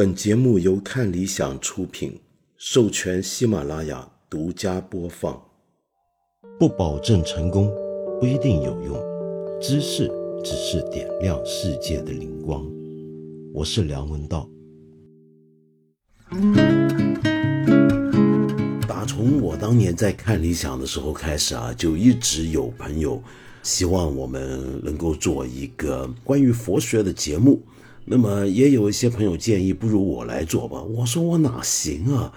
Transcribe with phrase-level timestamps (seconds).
[0.00, 2.18] 本节目由看理想出品，
[2.56, 5.38] 授权喜马拉雅独家播放。
[6.58, 7.70] 不保证成功，
[8.18, 8.98] 不一定有用。
[9.60, 10.10] 知识
[10.42, 12.64] 只是点亮世界的灵光。
[13.52, 14.48] 我是梁文道。
[18.88, 23.22] 打从我当年在看理想的时候开始啊，就一直有朋友
[23.62, 27.60] 希望我们能够做一个关于佛学的节目。
[28.12, 30.82] 那么也有一些朋友建议，不如我来做吧。
[30.82, 32.32] 我说我哪行啊？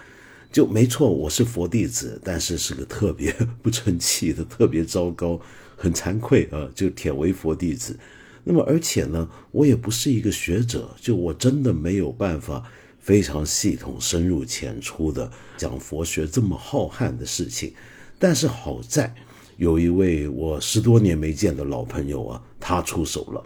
[0.51, 5.41] 就没错，我是佛弟子，但是是个特别不成器的，特别糟糕，
[5.75, 7.97] 很惭愧啊，就铁为佛弟子。
[8.43, 12.63] 那么而且呢，我也不是一个学者，就我真的没有办法
[12.99, 17.73] 非常系统、深入浅出的讲佛学这么浩瀚的事情。
[18.19, 19.11] 但是好在
[19.57, 23.43] 有一位我十多年没见的老朋友啊，他出手了。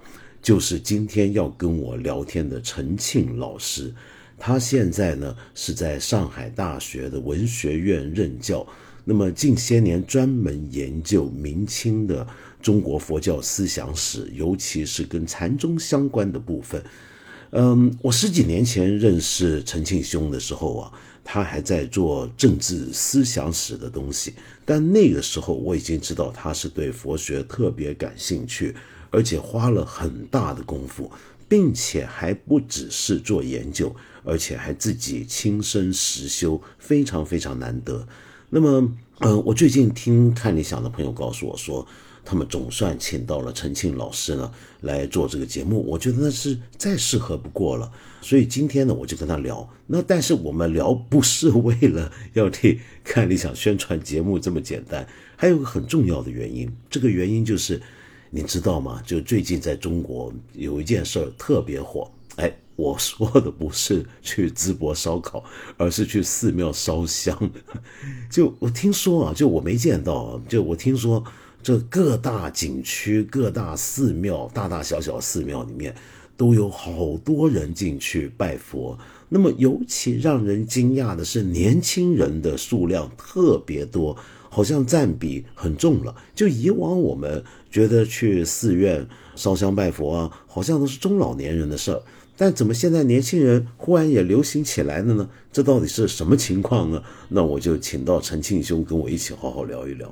[0.48, 3.94] 就是今天要跟我聊天的陈庆老师，
[4.38, 8.66] 他现在呢是在上海大学的文学院任教，
[9.04, 12.26] 那么近些年专门研究明清的
[12.62, 16.82] 中国佛教思想史，尤其是跟禅宗相关的部分。
[17.49, 20.93] 嗯，我十几年前认识陈庆兄的时候啊，
[21.26, 24.34] 他还在做政治思想史的东西，
[24.64, 28.74] 但那个时候我已经知道他是对佛学特别感兴趣。
[29.10, 31.12] 而且花了很大的功夫，
[31.48, 38.08] 并且还不只是做研究，而且还自己亲身实修，非常非常难得。
[38.49, 41.88] 那么，呃，我最近听看理想的朋友告诉我说，
[42.26, 47.92] 他们总算请到了陈庆老师呢来做这个节目，我觉得那是再适合不过了。
[48.21, 49.68] 所以今天呢，我就跟他聊。
[49.86, 57.82] 那但是我们聊不是为了要替看理想宣传节目这么简单，还有个很重要的原因，这个原因就是。
[58.30, 59.02] 你知道吗？
[59.06, 62.10] 就最近在中国有一件事儿特别火。
[62.36, 65.44] 哎，我说的不是去淄博烧烤，
[65.78, 67.36] 而是去寺庙烧香。
[68.30, 71.24] 就我听说啊，就我没见到，就我听说
[71.64, 75.96] 这各大景区、各大寺庙、大大小小寺庙里面
[76.36, 78.98] 都有好多人进去拜佛。
[79.30, 84.16] 那么尤其让人惊讶的是，年轻人的数量特别多。
[84.50, 86.16] 好像占比很重了。
[86.34, 87.44] 就以往我们
[87.78, 92.02] 觉得去寺院烧香拜佛啊，好像都是中老年人的事儿。
[92.36, 95.30] 但怎么现在年轻人忽然也流行起来了呢？
[95.54, 97.04] 这到底是什么情况呢？
[97.30, 100.12] 那我就请到陈庆兄跟我一起好好聊一聊。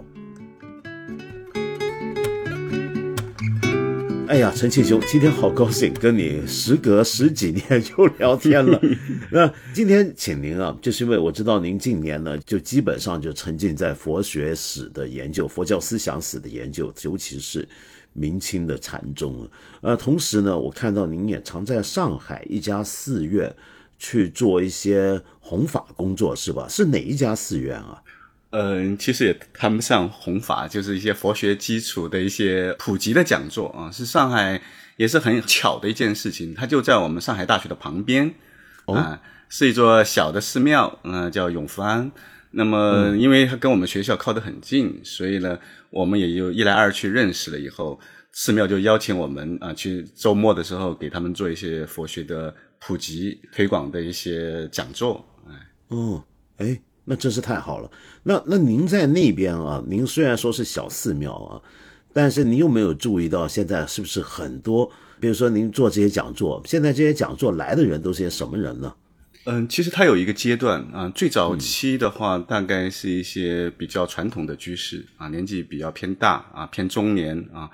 [4.28, 8.82] 哎呀，陈庆兄，今天好高兴跟你时隔十几年又聊天了。
[9.32, 17.68] 那今天请您啊，就是因为我知道您近年呢，就基本上就沉浸在佛学史的研究、佛教思想史的研究，尤其是
[18.14, 19.48] 明清的禅宗。
[19.82, 23.54] 呃，同时呢，我看到您也常在上海一家寺院
[24.00, 26.66] 去做一些弘法工作，是吧？
[26.68, 28.02] 是哪一家寺院啊？
[28.52, 33.92] 嗯，其实也谈不上弘法，就是一些佛学基础的一些普及的讲座啊。
[33.92, 34.62] 是上海
[34.96, 38.34] 也是很巧的一件事情，它就在我们上海大学的旁边，
[38.86, 42.12] 啊，是一座小的寺庙，嗯，叫永福庵。
[42.52, 47.60] 那么，因为它跟我们学校靠得很近，所以呢，我们也就一来二去认识了。
[47.60, 48.00] 以后
[48.32, 55.26] 寺庙就邀请我们啊，去周末的时候给他们做一些佛学的普及推广的一些讲座。
[55.50, 55.54] 哎，
[55.90, 56.24] 哦，
[56.58, 56.80] 哎。
[57.06, 57.90] 那真是太好了。
[58.24, 59.84] 那那您在那边啊？
[59.88, 61.62] 您虽然说是小寺庙啊，
[62.12, 64.92] 但是您有没有注意到现在是不是很多？
[65.20, 68.94] 比如说您做这些讲座，现在这些讲座来的人都是些什么人呢？
[69.46, 77.70] 嗯，其实它有一个阶段啊，最早期的话，大概是一些比较传统的居士啊，年纪比较偏大啊，偏中年啊。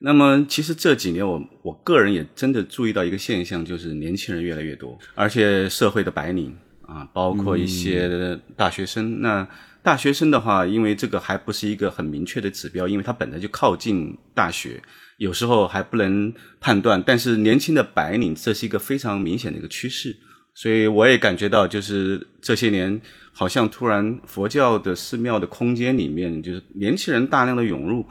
[0.00, 6.52] 那么其实这几年我我个人也真的注意到一个现象，就是年轻人越来越多，而且社会的白领。
[6.92, 9.22] 啊，包括一些大学生。
[9.22, 9.48] 那
[9.82, 14.80] 大学生的话，因为这个还不是一个很明确的指标，因为它本来就靠近大学，
[15.16, 17.02] 有时候还不能判断。
[17.04, 20.14] 但是年轻的白领，这是一个非常明显的一个趋势。
[20.54, 23.00] 所以我也感觉到，就是这些年，
[23.32, 28.06] 好像突然佛教的寺庙的空间里面，就是年轻人大量的涌入。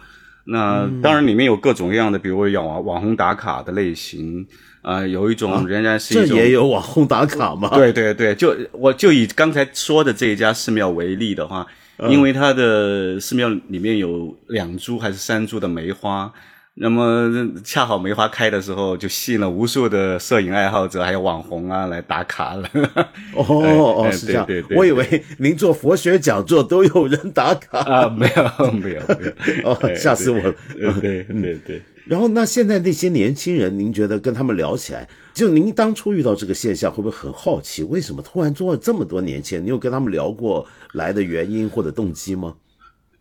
[0.46, 4.46] 那当然里面有各种各样的，比如网网红打卡的类型。
[4.82, 7.70] 啊，有一种仍然是一种，这也有网红打卡吗？
[7.76, 11.66] 对对对，就我就以刚才说的这一家寺庙为例的话，
[12.10, 16.32] 因为它的寺庙里面有两株还是三株的梅花。
[16.76, 17.30] 那么
[17.66, 22.68] 恰好梅花开的时候，就吸引了无数的摄影爱好者还有网红啊来打卡了。
[23.36, 23.44] 哦
[24.08, 24.48] 哦，是这样。
[24.74, 29.70] 我以为您做佛学讲座都有人打卡啊，没有没有没有。
[29.70, 30.56] 哦，吓死我了。
[31.02, 31.82] 对对对。
[32.06, 39.66] 然后，那现在那些年轻人，您觉得跟他们聊起来，就您当初遇到这个现象，会不会很好奇，为什么突然做了这么多年轻人？
[39.66, 42.56] 你有跟他们聊过来的原因或者动机吗？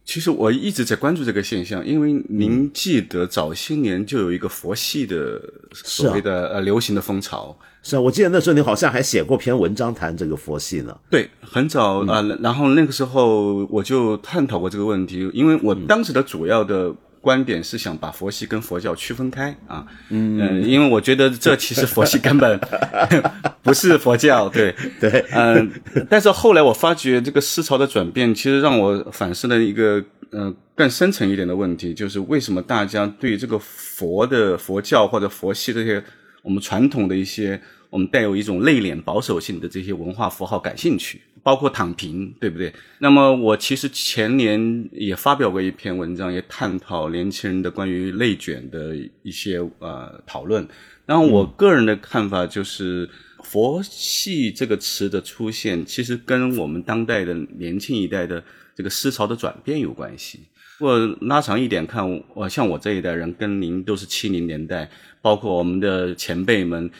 [0.02, 5.40] 其实我一直在关注这个现象，因为您记得早些年就有一个佛系的
[5.72, 7.56] 所谓的呃流行的风潮。
[7.82, 10.98] 是啊，我记得那时候你好像还写过篇文章谈这个佛系呢。
[11.10, 16.94] 对，很早啊，然后那个时候我就探讨过这个问题，因为我当时的主要的。
[17.20, 22.58] 观点是想把佛系跟佛教区分开啊，嗯，因为我觉得这其实佛系根本
[23.62, 24.74] 不是佛教，对。
[24.98, 25.70] 对，嗯，
[26.08, 36.02] 但是后来我发觉这个思潮的转变，其实让我反思了一个呃更深层一点的问题，就是为什么大家对这个佛的佛教或者佛系这些
[36.42, 41.20] 我们传统的一些我们带有一种内敛保守性的这些文化符号感兴趣？
[41.42, 42.72] 包括躺平，对不对？
[42.98, 50.66] 那么我其实前年也发表过一篇文章，也探讨年轻人的关于内卷的一些呃讨论。
[51.06, 53.08] 然后我个人的看法就是
[53.42, 58.42] “佛系”这个词的出现，其实跟我们当代的年轻一代的
[58.76, 60.40] 这个思潮的转变有关系。
[60.78, 64.88] 我拉长一点看，我像我这一代人，跟您都是七零年代，
[65.20, 66.90] 包括我们的前辈们。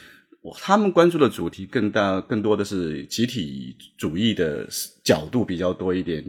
[0.58, 4.66] 他们关注的主题更大、更多的是集体主义的
[5.04, 6.24] 角度比较多一点，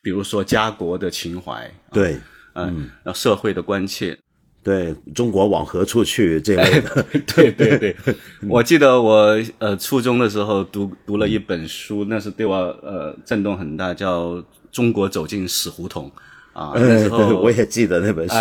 [0.00, 2.16] 比如说家国的情怀，对，
[2.54, 4.16] 嗯，社会的关切，
[4.62, 7.96] 对中国往何处去这类的，对对对。
[8.48, 14.34] 我记得我呃初中的时候读读了一本书，那是对我呃震动很大，叫
[14.70, 16.08] 《中国走进死胡同》
[16.60, 16.74] 啊。
[16.76, 18.34] 那时候我也记得那本书，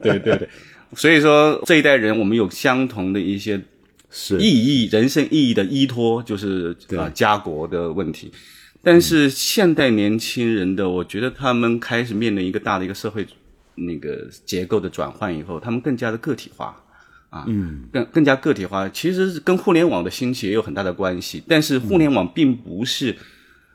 [0.00, 0.48] 对对对。
[0.94, 3.60] 所以说这一代人，我们有相同的一些。
[4.10, 4.38] 是。
[4.38, 8.32] 意义，人生意义的依托就是啊家国的问题，
[8.82, 13.26] 但是现代年轻人的，我觉得他们开始面临一个大的一个社会
[13.76, 16.76] 那个结构的转换以后，他们更加的个体化。
[17.30, 23.16] 啊，嗯，更更加个体化，其实跟互联网的兴起也有很大的关系，但是互联网并不是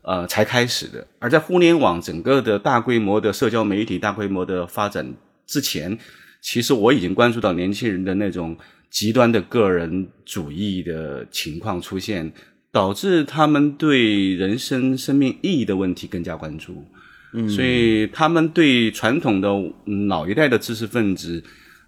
[0.01, 5.13] 呃才开始的，而在互联网整个的大规模的社交媒体大规模的发展
[5.47, 5.97] 之前，
[6.41, 8.57] 其实我已经关注到年轻人的那种。
[8.89, 12.31] 极端的个人主义的情况出现，
[12.71, 16.83] 导致他们对人生生命意义的问题更加关注。
[17.33, 19.49] 嗯，所以他们对传统的
[20.07, 21.43] 老一代的知识分子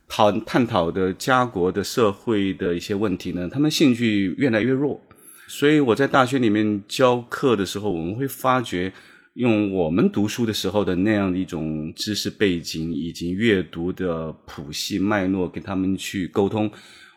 [0.08, 5.02] 讨探讨的家国的社会的一些问题呢，他们兴趣越来越弱。
[5.48, 8.92] 所以我在大学里面教课的时候，我们会发觉。
[9.38, 16.72] 用我们读书的时候的那样的一种知识背景以及阅读的谱系脉络，跟他们去沟通，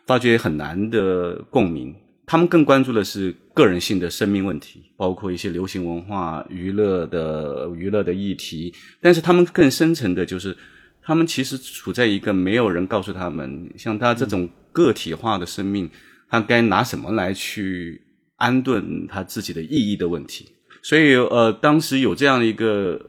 [0.05, 1.95] 发觉很难的共鸣。
[2.27, 8.71] 他们更关注的是个人性的生命问题，包括一些流行文化、娱乐的娱乐的议题。
[9.01, 10.55] 但是他们更深层的就是，
[11.01, 15.89] 他们其实处在一个没有人告诉他们，像他这种个体化的生命，
[16.29, 17.99] 他该拿什么来去
[18.35, 20.45] 安顿他自己的意义的问题。
[20.81, 22.99] 所以，呃，当时有这样的一个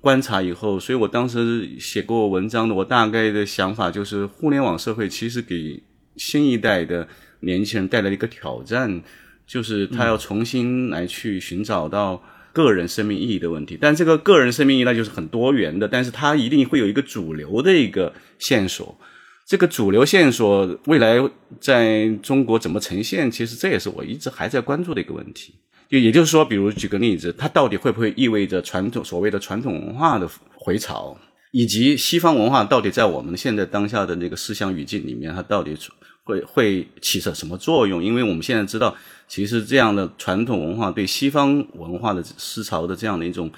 [0.00, 2.74] 观察以后，所以我当时写过文章的。
[2.74, 5.82] 我大概的想法就是，互联网社会其实给
[6.16, 7.08] 新一代的
[7.40, 9.02] 年轻人带来一个挑战，
[9.46, 13.78] 就是他要重新来去寻找到个人生命意义的问题。
[13.80, 18.98] 但这个个人生命意义那就是很多元的，但是它一定会有一个主流的一个线索。
[19.46, 21.16] 这个主流线索未来
[21.60, 25.54] 在中国怎么呈现，其实这也是我一直还在关注的一个问题。
[25.92, 31.14] 就也就是说，比如举个例子，它到底会不会意味着传统所谓的传统文化的回潮，
[31.50, 35.76] 以及西方文化到底在我们现在当下的那个思想语境里面，它到底
[36.24, 38.02] 会会起着什么作用？
[38.02, 38.96] 因为我们现在知道，
[39.28, 43.52] 其实这样的传统文化对西方文化的思潮的这样的一种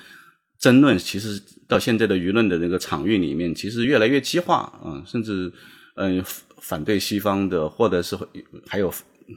[0.58, 5.52] 争论，其实到现在的舆论的那个场域里面，其实越来越激化啊，甚至
[5.94, 6.20] 嗯
[6.60, 8.18] 反对西方的，或者是
[8.66, 8.92] 还有。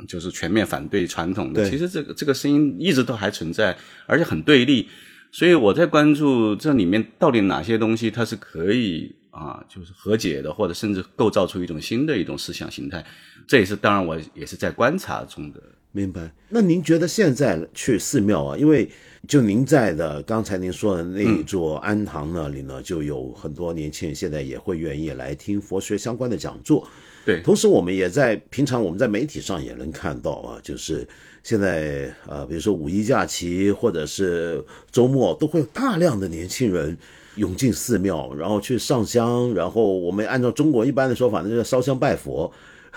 [0.07, 4.87] 就是全面反对传统的，其实这个这个声音一直都还存在，而且很对立。
[5.31, 13.05] 所以我在关注这里面到底哪些东西它是可以啊，就是和解的，或者甚至构造出一种新的一种思想形态。
[13.45, 15.61] 这也是当然，我也是在观察中的。
[15.91, 16.31] 明白。
[16.49, 18.89] 那您觉得现在去寺庙啊，因为
[19.27, 26.87] 就您在的刚才您说的那一座安堂那里呢，就有很多年轻人现在也会愿意来听佛学相关的讲座。
[27.27, 31.05] 对，同时我们也在平常我们在媒体上也能看到啊，就是
[31.43, 36.97] 现在呃，比如说五一假期或者是周末，都会有大量的年轻人
[37.35, 42.49] 涌进寺庙，然后去上香，然后我们按照中国一般的说法，那就烧香拜佛。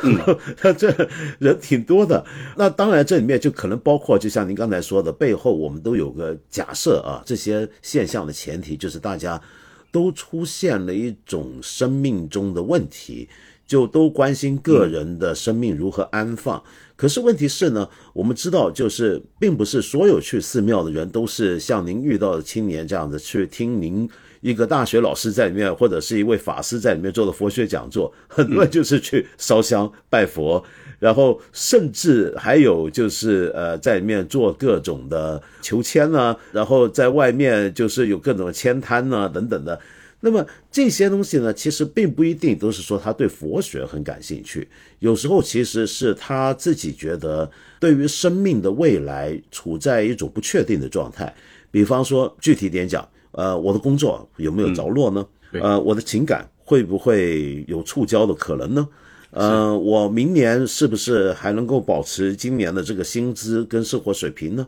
[0.04, 0.16] 嗯，
[0.78, 0.94] 这
[1.40, 2.25] 人挺多的。
[2.56, 9.42] 那当然这里面就可能包括，就像您刚才说的，背后我们都有个假设啊，这些现象的前提就是大家
[9.90, 13.28] 都出现了一种生命中的问题。
[13.70, 16.60] 就都关心个人的生命如何安放。
[16.96, 24.10] 可是问题是呢，我们知道，就是并不是所有去寺庙的人都是像您遇到的青年这样子去听您
[24.40, 28.12] 一个大学老师在里面，或者是一位法师在里面做的佛学讲座。
[28.26, 30.60] 很多人就是去烧香拜佛，
[30.98, 39.78] 然后甚至还有就是呃在里面做各种的求签呢，然后在外面就是有各种的签摊呢等等的。
[40.22, 51.34] 那么这些东西呢，其实并不一定都是说他对佛学很感兴趣，有时候其实是他自己觉得对于生命的未来处在一种不确定的状态。
[51.70, 55.26] 比方说，具体点讲，呃，我的工作有没有着落呢？
[55.52, 58.86] 呃，我的情感会不会有触礁的可能呢？
[59.30, 64.66] 呃，我明年是不是还能够保持今年的这个薪资跟生活水平呢？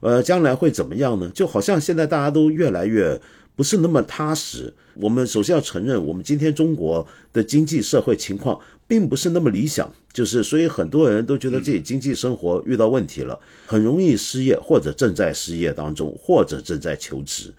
[0.00, 1.30] 呃，将来会怎么样呢？
[1.34, 3.20] 就好像现在大家都越来越。
[3.56, 4.72] 不是那么踏实。
[4.94, 17.52] 我们首先要承认，我们今天中国的经济社会情况并不是那么理想，就是所以很多人都觉得自己经济生活遇到问题了，很容易失业，或者正在失业当中，或者正在求职。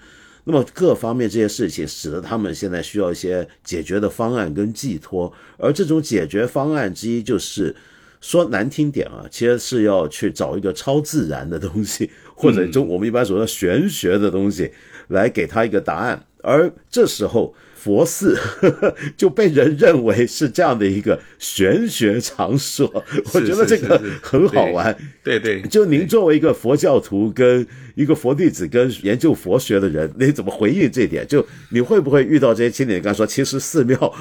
[0.46, 5.34] 那么各方面这些事情，使得他们现在需要一些解决的方案跟寄托。
[5.58, 7.76] 而这种解决方案之一，就是
[8.22, 14.72] 说难听点啊，其实是要去找一个超自然的东西，或者中我们一般所说的玄学的东西。
[15.08, 18.38] 来给他一个答案，而这时候佛寺
[19.16, 23.04] 就被人认为是这样的一个玄学场所。
[23.34, 24.96] 我觉得这个很好玩。
[25.24, 27.68] 对对，就您作为一个佛教徒跟。
[27.96, 31.26] 一个佛弟子跟研究佛学的人，你怎么回应这点？
[31.28, 33.02] 就你会不会遇到这些青年？
[33.02, 34.14] 刚说其实寺庙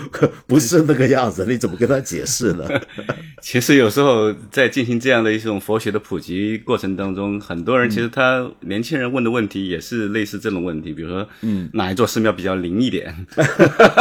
[0.46, 2.64] 不是那个样子，你怎么跟他解释呢？
[3.42, 13.14] 其实有时候在进行这样的一种佛学的普及过程当中，很多人其实他年轻人问的问题也是类似这种问题，比如说，嗯，哪一座寺庙比较灵一点？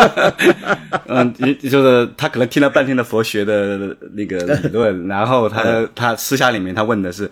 [1.07, 7.29] 嗯，就是他可能听了半天的佛学的那个理论， 然后他他私下里面他问的是。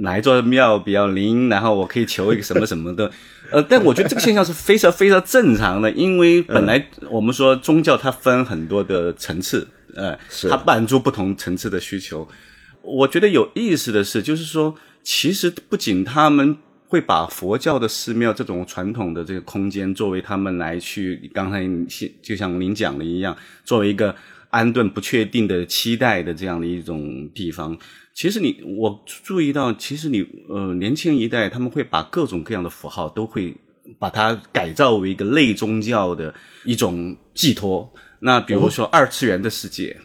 [0.00, 3.10] 哪一座庙比较灵，然后我可以求一个什么什么的，
[3.50, 10.16] 呃，但我觉得这个现象是非常非常正常的，因为本来我们说宗教它分很多的层次，呃，
[10.48, 12.28] 它满足不同层次的需求。
[12.82, 21.62] 我觉得有意思的是，就是说，其实不仅他们会把佛教的寺庙这种传统的这个空间作为他们来去，刚才
[22.22, 24.14] 就像您讲的一样，作为一个
[24.50, 27.76] 安顿不确定的期待的这样的一种地方。
[28.18, 33.54] 其实你我注意到，其实你呃年轻一代他们会把各种各样的符号都会
[33.96, 36.34] 把它改造为一个类宗教的
[36.64, 37.88] 一种寄托。
[38.18, 39.96] 那比如说二次元的世界，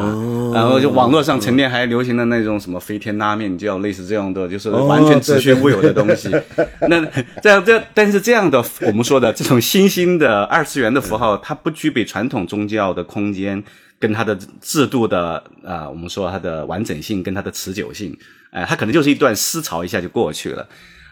[0.00, 6.30] 哦，然后就网络上曾经还流行的那种什么飞天拉面，就要类似这样的，就是完全子虚乌有的东西。
[6.88, 7.04] 那
[7.42, 13.62] 这样这但是这样的我们说的这种新兴的二次元的符号，它不具备传统宗教的空间。
[14.00, 18.16] 跟它的制度的啊，我们说它的完整性跟它的持久性，
[18.50, 20.66] 哎，它可能就是一段思潮一下就过去了。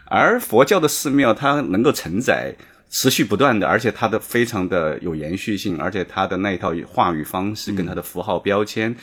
[0.05, 2.51] 而佛教的寺庙，它能够承载
[2.89, 8.95] 持续不断的，而且它的非常的有延续性，而且它的那一套话语方式跟它的符号标签，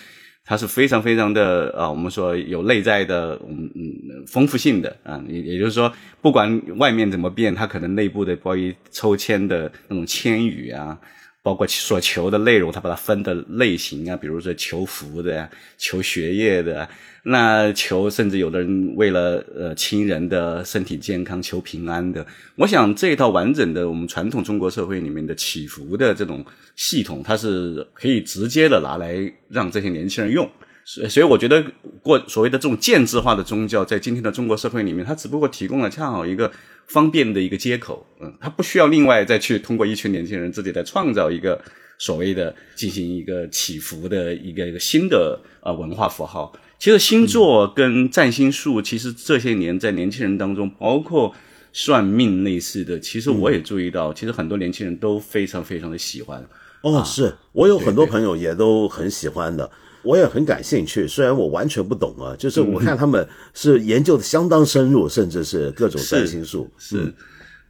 [0.44, 10.98] 它是非常非常的啊，我们说有内在的嗯嗯丰富性的啊，也也就是说，不管外面怎么变，它可能内部的关于抽签的那种签语啊。
[11.46, 15.48] 包括所求的内容，他把它分的类型啊，比如说求福的、
[15.78, 16.88] 求学业的，
[17.22, 22.26] 那求甚至有的人为了呃亲人的身体健康求平安的。
[22.56, 30.50] 我想这一套完整的我们传统中国社会里面的祈福的这种系统，它是可以直接的拿来让这些年轻人用。
[30.86, 31.62] 所所以我觉得
[32.00, 36.50] 过所谓的这种建制化的宗教，在今天的中国社会里面，它只不过提供了恰好一个。
[36.88, 41.60] 方便的一个接口，嗯，它不需要另外再去通过一群年轻人自己再创造一个
[41.98, 46.52] 所谓的进行一个起伏的一个一个新的呃文化符号。
[46.78, 51.34] 其实星座跟占星术，其实这些年在年轻人当中，包括
[51.72, 56.40] 算命类似的，其实我也注意到，其实很多年轻人都非常非常的喜欢。
[56.82, 59.68] 哦，是我有很多朋友也都很喜欢的。
[60.06, 66.70] 我也很感兴趣，虽然我完全不懂啊， 就是我看他们是研究的相当深入，甚至是各种占星术。
[66.78, 67.12] 是，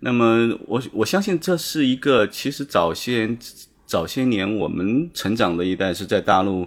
[0.01, 3.37] 那么我我相信这是一个，其实早些
[3.87, 6.67] 早些年我们成长的一代是在大陆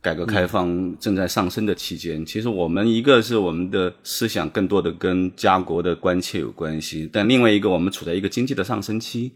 [0.00, 9.30] 改革开放正在上升的期间，其实我们一个是我们的思想更多的跟家国的关切有关系，但另外一个我们处在一个经济的上升期，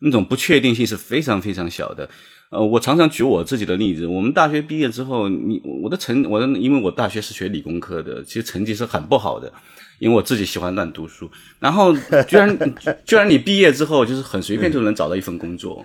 [0.00, 2.08] 那种不确定性是非常非常小的。
[2.50, 4.06] 呃，我常常举我自己的例子。
[4.06, 9.52] 我们大学毕业之后，你我的成，我的因为我大学是学理工科的，其实成绩是很不好的，
[9.98, 11.28] 因为我自己喜欢乱读书。
[11.58, 11.92] 然后
[12.28, 12.74] 居然
[13.04, 15.84] 居然你毕业之后，就是很随便就能找到一份工作。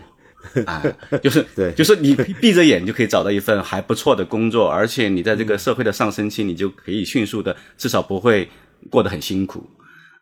[0.65, 0.83] 啊，
[1.21, 8.49] 就是 对就是你闭着眼就可以找到一份还不错的工作，而且你在这个社会的上升期，你就可以迅速的，至少不会
[8.89, 9.63] 过得很辛苦。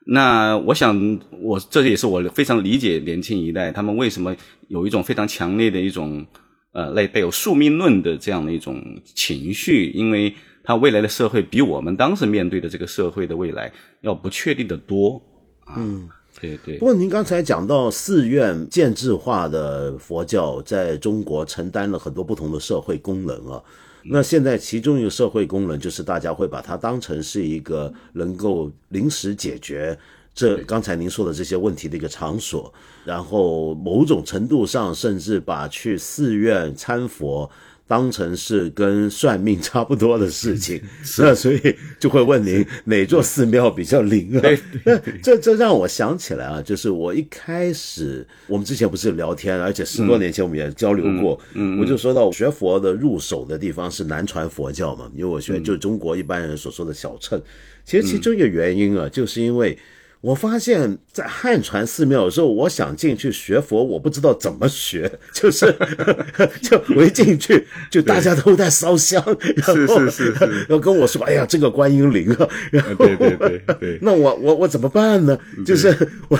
[0.06, 4.36] 那我想，我这也是我非常理解年轻一代他们为什么
[4.68, 6.26] 有一种非常强烈的一种
[6.72, 15.22] 呃类带有宿命论的这样的一种情绪，因为他未来的社会比我们当时面对的这个社会的未来要不确定的多
[15.66, 15.76] 啊。
[15.78, 16.86] 嗯，对对不。
[16.86, 23.62] 过您刚才讲到寺院建制化的佛教在中国承担了很多不同的社会功能啊。
[24.04, 29.98] 那现在其中一个社会功能就是大家会把它当成是一个能够临时解决
[30.34, 37.50] 这刚才您说的这些问题的一个场所，然后某种程度上甚至把去寺院参佛。
[37.90, 40.80] 当成是跟算命差不多的事情，
[41.18, 44.44] 那所以就会问您 哪座寺庙比较灵啊？
[45.24, 51.40] 这这让我想起来啊，就是我一开始我们之前不是聊天，而且十多年前我们也交流过，
[51.82, 57.42] 我就说到学佛的入手的地方是南传佛教嘛，因为我学就中国一般人所说的小乘，
[57.84, 59.76] 其实其中一个原因啊，就是因为。
[60.22, 65.74] 我发现，在汉传寺庙有时候，我想进去学佛，我不知道怎么学， 就是
[66.62, 69.24] 就我一进去，就大家都在烧香，
[69.56, 75.38] 然后是是是，要跟我说：“哎呀，这个观音灵啊！”然后对对对对， 那我我我怎么办呢？
[75.66, 75.96] 就是
[76.28, 76.38] 我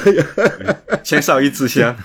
[1.02, 1.96] 先烧一支香，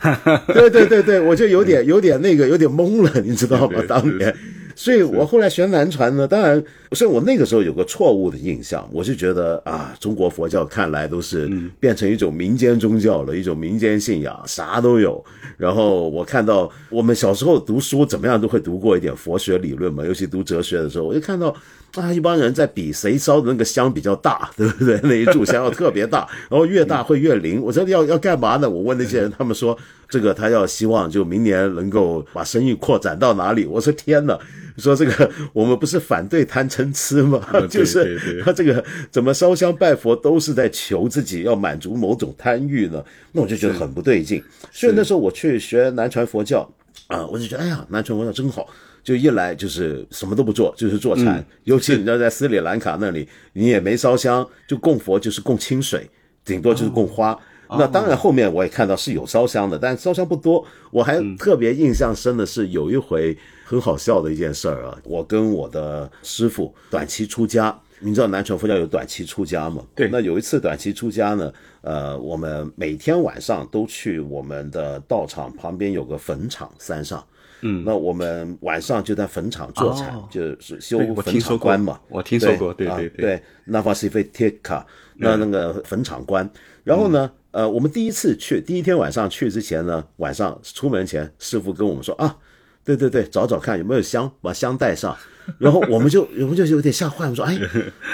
[0.47, 3.83] 对对对对，我就有点有点那个有点懵了，你知道吗？
[3.88, 4.33] 当年。
[4.75, 6.62] 所以我后来学南传呢，当然，
[6.93, 15.25] 所以我那个时候有个错误的印象，我是觉得啊，中国佛教看来都是变成一种民间宗教了，一种民间信仰，啥都有。
[15.57, 21.54] 然后我看到我们小时候读书怎么样都会读过一点佛学理论嘛，尤其读哲学的时候，我就看到
[21.96, 24.98] 啊，一帮人在比谁烧的那个香比较大， 对不对？
[25.02, 27.60] 那一炷香要特别大， 然后越大会越灵。
[27.62, 28.68] 我说要要干嘛呢？
[28.68, 29.76] 我问那些人，他们说
[30.08, 33.64] 这个他要希望就明年能够把生意扩展到哪里。
[33.66, 34.38] 我说天哪！
[34.76, 37.40] 说这个，我们不是反对贪嗔痴吗？
[37.70, 43.00] 就是他这个怎么烧香拜佛都是在求自己要满足某种贪欲呢？
[43.30, 44.42] 那我就觉得很不对劲。
[44.72, 46.68] 所以那时候我去学南传佛教
[47.07, 48.66] 啊，我就觉得哎呀，南传佛教真好。
[49.05, 51.45] 就一来就是什么都不做，就是坐禅。
[51.62, 56.11] 尤其你知道在斯里兰卡那里，你也没烧香，就供佛就是供清水，
[56.45, 57.38] 顶多就是供花。
[57.69, 60.67] 那当然后面我也看到是有烧香的，但烧香不多。
[60.90, 63.37] 我还特别印象深的是有一回。
[63.67, 64.97] 很好笑的一件事儿啊！
[65.05, 69.83] 我跟我的师傅短期出家，你知道南传佛教有短期出家吗？
[69.95, 70.07] 对。
[70.12, 77.25] 那有一次短期出家呢，呃，我们每天晚上都去我们的道场旁边有个坟场山上，
[77.66, 81.98] 嗯，那我们晚上就在坟场坐禅，就是修坟场观嘛。
[82.11, 83.42] 我听说过，对对对。
[83.64, 86.48] 那法西菲贴卡，那那个坟场观。
[86.83, 92.37] 然后呢，呃，我们第一次去，第一天晚上去之前呢，晚上出门前，师傅跟我们说啊。
[92.85, 95.16] 对对对，找找看有没有香，把香带上，
[95.59, 97.59] 然后我们就我们就有点吓坏，我们说哎，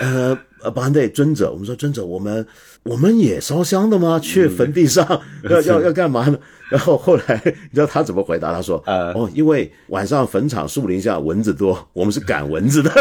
[0.00, 2.46] 呃呃，巴内尊者，我们说尊者，我们
[2.84, 4.18] 我们也烧香的吗？
[4.20, 5.04] 去坟地上
[5.48, 6.38] 要要要干嘛呢？
[6.70, 8.52] 然后后来你知道他怎么回答？
[8.52, 12.90] 他说，哦，因为晚上坟场树林下蚊子多，我们是赶蚊子的。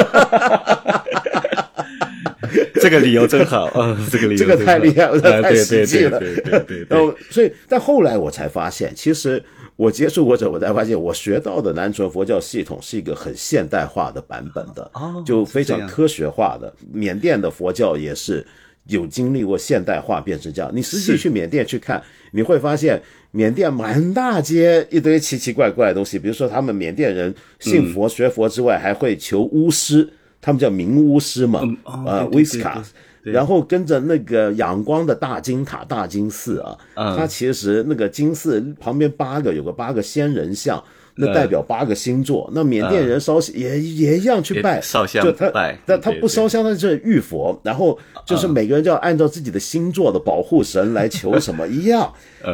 [2.81, 6.17] 这个理由真好啊，这个理由这个太厉害了，太实际了。
[6.17, 6.87] 对对对。
[6.89, 9.43] 然后所以，但后来我才发现，其实。
[9.79, 14.91] 我接触过之后，我才发现我学到的南传佛教系统是一个很现代化的版本的，
[15.25, 16.73] 就非常科学化的。
[16.91, 18.45] 缅甸的佛教也是
[18.87, 20.69] 有经历过现代化变成这样。
[20.75, 30.09] 你实际去缅甸去看，你会发现缅甸满大街一堆奇奇怪怪的东西，比如说他们缅甸人信佛学佛之外，还会求巫师，
[30.41, 32.83] 他们叫名巫师嘛，啊，威斯卡。
[33.31, 36.77] 然后跟着那个仰光的大金塔、大金寺啊，
[37.17, 40.83] 它其实那个金寺旁边八个有个八个仙人像。
[41.19, 52.11] 那代表八个星座，那缅甸人烧也也一样去拜烧香，就他拜，但他不烧香，他是玉佛，然后就是每个人就要按照自己的星座的保护神来求什么 一样。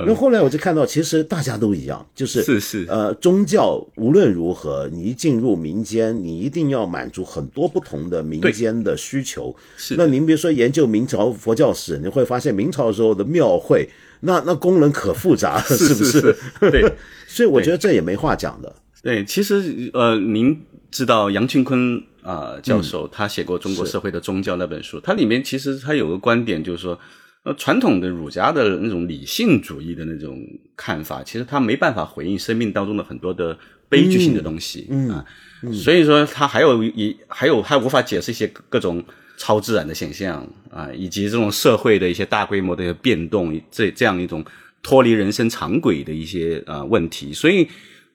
[0.08, 2.86] 那后来我就看到，其实大家都一样，就是是是。
[2.89, 9.56] 呃，宗教无论如何，你一进入民间，你一定要满足很多不同的民间的需求。
[9.78, 13.88] 是那您比如说研究明朝佛教史，你会发现明朝时候的庙会。
[14.25, 16.35] 那那功能可复杂了，是不是？
[16.71, 16.83] 对，
[17.27, 18.75] 所以我觉得这也没话讲的。
[19.01, 20.59] 对，其实呃，您
[20.89, 26.99] 知道杨庆坤啊教授，他写过《中国社会的宗教》那本书，它里面其实他有个观点，就是说，
[27.43, 30.41] 呃，传统的儒家的那种理性主义的那种
[30.75, 33.57] 看法，其实他没办法回应生命当中的很多的
[33.88, 35.23] 悲剧性的东西啊，
[35.71, 39.03] 所以说他还有一还有还无法解释一些各种。
[39.38, 44.43] 超自然的现象啊，以及这种社会的一些大规模的变动，这这样一种
[44.82, 47.67] 脱离人生常轨的一些呃问题，所以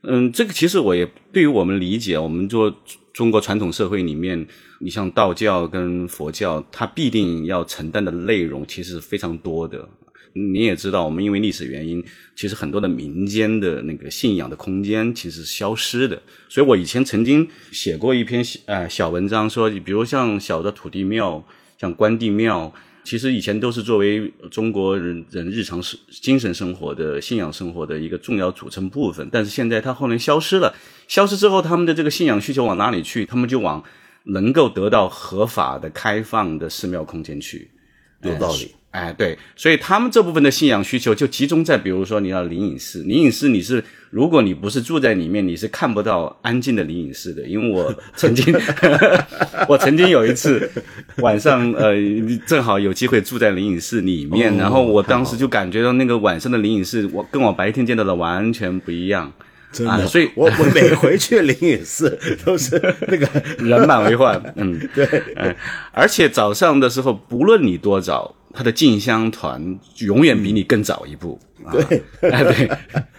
[0.03, 2.75] 嗯，这个其实我也对于我们理解，我们做
[3.13, 4.47] 中国传统社会里面，
[4.79, 9.87] 你像道教跟佛教，它必定要承担的内容其实是非常多的。
[10.33, 12.05] 你也知道，我们因为历史原因，
[12.37, 16.21] 其实很多的民间的那个信仰的空间其实是消失的。
[16.49, 21.45] 所以我以前曾经写过一篇呃小文章，说，比如像小的土地庙，
[21.79, 22.73] 像关帝庙。
[23.03, 30.73] 其实以前都是作为中国人人日常生精神生活的信仰生活的一个重要组成部分，但是现在它后来消失了。
[31.09, 33.25] 消失之后，他们的这个信仰需求往哪里去？
[33.25, 33.83] 他们就往
[34.25, 37.71] 能够得到合法的开放的寺庙空间去。
[38.23, 38.80] 有道理。
[38.90, 47.42] 哎，对，所以他们这部分的信仰需求就集中在，比如说你要灵隐寺，灵隐寺你是如果你不是住在里面，你是看不到安静的灵隐寺的。
[47.46, 48.53] 因为我曾经，
[49.68, 50.68] 我曾经有一次
[51.22, 51.94] 晚上，呃，
[52.44, 59.33] 正好有机会住在灵隐寺里面，然后我当时就感觉到那个晚上的灵隐寺，我跟我白天见到的完全不一样。
[59.70, 62.74] 真的，所以我我每回去灵隐寺 都是
[63.07, 63.29] 那个
[63.61, 64.42] 人满为患。
[64.57, 65.55] 嗯，对，嗯，
[65.92, 68.35] 而且早上的时候，不论你多早。
[68.53, 71.39] 他的进香团永远比你更早一步，
[71.71, 72.71] 对，对，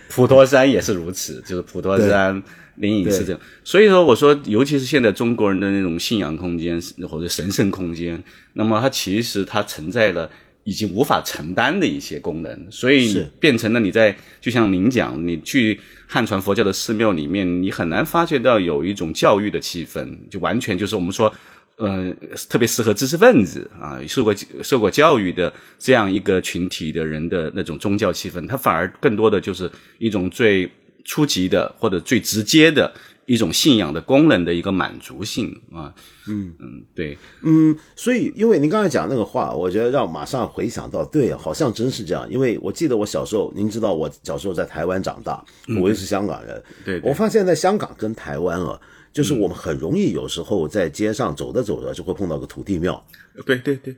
[0.09, 2.43] 普陀山也是如此，就是普陀山
[2.75, 3.39] 灵隐寺这样。
[3.63, 8.21] 所以说，我说，尤其是现在中国人的那种信仰空间或者神圣空间，
[8.53, 10.29] 那么它其实它存在了
[10.65, 21.33] 已经无法承担的一些功能，所以变成了你在就像您讲，你去汉传佛教的寺庙里面，你很难发觉到有一种教育的气氛，就完全就是我们说。
[21.81, 22.13] 呃，
[22.47, 30.71] 特别适合知识分子啊，受过受过教育的这样一个群体的人的那种宗教气氛，它反而更多的就是一种最
[31.03, 32.93] 初级的或者最直接的
[33.25, 35.91] 一种信仰的功能的一个满足性啊。
[36.27, 42.29] 嗯嗯，对，嗯，所以因为您刚才讲那个话，我觉得让马上回想到，对，好像真是这样。
[42.29, 45.43] 因为我记得我小时候，您知道我小时候在台湾长大，
[45.81, 48.79] 我又是香港人，对，我发现在香港跟台湾啊。
[49.13, 53.03] 就是我们很容易有时候在街上走着走着就会碰到个土地庙，
[53.45, 53.95] 对对对，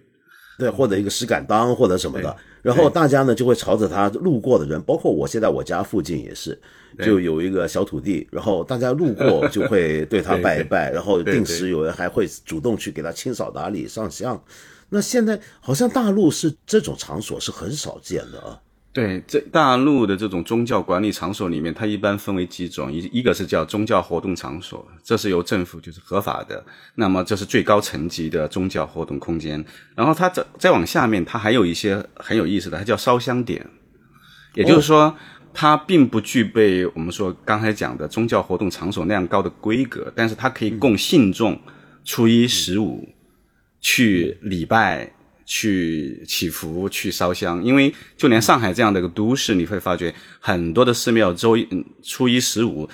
[0.58, 6.60] 对或者一个石敢当或者什么的，然后大家呢就会朝着他路过的人，包括我现在我家附近也是，
[6.99, 14.41] 就有一个小土地，然后大家路过就会 对他拜一拜，然后定时有人还会主动去给他清扫打理上香。
[14.89, 18.60] 那现在好像大陆是这种场所是很少见的啊。
[18.93, 29.65] 对，这大陆的这种宗教管理场所里面，它一般分为几种，一一个是叫宗教活动场所，这是由政府就是合法的，那么这是最高层级的宗教活动空间。
[29.95, 33.67] 然后它再再往下面，它还有一些很有意思的，它叫烧香点，
[34.53, 35.15] 也就是说，
[35.56, 41.60] 它并不具备我们说刚才讲的宗教活动场所那样高的规格，但是它可以供信众
[42.06, 43.10] 初一十五
[43.82, 45.12] 去礼拜。
[45.45, 51.67] 去祈福、去烧香，因为就连上海这样的一个都市，你会发觉很多的寺庙周一、
[52.03, 52.89] 初一、十五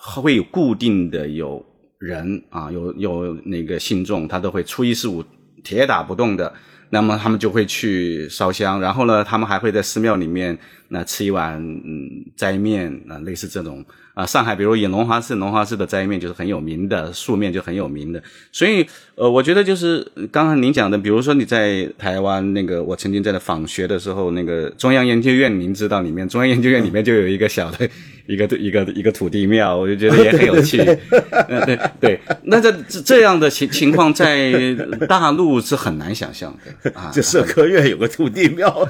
[0.00, 1.64] 会有固定的有
[1.98, 5.24] 人啊，有有那个信众，他都会初一十五
[5.62, 6.52] 铁打不动的，
[6.90, 10.58] 那么他们就会去烧香，然后呢，他们还会在寺庙里面
[10.88, 13.84] 那吃一碗嗯斋面啊，类似这种。
[14.14, 18.22] 啊，上海比如以龙华寺，龙华寺的斋面就是很有名的，素面就很有名的。
[18.52, 27.88] 所以，呃，我觉得就是刚刚您讲的，比如说你在台湾那个，我曾经在那访学的时候，那个中央研究院，您知道里面中央研究院里面就有一个小的
[28.28, 30.78] 一个一个一个土地庙，我就觉得也很有趣。
[31.48, 32.70] 嗯，对对，那这
[33.04, 34.74] 这样的情情况在
[35.08, 37.10] 大陆是很难想象的 啊。
[37.10, 38.86] 就社科院有个土地庙，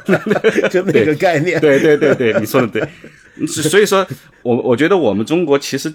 [0.69, 1.61] 就那个概念。
[1.61, 2.83] 对对对对，你说的对。
[3.49, 4.07] 所以说，
[4.42, 5.90] 我我觉得我们中国其实，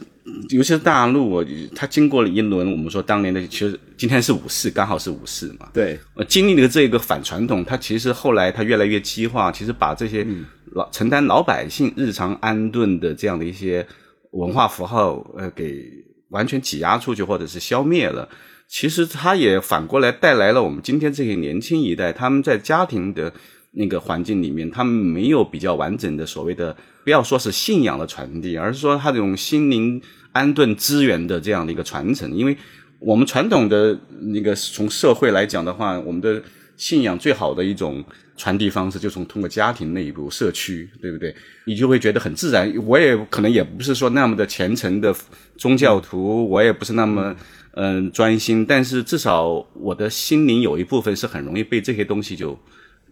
[0.50, 1.46] 尤其是大陆，
[1.76, 5.70] 它经过了一轮，我们说当年的，其实今天是五四，刚好是五四嘛。
[5.72, 10.26] 对，经历了这个反传统，它其实后来它越来越激化，其实把这些
[10.72, 13.86] 老承担老百姓日常安顿的这样的一些
[14.32, 15.86] 文化符号，呃，给
[16.30, 18.28] 完全挤压出去，或者是消灭了。
[18.68, 23.32] 其实它也反过来带来了我们今天这些年轻一代，他们在家庭的
[23.74, 26.76] 那个环境里面，他们没有比较完整的所谓的。
[27.08, 30.02] 不要说是信仰的传递，而是说他这种心灵
[30.34, 32.30] 安顿资源的这样的一个传承。
[32.36, 32.58] 因为
[33.00, 33.98] 我们传统的
[34.34, 36.44] 那个从社会来讲的话，我们的
[36.76, 38.04] 信仰最好的一种
[38.36, 41.34] 传递方式，就从通过家庭内部、社区，对不对？
[41.64, 42.70] 你就会觉得很自然。
[42.86, 45.16] 我也可能也不是说那么的虔诚的
[45.56, 47.34] 宗教徒，我也不是那么
[47.76, 52.60] 嗯专心，但是至少我的心灵有一部分是很容易被这些东西就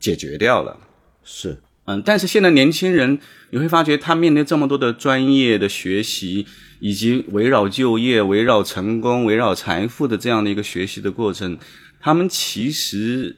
[0.01, 0.77] 解决掉了。
[1.23, 1.57] 是。
[1.85, 3.19] 嗯，但是现在年轻人，
[3.51, 6.47] 你会发觉他面对这么多的专业的学习，
[6.79, 11.57] 以及围绕就业、围绕成功、围绕财富的这样的一个学习的过程，
[11.99, 13.35] 他们其实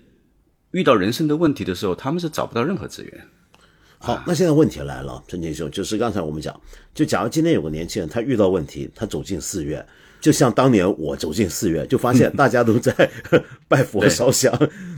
[0.72, 3.28] 遇到人生的问题的时候，他们是找不到任何资源。
[4.00, 6.58] 好，那现在问题来了，陈建兄，就是刚才我们讲，
[6.94, 9.86] 就假如今天有个年轻人，他遇到问题，他走进寺院，
[10.20, 12.94] 就像当年我走进寺院，就发现 大家都在
[13.68, 14.52] 拜佛烧香，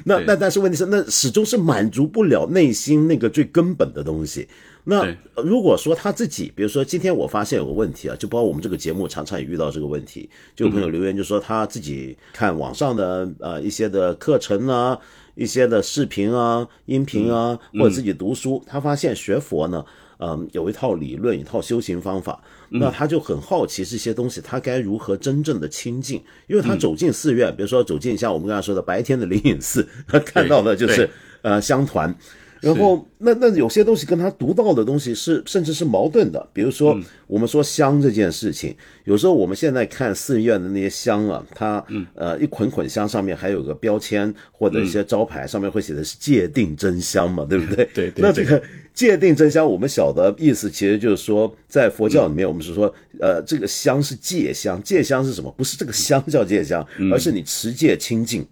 [0.05, 4.47] 那那但是问题是，那始终是满足不了内心那个最根本的东西。
[4.85, 5.05] 那
[5.35, 14.97] 如果说他自己，比如说今天我发现有个问题啊，就包括我们这个节目常常也遇到这个问题，就有朋友留言就说他自己看网上的呃一些的课程啊。
[15.35, 19.85] 一些的视频啊、音频啊，或者自己读书，他发现学佛呢，
[20.17, 26.21] 嗯，有一套理论、一套修行方法，那他就很好奇这些东西，他该如何真正的亲近？
[26.47, 31.09] 因为他走进寺院，比如说走进像我们刚才说的白天的灵隐寺，他 看到的就是
[31.41, 32.15] 呃香团。
[32.61, 36.45] 然后，那那有些东西跟他读到的东西是，甚至是矛盾的。
[36.51, 41.81] 比如说，我们说香这件事情，有时候我们现在看寺院的那些香啊，它
[42.15, 47.89] 呃一捆捆香上面还有个标签或者一些招牌，上面会写的是界定真香嘛，对不对？
[47.93, 48.11] 对。
[48.17, 48.61] 那这个
[48.93, 55.49] 戒定真香，我们晓得意思，其实就是说，在佛教里面，我们是说，呃，这个香是戒香，戒香是什么？
[55.57, 58.45] 不是这个香叫戒香，而是你持戒清净。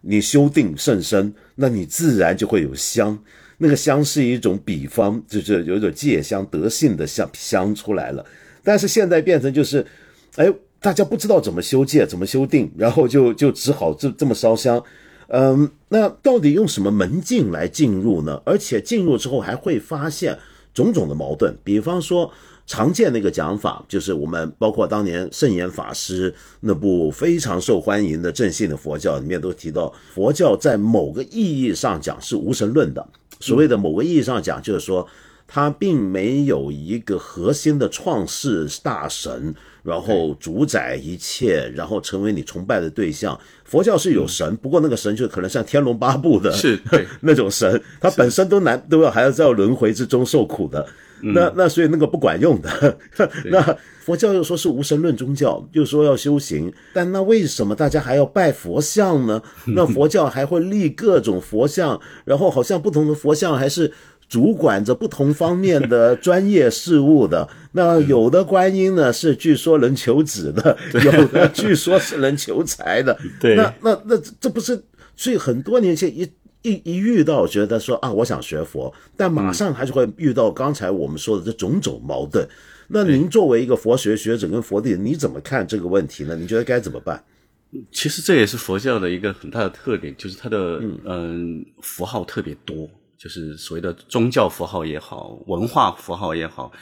[0.00, 3.18] 你修定甚深，那你自然就会有香。
[3.58, 8.24] 那个香是一种比方，就是有一种戒香德性的香香出来了。
[8.62, 9.84] 但是现在变成就是，
[10.36, 14.82] 哎，大家不知道怎么修戒，怎么修定，然后就就只好这这么烧香。
[15.28, 18.42] 嗯，那到底用什么门禁来进入呢？
[18.44, 20.38] 而且进入之后还会发现
[20.74, 22.30] 种种的矛盾，比方说。
[22.70, 33.08] 常见的一个讲法就是，我们包括当年圣严法师那部非常受欢迎的正信的佛教里面都提到，佛教在某个意义上讲是无神论的。
[33.40, 35.08] 所谓的某个意义上讲，就是说
[35.46, 39.54] 它并没有一个核心的创世大神，
[39.88, 43.38] 然后主宰一切，然后成为你崇拜的对象。
[43.64, 46.78] 佛教是有神，不过那个神就可能像天龙八部的是
[47.20, 50.86] 那种神，他本身都难都要还要在轮回之中受苦的。
[51.20, 52.96] 那那所以那个不管用的，
[53.50, 59.42] 那佛教又说是无神论宗教，又说要修行，但那为什么大家还要拜佛像呢？
[59.74, 63.92] 那佛教还会立各种佛像，然后好像不同的佛像还是
[64.28, 67.48] 主管着不同方面的专业事务的。
[67.72, 73.18] 那有的观音呢是据说能求子的， 有的据说是能求财的。
[73.40, 74.82] 对，那那那这不是？
[75.16, 76.28] 所以很多年前一。
[76.62, 82.46] 一一遇到觉得说啊，我想学佛，但马上还是会遇到刚才我们说的这种种矛盾。
[82.88, 86.34] 那您作为一个佛学学者跟佛弟，你怎么看这个问题呢？
[86.34, 87.22] 你觉得该怎么办？
[87.92, 96.72] 其实这也是佛教的一个很大的特点，就是它的嗯符号特别多，就是所谓的宗教符号也好，文化符号也好。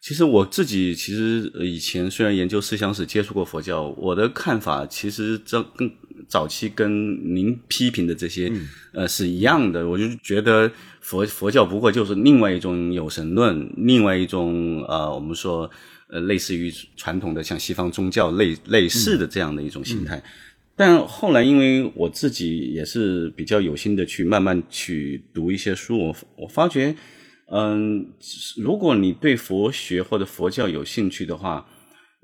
[0.00, 5.90] 其实我自己其实以前虽然研究思想史，接触过佛教，我的看法其实这跟。
[6.26, 8.50] 早期跟您批评的这些，
[8.94, 9.86] 呃，是一样的。
[9.86, 15.70] 我就觉得佛佛教不过就是另外一种有神论，另外一种呃，我们说
[16.08, 20.22] 呃，类似于传统的像西方宗教类类似的这样的一种形态。
[20.76, 26.94] 但后来因为我自己也是比较有心的去慢慢去读一些书，我我发觉，
[27.50, 28.06] 嗯，
[28.56, 31.66] 如果你对佛学或者佛教有兴趣的话。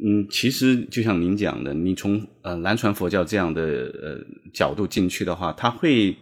[0.03, 4.19] 嗯，其实就像您讲的，你从呃南传佛教这样的呃
[4.51, 6.17] 角度进去的话，它会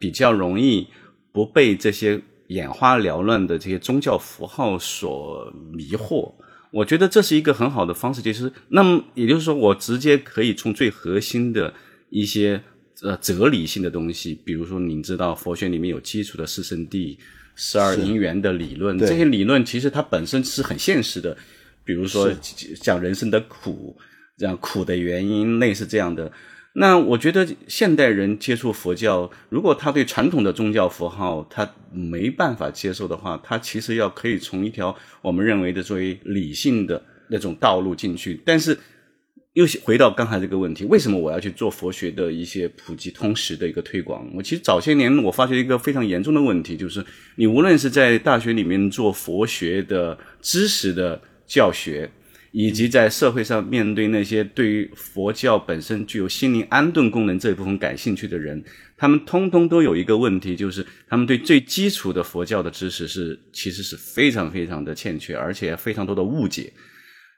[0.00, 0.84] 比较容易
[1.32, 6.34] 不被这些眼花缭乱的这些宗教符号所迷惑。
[6.70, 11.72] 我觉得这是一个很好的方式，就是那么也就是说，我直接可以从最核心的
[12.10, 12.62] 一些
[13.02, 17.16] 呃哲理性的东西，比如说您知道佛学里面有基础的四圣谛、
[17.54, 21.36] 十二因缘的理论，这些理论其实它本身是很现实的。
[21.84, 22.32] 比如说
[22.80, 23.96] 讲人生的苦，
[24.38, 26.30] 这样苦的原因，类似这样的。
[26.74, 38.40] 那我觉得现代人接触佛教，如果他对传统的宗教符号他没办法接受的话，他其实要可以从一条我们认为的作为理性的那种道路进去。
[38.44, 38.78] 但是
[39.54, 44.24] 又回到刚才这个问题，为什么我要去做佛学的一些普及通识的一个推广？
[44.34, 47.04] 我其实早些年我发觉一个非常严重的问题，就是
[47.36, 51.20] 你无论是在大学里面做佛学的知识的。
[51.50, 52.08] 教学，
[52.52, 58.62] 以及在社会上面对那些对于佛教本身具有心灵安顿功能这一部分感兴趣的人，
[58.96, 66.72] 他们通通都有一个问题，就是他们对最基础的佛教的知识是其实是非常非常的欠缺，而且非常多的误解。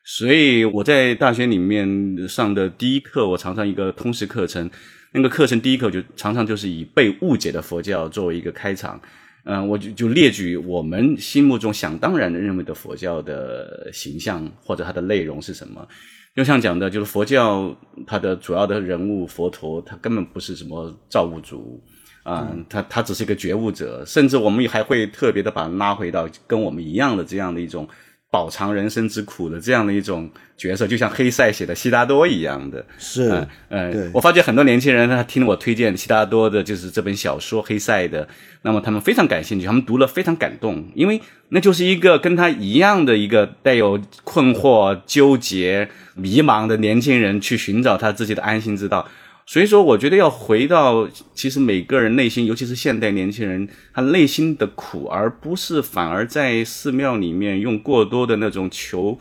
[0.04, 4.68] 所以我在大学里面上的第一课，我常常一个通识课程，
[5.12, 9.00] 那个课程第一课就常常就是以被误解的佛教作为一个开场。
[9.44, 15.86] 嗯，我就就列举我们心目中想当然的认为的佛教的形象或者它的内容是什么。
[16.34, 17.76] 就像讲的，就是佛教
[18.06, 21.82] 它的主要的人物佛陀，他根本不是什么造物主，
[22.22, 27.86] 啊，他他只是一个觉悟者，甚至我们还会特别的把他拉回到跟我们一样的这样的一种
[28.32, 32.82] 饱尝人生之苦的这样的一种角色，就像黑塞写的悉达多一样的。
[32.96, 38.26] 是，嗯、对我发觉很多年轻人他听我推荐悉达多的，就是这本小说《黑塞》的，
[38.62, 49.06] 那么他们非常感兴趣，他们读了非常感动，因为那就是一个跟他一样的一个带有困惑、纠结、迷茫的年轻人去寻找他自己的安心之道。
[49.44, 59.18] 所以说，我觉得要回到其实每个人内心，尤其是现代年轻人，他内心的苦，而不是反而在寺庙里面用过多的那种求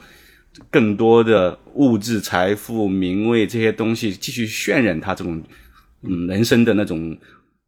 [0.69, 5.41] 更多的物质财富、名位这些东西，继续渲染他这种
[6.03, 7.17] 嗯人生的那种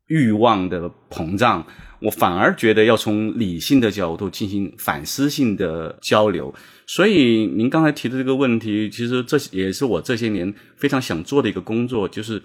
[0.07, 1.65] 欲望的膨胀。
[1.99, 6.53] 我反而觉得要从理性的角度进行反思性的交流。
[6.93, 12.39] 所以您刚才提的这个问题，其实这也是我这些年非常想做的一个工作，就是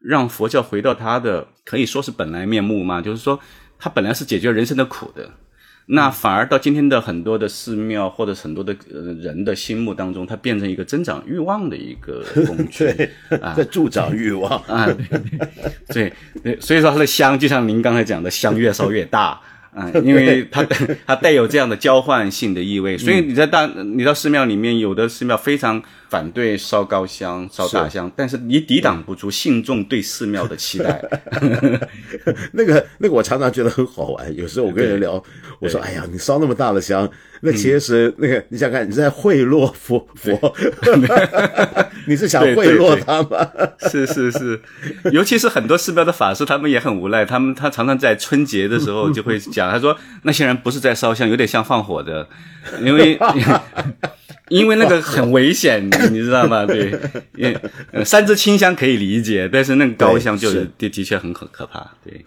[0.00, 3.38] 让佛教回到它的可以说是本来面目嘛，就是说
[3.78, 5.30] 它本来是解决人生的苦的。
[5.84, 12.86] 那反而到今天的很多的寺庙或者很多的呃人的心目当中，它变成一个增长欲望的一个工具
[13.42, 15.40] 啊，在助长欲望啊，对对
[15.88, 19.38] 对对，所以说它的香就像您刚才讲的，香越烧越大。
[19.74, 20.66] 啊，因为它
[21.06, 31.00] 它带有这样的交换性的意味，所以你在大你到寺庙里面，有的寺庙非常反对烧高香、烧大香，但是你抵挡不住信众对寺庙的期待。
[32.52, 34.36] 那个那个，我常常觉得很好玩。
[34.36, 35.22] 有时候我跟人聊，
[35.60, 37.08] 我说：“哎呀，你烧那么大的香，
[37.40, 40.54] 那其实那个你想看，你在贿赂佛佛，
[42.06, 43.48] 你是想贿赂他吗？”
[43.90, 44.60] 是是是，
[45.12, 52.28] 尤其是很多寺庙的法师，他们也很无奈，他们他常常在春节的时候就会讲，他说那些人不是在烧香，有点像放火的，
[52.82, 53.18] 因为。
[54.50, 56.66] 因为那个很危险，你知道吗？
[56.66, 56.92] 对，
[58.04, 61.88] 三支清香可以理解，但是那个高香就的的确很可可怕。
[62.04, 62.20] 对，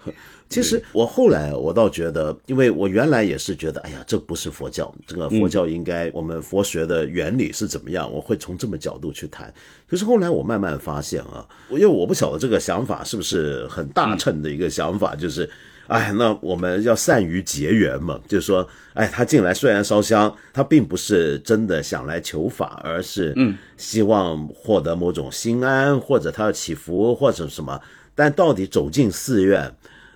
[0.54, 9.54] 其实我后来我倒觉得，因为我原来也是觉得，哎呀，这不是佛教，这个佛教应该我们佛学的原理是怎么样，我会从这么角度去谈。
[9.88, 15.50] 可是后来我慢慢发现啊，因为我不晓得这个想法是不是很大乘的一个想法，就是。
[15.88, 27.78] 哎，那我们要善于结缘嘛，就是说，哎，他进来虽然烧香，他并不是真的想来求法，而是嗯，希望获得某种心安，或者他要祈福或者什么。
[28.16, 29.70] 但到底走进寺院，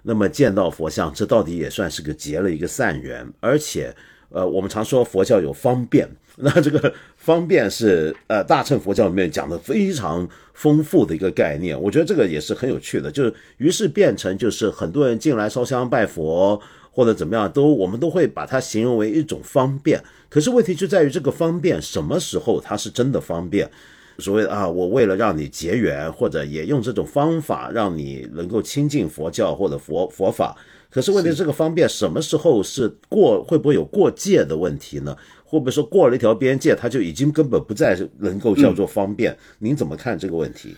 [0.08, 3.28] 那么见到佛像，这到底也算是个结了一个善缘。
[3.40, 3.94] 而且，
[4.30, 10.28] 呃，我们常说佛教有方便， 那这个方便是呃大乘佛教里面讲的非常。
[10.58, 13.12] 丰富的一个概念，我觉得这个也是很有趣的。
[13.12, 20.04] 就是于是变成就是很多人进来烧香拜佛或者怎么样，都我们都会把它形容为一种方便。
[20.30, 23.70] 可是问题就在于这个方便什么时候它是真的方便？
[24.20, 30.56] 所谓啊，我为了让你结缘，或者也用这种方法让你能够亲近佛教或者佛佛法。
[30.90, 33.44] 可是问题这个方便什么时候是过？
[33.44, 35.16] 会不会有过界的问题呢？
[35.44, 39.38] 会不会说过了一条边界，它就已经根本不再能够叫做方便？
[39.60, 40.76] 您怎么看这个问题？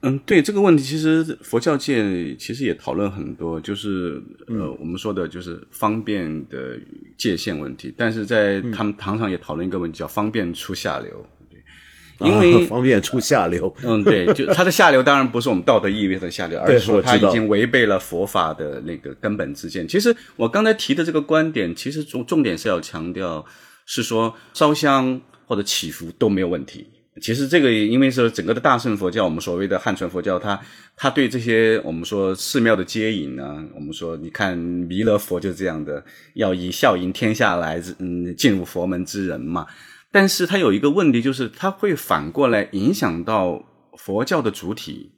[0.00, 6.78] 嗯，对这个问题，其实佛教界其实也讨论很多，就是呃，我们说的就是方便的
[7.16, 7.92] 界限问题。
[7.96, 11.26] 但是在他们常常也讨论一个问题，叫方便出下流。
[12.20, 13.74] 因为方便出下流。
[13.82, 19.86] 嗯，对，就他的下流当然不是我们道德意义的下流，而是说它已经违背了佛法的那个根本之见。
[19.86, 23.44] 其实我刚才提的这个观点，其实重重点是要强调。
[23.90, 26.86] 是说烧香或者祈福都没有问题。
[27.22, 30.60] 其实这个因为是整个的大乘佛教，我们所谓的汉传佛教，它
[30.94, 36.04] 它对这些我们说寺庙的接引呢，我们说你看弥勒佛就这样的，
[36.34, 39.66] 要以笑迎天下来嗯进入佛门之人嘛。
[40.10, 43.62] 但是它有一个问题，就是它会反过来影响到
[43.98, 45.12] 佛教的主体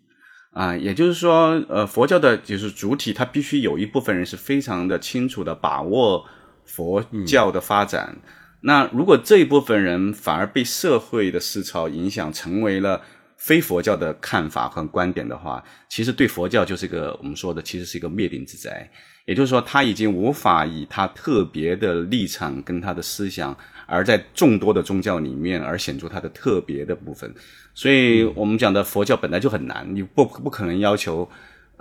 [0.52, 6.24] 啊，也就是说，呃，佛教的就是主体，它必须有一部分人是非常的清楚的把握
[6.64, 8.16] 佛教的发展。
[8.62, 13.00] 那如果这一部分人反而被社会的思潮影响，成为了
[13.38, 18.90] 非佛教的看法和观点的话，其实对佛教就是一个我们说的，其实是一个灭顶之灾。
[19.26, 23.56] 也就是说，他已经无法以他特别的立场跟他的思想，
[23.90, 27.34] 而在众多的宗教里面而显出它的特别的部分。
[27.74, 31.28] 所以我们讲的佛教本来就很难，你不不可能要求。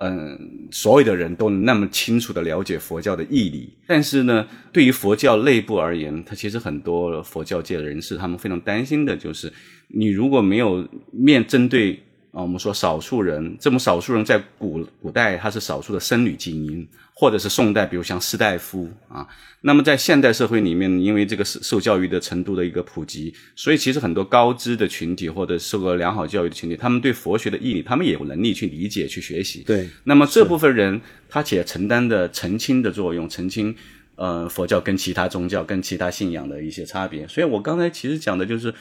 [0.01, 0.39] 嗯，
[0.72, 9.51] 所有的人都那么清楚的了解佛教的义理，但是呢，对于佛教内部而言，它其实很多佛教界的人士，他们非常担心的就是，
[9.89, 12.01] 你如果没有面针对
[12.32, 16.88] 啊，我们说少数人，这么少数人在古古代他是少数的僧侣精英，
[17.20, 19.28] 或者是宋代，比如像士大夫啊。
[19.59, 29.63] 那么在现代社会里面，因为这个受受教育的程度的一个普及，所以其实很多高知的群体或者受过良好教育的群体，他们对佛学的义理，他们也有能力去理解、去学习。
[29.63, 29.89] 对。
[30.05, 33.76] 那么这部分人，他且承担的澄清的作用，澄清
[34.15, 37.28] 呃佛教跟其他宗教、跟其他信仰的一些差别。
[37.28, 38.74] 所以我刚才其实讲的就是。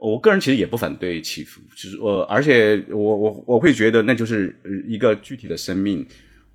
[0.00, 6.06] 我个人其实也不反对祈福，就是我，而且我我我会觉得那就是一个具体的生命，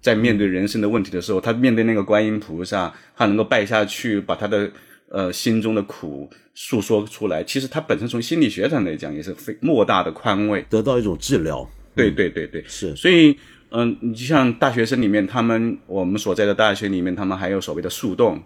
[0.04, 4.70] 在面对人生的问题的时候，他面对那个观音菩萨，他能够拜下去，把他的
[5.10, 7.43] 呃心中的苦诉说出来。
[7.43, 11.68] 其实他本身从心理学上来讲，也是非莫大的宽慰，得到一种治疗。
[11.95, 12.95] 对对对对，是。
[12.95, 13.36] 所以，
[13.72, 18.39] 嗯，你就像大学生里面，他们我们所在的大学里面，他们还有所谓的树洞。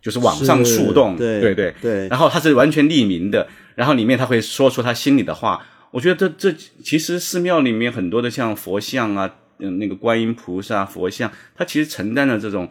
[0.00, 3.46] 就是网上树洞，对对对对，然后他是完全匿名的，
[3.76, 5.64] 然后里面他会说出他心里的话。
[5.92, 6.52] 我觉得这这
[6.82, 9.32] 其实寺庙里面很多的像佛像啊，
[9.62, 12.68] 嗯，那个观音菩萨佛像，它其实承担了这种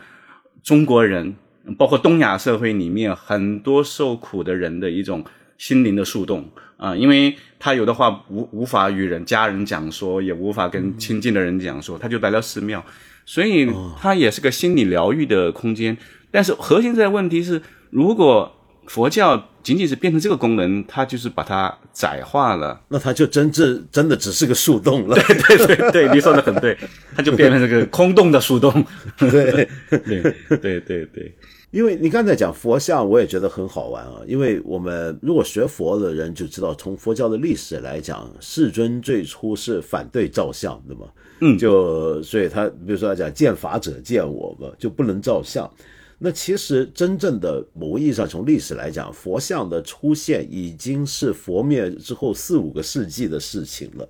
[0.61, 1.35] 中国人，
[1.77, 5.23] 包括东亚社会里面很多受苦的人的一种
[5.57, 12.83] 心灵的树洞啊，因为他有的话无无法与人家人讲说，也无法跟亲近的人讲说，他就来到寺庙，
[13.25, 15.95] 所以它也是个心理疗愈的空间。
[16.31, 25.15] 但是核心在问题是，如果佛教仅仅是变成这个功能，它就是把它窄化了，那它就真正真的只是个树洞了。
[25.15, 26.77] 对 对对对，你说的很对，
[27.15, 28.71] 它就变成这个空洞的树洞。
[29.17, 29.29] 对
[29.89, 31.34] 对对对对，
[31.69, 34.15] 因为你刚才讲佛像，我也觉得很好玩啊。
[34.27, 41.01] 因为我们如果学佛的人就知道，从佛教的历史来讲，世尊最初是反对造像的嘛。
[41.39, 45.69] 嗯，就所以他比如说讲见法者见我嘛，就不能造像。
[46.24, 54.07] 那其实真正的某个意义上，从历史来讲，佛像的出现已经是佛灭之后四五个世纪的事情了。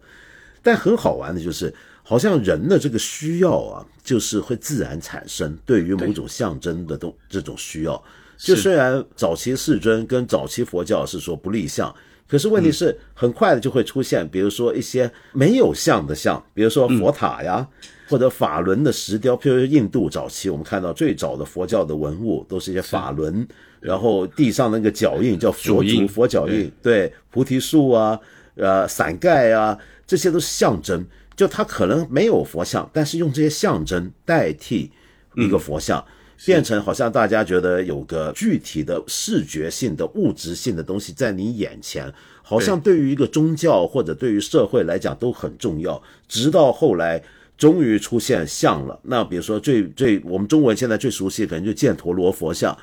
[0.62, 8.03] 但很好玩的就是，好像人的这个需要啊，就是会自然产生对于某种象征的东这种需要。
[8.38, 11.95] 就虽然早期世尊跟早期佛教是说不立像，
[12.32, 17.67] 可是问题是很快的就会出现，比如说一些没有像的像，比如说佛塔呀。
[18.09, 23.47] 或者法轮的石雕，譬如印度早期，我们看到最早的佛教的文物都是一些法轮，
[23.79, 28.19] 然后地上那个脚印叫佛足、佛脚印，对，菩提树啊，
[28.55, 31.05] 呃，伞盖啊，这些都是象征。
[31.38, 34.91] 就它可能没有佛像，但是用这些象征代替
[35.38, 36.03] 一个佛像，
[36.45, 42.11] 变成好像大家觉得有个具体的视觉性的物质性的东西在你眼前，
[42.41, 46.01] 好像对于一个宗教或者对于社会来讲都很重要。
[46.27, 47.21] 直到后来。
[47.57, 48.99] 终于出现像了。
[49.03, 52.75] 那比如说最最我们中国人现在最熟悉可能就犍陀罗佛像。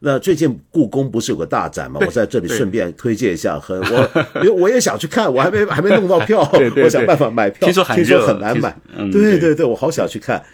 [0.00, 1.98] 那最近故宫不是有个大展吗？
[2.04, 6.46] 我在这里顺便推荐一下，很我因为 我也想去看，我还没还没弄到票，
[6.84, 7.66] 我想办法买票。
[7.66, 8.76] 听说听说很难买，
[9.10, 10.44] 对对对，我好想去看。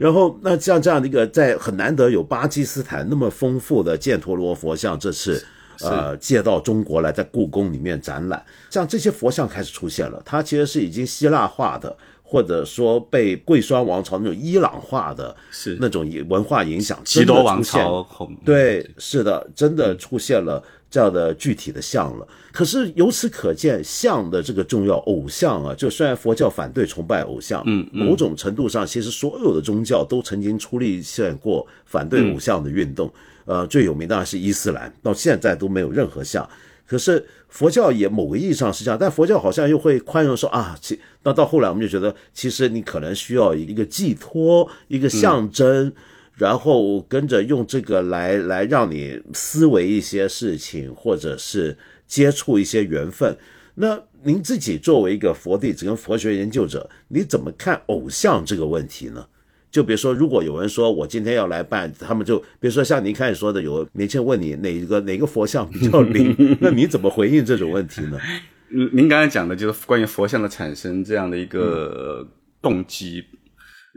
[0.00, 5.44] 然后那像这样的一个在很难得有巴基斯坦那么丰富的犍陀罗佛像，这次
[5.80, 11.96] 呃借到中国来，在故宫里面展览，像这些佛像开始出现了，它其实是已经希腊化的。
[12.32, 18.02] 或者说被贵霜王朝那种伊朗化的是那种文化影响，基多王朝
[18.42, 22.26] 对，是的，真的出现了这样的具体的像了。
[22.50, 33.12] 可是由此可见，像的这个重要，偶像啊，就虽然佛教反对崇拜偶像，嗯，某种程度上，其实所有的宗教都曾经出力现过反对偶像的运动。
[33.44, 36.48] 呃，最有名当然是伊斯兰，到现在都没有任何像。
[36.92, 45.90] 可是佛教也某个意义上是这样，但佛教好像又会宽容说啊，其那到后来我们就觉得，其实你可能需要一个寄托，一个象征，
[46.34, 53.34] 然后跟着用这个来来让你思维一些事情，或者是接触一些缘分。
[53.76, 59.26] 那您自己作为一个佛弟子跟佛学研究者，你怎么看偶像这个问题呢？
[59.72, 68.20] 就比如说，如果有人说我今天要来办，他们就比如说像您开始说的，有年轻人问你哪一个哪个佛像比较灵， 那你怎么回应这种问题呢？
[68.68, 72.28] 嗯，您刚才讲的就是关于佛像的产生这样的一个
[72.60, 73.24] 动机，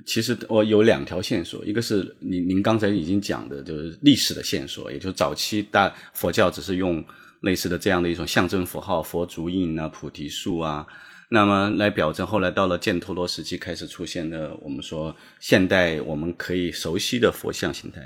[0.06, 7.04] 其实我有两条线索，一个是您您刚才已经讲的，就是历史的线索，也就是早期大佛教只是用
[7.42, 10.88] 类似的这样的一种象征符号，佛足印啊、菩提树啊。
[11.30, 18.00] 那么来表征，后来到了犍陀罗时期开始出现的，我们说现代我们可以熟悉的佛像形态。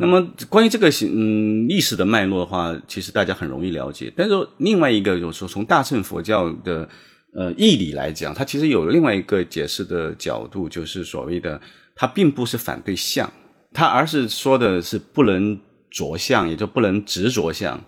[0.00, 4.12] 那么关于这个形嗯历史的脉络的话，其实大家很容易了解。
[4.16, 6.88] 但是另外一个就是说，从大乘佛教的
[7.34, 11.60] 呃义理来讲，它其实有另外一个解释的角度，就是所谓的
[11.94, 13.32] 它并不是反对相，
[13.72, 15.56] 它而是说的是不能
[15.88, 17.80] 着相，也就不能执着相。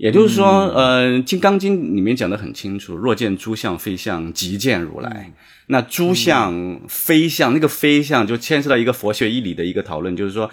[0.00, 5.30] 也就是说，呃，《金刚经》里面讲的很清楚，若见诸相非相，即见如来。
[5.66, 10.50] 那诸相非相，那个非相就牵涉到一个佛学义理的一个讨论，就是说，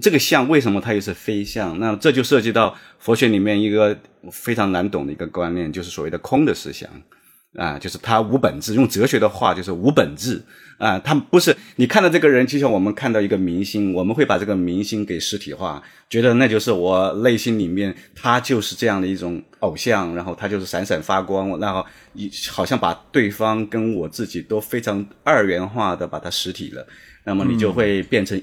[0.00, 1.76] 这个相为什么它又是非相？
[1.80, 3.98] 那这就涉及到佛学里面一个
[4.30, 6.88] 非常难懂的一个观念，就是所谓的空的思想。
[7.58, 10.40] 啊，就是它无本质，用哲学的话就是无本质
[10.78, 10.98] 啊。
[10.98, 26.86] 他不是你看到这个人，就像我们看到一个明星，我们会把这个明星给实体化，觉得那就是我内心里面他就是这样的一种偶像，然后他就是闪闪发光，然后一好像把对方跟我自己都非常二元化的把它实体了，
[27.24, 28.40] 那么你就会变成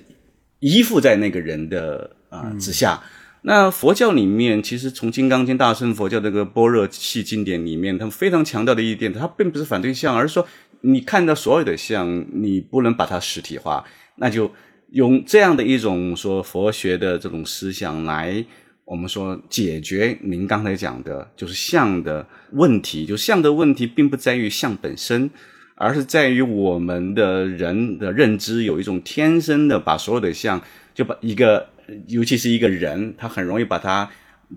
[0.59, 3.01] 依附在那个人的啊之下。
[3.43, 10.47] 那佛教里面，其实从《金刚经》大乘佛教这个般若系经典里面，他们非常强调的一点，他并不是反对相，而是说
[10.81, 13.83] 你看到所有的像，你不能把它实体化，
[14.15, 14.51] 那就
[14.91, 18.45] 用这样的一种说佛学的这种思想来，
[18.85, 23.05] 我们说解决您刚才讲的，就是像的问题。
[23.05, 25.29] 就像的问题，并不在于像本身，
[25.75, 30.61] 而是在于我们的人的认知有一种天生的把所有的像，
[30.93, 31.67] 就把一个。
[32.07, 34.09] 尤其是一个人，他很容易把他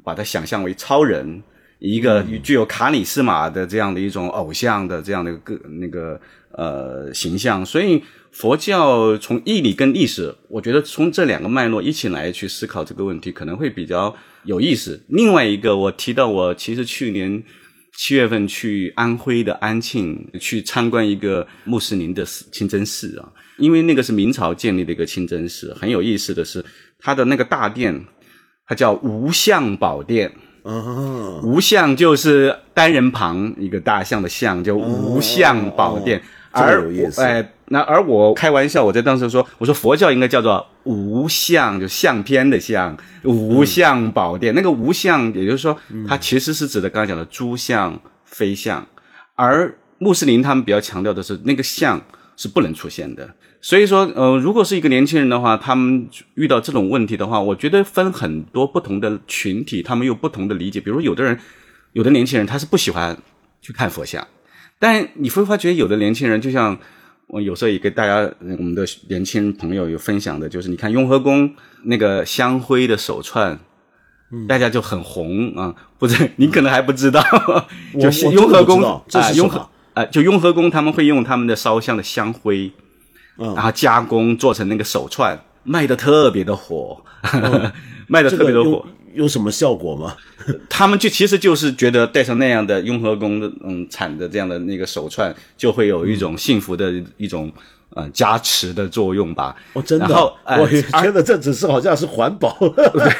[0.05, 1.43] 把他想象为超人，
[1.87, 6.19] 一个具有卡里斯玛的这样的一种偶像的这样的个那个
[6.53, 7.65] 呃形象。
[7.65, 14.99] 所以佛教从义理跟历史，我觉得从这两个脉络一起来去思考这个问题，可能会比较有意思。
[15.09, 17.43] 另外一个，我提到我其实去年
[17.99, 26.65] 七月份去安徽的安庆去参观一个穆斯林的清真寺啊，因为那个是明朝建立的一个清真寺，很有意思的是。
[26.99, 28.07] 它的那个大殿，
[28.67, 30.33] 它叫无相宝殿。
[30.65, 36.21] 哦，无相就是单人旁一个大象的象，叫无相宝殿。
[36.51, 36.89] 而
[37.19, 44.55] 哎，那而我开玩笑，我在当时说，我说佛教应该叫做无相，就相片的相，无相宝殿。
[44.55, 45.77] 那个无相，也就是说，
[46.09, 48.87] 它其实是指的刚才讲的诸相非相。
[49.35, 52.01] 而穆斯林他们比较强调的是，那个相
[52.37, 53.29] 是不能出现的。
[53.65, 60.79] 所以说，呃，如果是一个年轻人的话，他们遇到这种问题的话，我觉得分很多不同的群体，他们有不同的理解。
[60.79, 61.39] 比如，有的人，
[61.95, 63.17] 有的年轻人他是不喜欢
[63.63, 64.29] 去看佛像，
[64.79, 66.79] 但你会发觉有的年轻人，就像
[67.29, 71.51] 我有时候也跟大家我们的年轻朋友有分享的，就是你看雍和宫
[71.85, 73.59] 那个香灰的手串，
[74.47, 76.33] 大家就很红啊，不是？
[76.37, 77.25] 你可能还不知道，
[77.99, 79.01] 就是雍和宫啊，
[79.35, 82.71] 雍和啊，就雍和宫他们会用他们的烧香的香灰。
[83.37, 87.03] 然后加工做成那个手串，卖的特别的火，
[88.09, 88.85] 卖的特别的火。
[89.15, 90.17] 有什么效果吗？
[90.69, 97.49] 他们就其实就是觉得戴上那样的雍和宫的嗯产的这样的那个手串，就会有一种幸福的一种
[97.91, 99.55] 呃加持的作用吧。
[99.75, 100.67] 哦，真的，我
[101.01, 102.59] 觉得这只是好像是环保。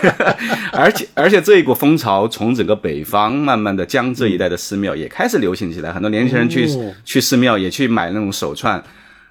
[0.75, 6.69] 而且而且这一股风潮从整个北方慢慢的江浙一带的寺庙也开始流行起来，很多年轻人去
[7.05, 8.83] 去寺庙也去买那种手串。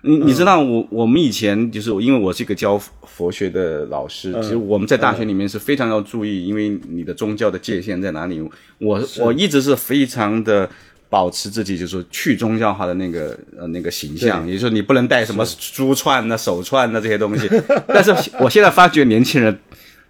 [0.06, 8.41] 你你知道我我们以前就是因为我是一个教佛学的老师，其实我们在大学里面是非常要注意，因为你的宗教的界限在哪里。
[8.80, 10.70] 我我一直是非常的
[11.10, 17.49] 保持自己就是去宗教化的那个呃那个形象，也就是说你不能带什么珠串呐、手串呐这些东西。
[17.88, 19.58] 但是我现在发觉年轻人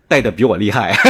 [0.08, 0.92] 带的比我厉害。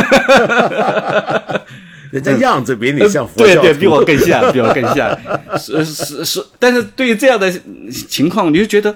[2.14, 5.20] 人家样子比你像佛，对对，比我更像，比我更像。
[5.57, 7.51] 是是是，但是对于这样的
[8.07, 8.95] 情况，你就觉得，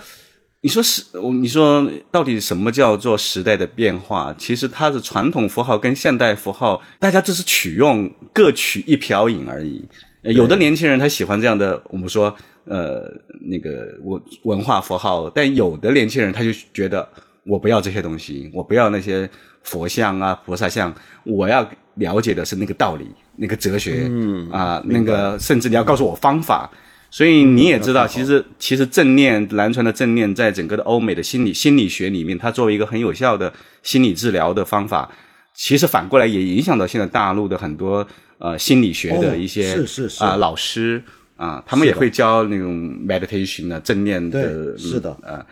[0.62, 1.04] 你说是，
[1.42, 4.36] 你说到底什么叫做时代的变化？
[4.38, 9.84] 其实它是传统符号跟现代符号，大家只是取用各取一瓢饮而已。
[10.22, 13.02] 有的年轻人他喜欢这样的，我们说呃
[13.50, 17.08] 那个文文化符号，但有的年轻人他就觉得
[17.46, 19.28] 我不要这些东西，我不要那些
[19.68, 20.92] 佛像啊、菩萨像，
[21.24, 21.70] 我要。
[21.98, 23.08] 了解的是那个道理，
[23.38, 26.70] 那个哲学，嗯啊，那个甚至你要告诉我方法，
[27.10, 33.52] 所以你也知道，其实其实正念南传的正念，在整个的欧美的心理心理学里面，它作为一个很有效的
[33.82, 35.12] 心理治疗的方法，
[35.56, 38.08] 其实反过来也影响到现在大陆的很多
[38.38, 40.24] 呃心理学的一些是是是。
[40.24, 41.02] 啊老师
[41.36, 45.10] 啊，他们也会教那种 meditation 的正念的，是的。
[45.24, 45.44] 啊，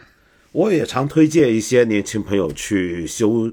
[0.51, 3.51] 我也常推荐一些年轻朋友去修。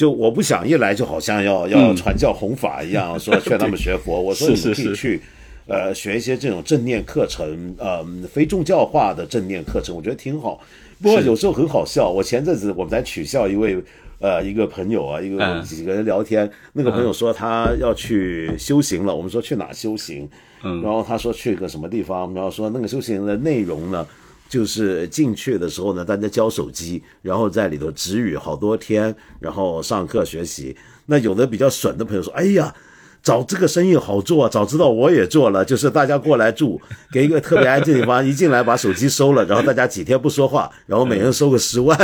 [0.00, 4.18] 就我不想一来就好像要要传教弘法一样， 说劝他们学佛。
[4.18, 5.20] 我说你们可以去，
[5.66, 10.58] 呃，学一些这种正念课程，呃，非宗教化的正念课程，我觉得挺好。
[11.02, 13.76] 不过有时候很好笑，我前阵子我们在取笑一位
[14.20, 20.26] 呃一个朋友啊，一个几个人聊天，那个朋友说他要去修行了，我们说去哪修行？
[20.64, 24.06] 嗯，然后他说去个什么地方，然后说那个修行的内容呢？
[24.50, 30.76] 就是进去的时候呢，大家交手机，然后在里头止语好多天，然后上课学习。
[31.06, 32.74] 那有的比较损的朋友说：“哎呀，
[33.22, 36.80] 找这个生意好做，早知道我也做了，就是大家过来住，
[37.12, 41.96] 给一个特别安静的地方，一进来把手机收了，然后大家几天不说话，然后每人收个 十万，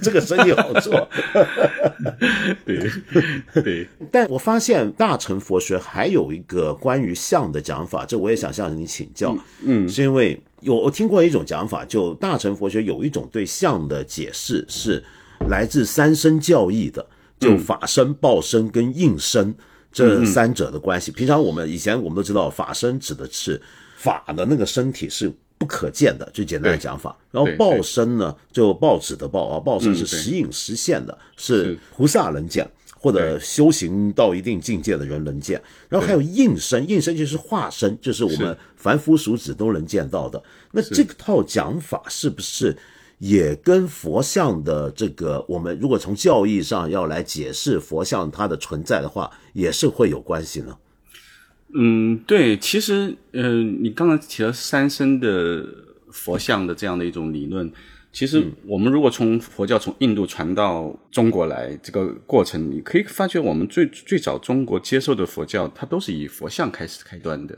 [0.00, 1.08] 这个生意好做。
[2.64, 2.90] 对
[3.62, 9.36] 对， 但我发现大乘佛学还有一个关于相的讲法，这我也想向你请教。
[9.64, 15.02] 嗯，是因为有我听过一种讲法，就大乘佛学有一种对相的解释是
[15.48, 17.06] 来自三身教义的，
[17.38, 19.54] 就法身、报身跟应身
[19.92, 21.12] 这三者的关系。
[21.12, 23.62] 平常我们以前我们都知道，法身指的是
[23.96, 27.16] 法的那个身体是不可见的，最简单的讲法。
[27.30, 32.68] 然后报身呢，就报纸的报啊，报身是时隐时现的，是菩萨能见。
[33.06, 40.42] 或者修行到一定境界的人能见，然后还有应身，应身就是化身，就是我们凡夫俗子都能见到的。
[40.72, 42.76] 那这套讲法是不是
[43.18, 50.76] 也跟佛像的这个，我们如果从教义上要来解释佛像它的存在的话，也是会有关系呢？
[51.78, 55.64] 嗯，对，其实，嗯，你刚才提到三身的
[56.10, 57.70] 佛像的这样的一种理论。
[58.16, 67.54] 其实，我们如果从佛教从印度传到中国来这个过程，你可以发觉，我们最最早中国接受的佛教，它都是以佛像开始开端的。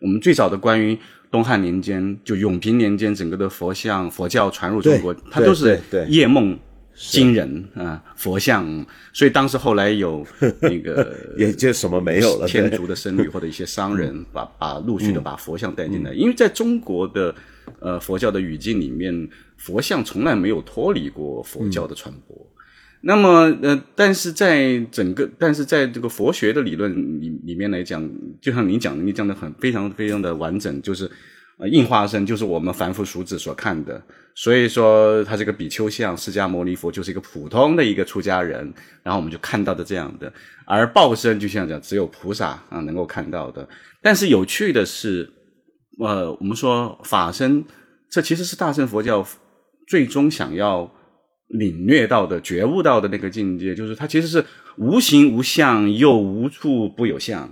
[0.00, 0.96] 我们最早的关于
[1.28, 5.76] 东汉年间，就永平年间，整个的佛像佛教传入中国，它都是
[6.08, 6.56] 夜梦
[6.94, 8.86] 惊人啊，佛像。
[9.12, 10.24] 所以当时后来有
[10.60, 17.34] 那个 也就什么没有了，天竺的僧侣或者一些商人，把把陆续的把佛像带进来，因为在中国的
[17.80, 19.28] 呃佛教的语境里面。
[19.58, 22.36] 佛像从来没有脱离过佛教的传播，
[23.00, 28.06] 那么呃，但是在整个，但是在这个佛学的理论里里面来讲，
[28.38, 31.10] 就像你讲的，你讲的很非常非常的完整，就是
[31.56, 34.00] 呃，应化身就是我们凡夫俗子所看的，
[34.34, 38.70] 所以说他这个比丘像释迦牟尼佛就是一个普通的一个出家人，
[39.02, 40.30] 然后我们就看到的这样的，
[40.66, 43.66] 而报身就像讲只有菩萨啊能够看到的，
[44.02, 45.32] 但是有趣的是，
[45.98, 47.64] 呃，我们说法身，
[48.10, 49.26] 这其实是大乘佛教。
[49.88, 50.90] 最终想要
[51.46, 54.44] 领略到的、觉悟到的那个境界，就是它其实是
[54.78, 57.48] 无形无相，又无处不有相。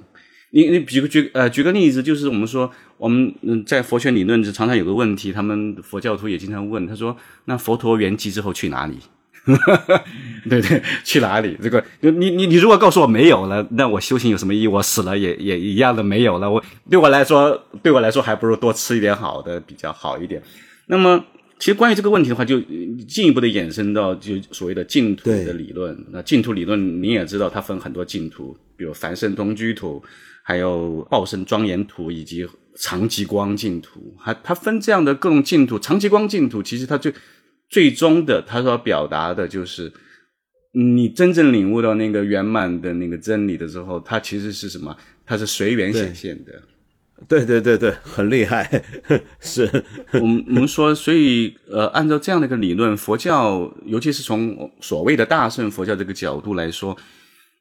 [0.51, 7.17] 你你举个举呃举个例子，就是我们说我们嗯在佛学理论就常常有个问题，他们佛教徒也经常问，他说
[7.47, 8.99] ：“那佛陀圆寂之后去哪里？”
[9.45, 10.05] 哈 哈
[10.49, 11.57] 对对，去哪里？
[11.63, 14.67] 这个你你你如果告诉我没有了，那我修行有什么意义？
[14.67, 16.51] 我死了也也一样的没有了。
[16.51, 20.43] 我对我来说，对我来说还不如多吃一点好的比较好一点。
[20.87, 21.25] 那么。
[21.57, 22.61] 其实关于这个问题的话，就
[23.09, 25.97] 进一步的衍生到就所谓的净土的理论。
[26.11, 30.03] 那净土理论你也知道，它分很多净土，比如凡圣同居土，
[30.43, 34.15] 还有报身庄严土，以及长极光净土。
[34.19, 35.79] 还它分这样的各种净土。
[35.79, 37.15] 长极光净土其实它最
[37.75, 39.93] 最终的，他所表达的就是
[40.75, 44.97] 你真正领悟到那个圆满的那个真理的时候，它其实是什么？
[45.27, 46.53] 它是随缘显现的。
[47.27, 48.71] 对对对对，很厉害，
[49.41, 49.69] 是
[50.13, 56.97] 我们我们说，所以呃，按照这样的一个理论，佛教尤其是从所谓的大乘佛教这个角度来说，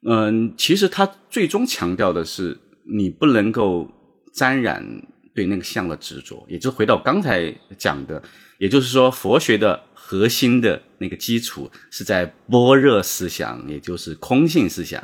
[0.08, 2.56] 嗯，其实它最终强调的是
[3.00, 3.90] 你不能够
[4.32, 4.86] 沾染
[5.34, 8.22] 对那个相的执着，也就回到刚才讲的，
[8.60, 15.02] 也就是说，佛学的核心的那个基础是在般若思想，也就是空性思想。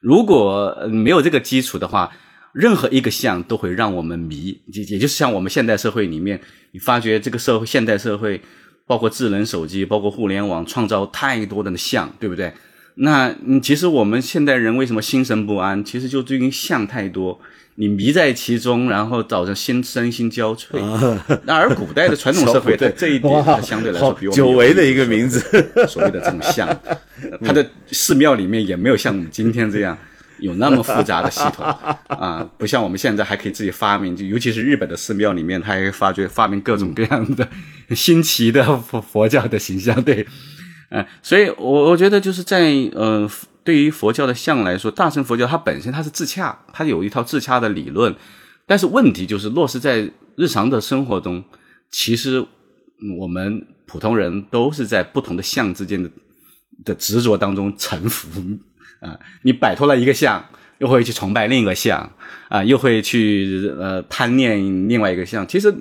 [0.00, 2.12] 如果没有这个基础的话，
[2.52, 6.40] 任何一个相都会让我们迷，也也就是像我们现代社会里面，
[6.70, 8.40] 你发觉这个社会现代社会，
[8.86, 12.54] 包括智能手机，包括互联网，创造太多的相，对不对？
[12.98, 15.84] 那嗯其实我们现代人为什么心神不安？
[15.84, 17.38] 其实就最近像太多，
[17.76, 21.18] 你迷在其中，然后导致心身心交瘁。
[21.44, 25.40] 那而古代的传统社会 在这一点相对来说比我们久违的一个名字，
[25.86, 26.68] 所谓的这种像，
[27.44, 29.96] 它的寺庙里面也没有像我们今天这样。
[30.38, 31.64] 有那么复杂的系统
[32.08, 37.48] 啊，不像我们现在还可以自己发明，就尤其是日本的寺庙里面，他还发掘发明各种各样的
[37.94, 40.26] 新奇的佛佛教的形象，对，
[41.22, 43.28] 所以我我觉得就是在呃，
[43.64, 48.14] 对于佛教的相来说，大乘佛教它本身它是自洽，它有一套自洽的理论，
[48.66, 51.42] 但是问题就是落实在日常的生活中，
[51.90, 52.44] 其实
[53.18, 56.10] 我们普通人都是在不同的相之间的
[56.84, 58.40] 的执着当中沉浮。
[59.00, 60.42] 啊，你摆脱了一个相，
[60.78, 62.10] 又会去崇拜另一个相，
[62.48, 65.46] 啊，又会去呃贪念另外一个相。
[65.46, 65.74] 其实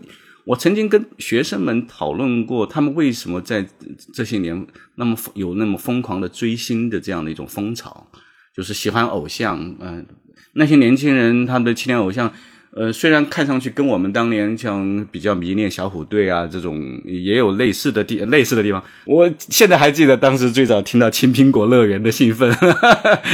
[0.46, 3.66] 我曾经跟学生们讨论过，他们为什么在
[4.14, 4.66] 这些年
[4.96, 8.08] 那么有那么疯狂的追星的这样的一种风潮，
[8.56, 9.76] 就是喜欢偶像。
[9.80, 10.06] 嗯，
[10.54, 12.32] 那些年轻人他们的青年偶像。
[12.78, 22.54] 呃，虽然看上去跟我们当年像比较迷恋小虎队啊这种也有类似的地类似的地方，我现在还记得当时最早听到青苹果乐园的兴奋，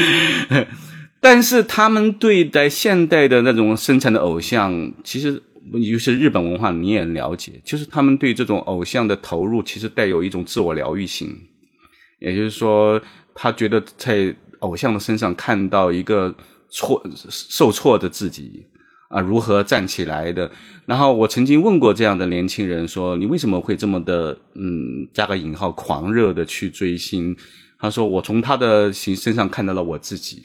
[1.20, 5.41] 但是他们对待现代的那种生产的偶像，其实
[5.72, 11.36] 尤其是日本文化，你也了解，就是他们对这种偶像的投入，其实带有一种自我疗愈性。
[12.20, 13.01] 也就是说，
[13.34, 16.34] 他觉得在偶像的身上看到一个
[16.70, 18.66] 挫受挫的自己
[19.09, 20.51] 啊，如何站起来的。
[20.86, 27.36] 然后我曾经问过这样的年轻人说：“你为什么会这么的嗯，加个引号狂热的去追星？”
[27.80, 30.43] 他说：“我从他的形身上看到了我自己，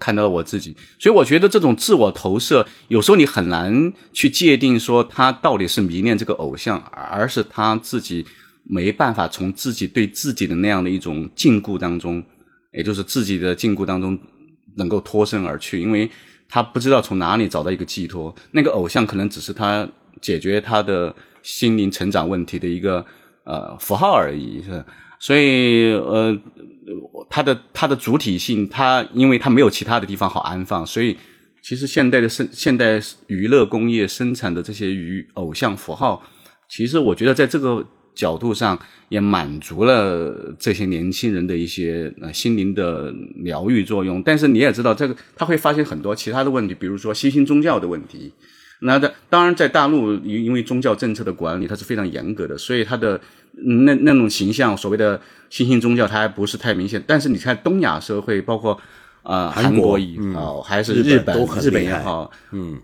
[0.00, 0.76] 看到了我自己。
[0.98, 8.26] 所以我觉得这种自我投射，有时候你很难去界定说他到底是迷恋这个偶像，而是他自己
[8.64, 12.22] 没办法从自己对自己的那样的一种禁锢当中，
[12.72, 14.18] 也就是自己的禁锢当中
[14.74, 16.10] 能够脱身而去，因为
[16.48, 18.34] 他不知道从哪里找到一个寄托。
[18.50, 19.88] 那个偶像可能只是他
[20.20, 23.04] 解决他的心灵成长问题的一个
[23.44, 24.84] 呃符号而已，是。”
[25.18, 26.38] 所以，呃，
[27.28, 31.16] 它的它的主体性，它因为它没有其他的地方好安放，所以
[31.62, 36.22] 其实现代的生现代娱乐工业生产的这些娱偶像符号，
[36.68, 37.84] 其实我觉得在这个
[38.14, 38.78] 角度上
[39.08, 44.22] 也满足了这些年轻人的一些呃心灵的疗愈作用。
[44.22, 48.32] 但是你也知道，这个他会发现很多其他的问题，比如说新兴宗教的问题。
[48.82, 53.20] 那的当然在大陆，因为宗教政策的管理，它是非常严格的，所以它的。
[53.64, 57.02] 那那种形象，所谓的新兴宗教，它还不是太明显。
[57.06, 58.78] 但是你看东亚社会，包括
[59.22, 62.78] 啊韩国也好，还是日本日本也好，嗯，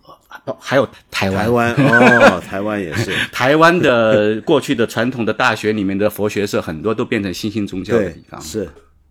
[0.58, 8.40] 还有台湾台湾哦， 台湾也是台湾的过去的传统的大学里面的佛学社，很多都变成新兴宗教的地方。
[8.40, 8.68] 是，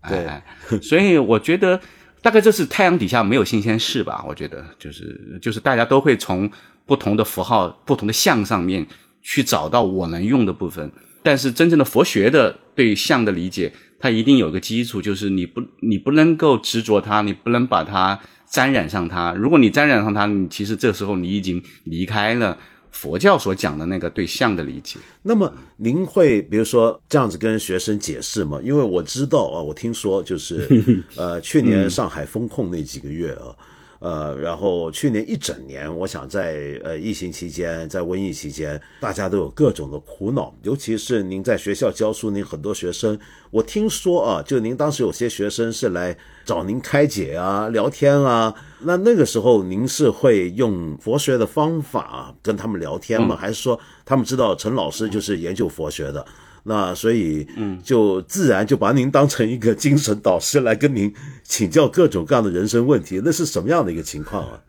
[0.09, 1.80] 对，所以我觉得
[2.24, 4.26] 大概这是太阳底下没有新鲜事吧？
[4.28, 6.49] 我觉得就是就是大家都会从
[6.88, 8.86] 不同的符号、不同的像上面
[9.22, 10.91] 去找到我能用的部分。
[11.24, 18.19] 但是真正的佛学的对相的理解，它一定有个基础，就是你不你不能够执着它，你不能把它
[18.49, 19.34] 沾染上它。
[19.34, 22.57] 如果你沾染上它，你其实这时候你已经离开了
[22.89, 24.99] 佛教所讲的那个对相的理解。
[25.24, 28.59] 那么您会比如说这样子跟学生解释吗？
[28.63, 30.67] 因为我知道啊，我听说就是
[31.15, 33.55] 呃，去年上海封控那几个月啊。
[34.02, 40.52] 呃，然后去年一整年，我想在呃疫情期间，在瘟疫期间，大家都有各种的苦恼。
[40.64, 43.18] 尤其是您在学校教书，您很多学生，
[43.52, 48.52] 我听说啊，就您当时有些学生是来找您开解啊、聊天啊。
[48.80, 53.36] 那那个时候，您是会用佛学的方法跟他们聊天吗？
[53.36, 56.26] 还是说他们知道陈老师就是研究佛学的？
[56.64, 61.12] 那所以，嗯，就自然就把您当成一个精神导师来跟您
[61.43, 64.62] 请教各种各样的人生问题，那是什么样的一个情况啊？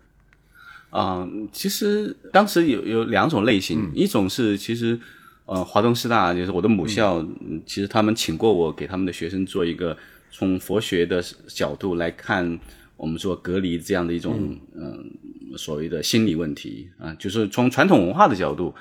[0.90, 4.98] 啊，其实当时有有两种类型，一种是其实，
[5.46, 7.26] 呃，华东师大就是我的母校，
[7.66, 9.96] 其实他们请过我给他们的学生做一个
[10.30, 12.58] 从佛学的角度来看
[12.96, 15.10] 我们说隔离这样的一种嗯
[15.56, 18.74] 所谓的心理问题啊，就是从传统文化的角度。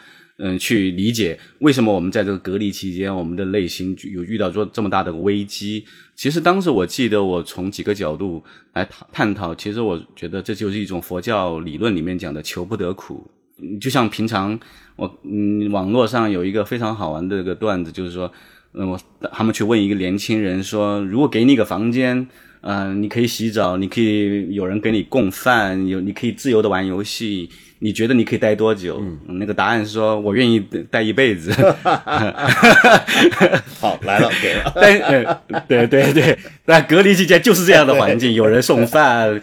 [0.43, 5.85] 嗯，去理解为什么我们在这个隔离期间，我们的内心有遇到说这么大的危机。
[6.15, 8.43] 其实当时我记得，我从几个角度
[8.73, 9.53] 来探探讨。
[9.53, 13.29] 其实我觉得这就是一种佛教理论里面讲的求不得苦。
[13.79, 14.59] 就像平常
[14.95, 18.31] 我嗯，网络上有一个非常好玩的一个段子，就是说，
[18.73, 18.99] 嗯，我
[19.31, 22.27] 他们去问一个年轻人说，如果给你一个房间，
[22.61, 27.49] 嗯，你可以洗澡，你可以有人给你供饭，有你可以自由的玩游戏。
[27.83, 29.01] 你觉得你可以待多久？
[29.27, 30.59] 嗯那个答案是说，我愿意
[30.91, 31.51] 待一辈子。
[33.79, 34.71] 好，来了，给了。
[34.77, 39.41] 但对对对，那隔离期间就是这样的环境， 有人送饭，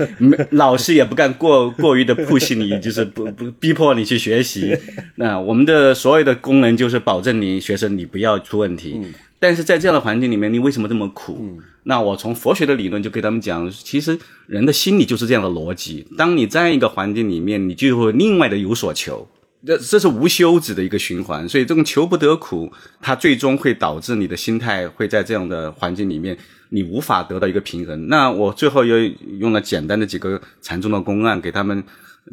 [0.50, 4.78] 老师也不敢过过于的 push 你，就是不不逼迫你去学习。
[5.16, 9.00] 那我们的所有的功能就是保证你学生你不要出问题。
[9.40, 11.60] 但是在这样的环境里面，你为什么这么苦？
[11.84, 16.06] 那我从佛学的理论就给他们讲，其实人的心理就是这样的逻辑。
[16.16, 19.28] 当你在一个环境里面，你就会另外的有所求，
[19.64, 21.48] 这这是无休止的一个循环。
[21.48, 26.36] 所以这种求不得苦，它最终会导致你的心态会在这样的环境里面，
[26.70, 28.08] 你无法得到一个平衡。
[28.08, 28.98] 那我最后又
[29.38, 31.84] 用了简单的几个禅宗的公案，给他们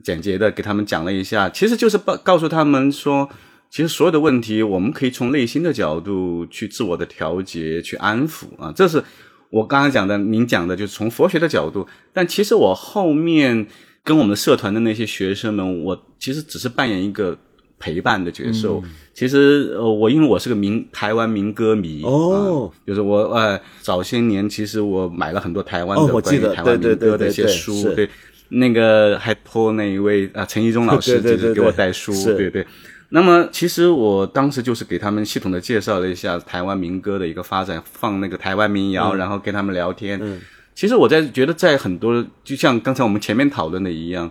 [0.04, 3.30] 简洁的给他们讲了一下，其实就是告告诉他们说。
[3.70, 9.04] 其实所有的问题，我们可以从内心的角度去自我的调节、去安抚啊，这是
[9.50, 10.18] 我刚刚讲的。
[10.18, 13.68] 您讲的就是从佛学的角度，但其实我后面
[14.04, 17.38] 跟我们社团的那些学生们，我其实只是扮演一个
[17.78, 18.82] 陪伴的角色。
[19.14, 28.10] 其实呃，我因为我是个民台湾民歌迷哦，就是我呃早些年其实我买了很多台湾的关于台湾民歌的一些书，对
[28.50, 32.66] 那个还托那一位啊陈一中老师 就是给我带书，对对。
[33.10, 40.20] 那么，其实我当时就是给他们系统的介绍了一下台湾民歌的一个发展，放那个台湾民谣，然后跟他们聊天。
[40.22, 40.42] 嗯
[40.74, 44.30] 其实我在觉得，在很多就像刚才我们前面讨论的一样，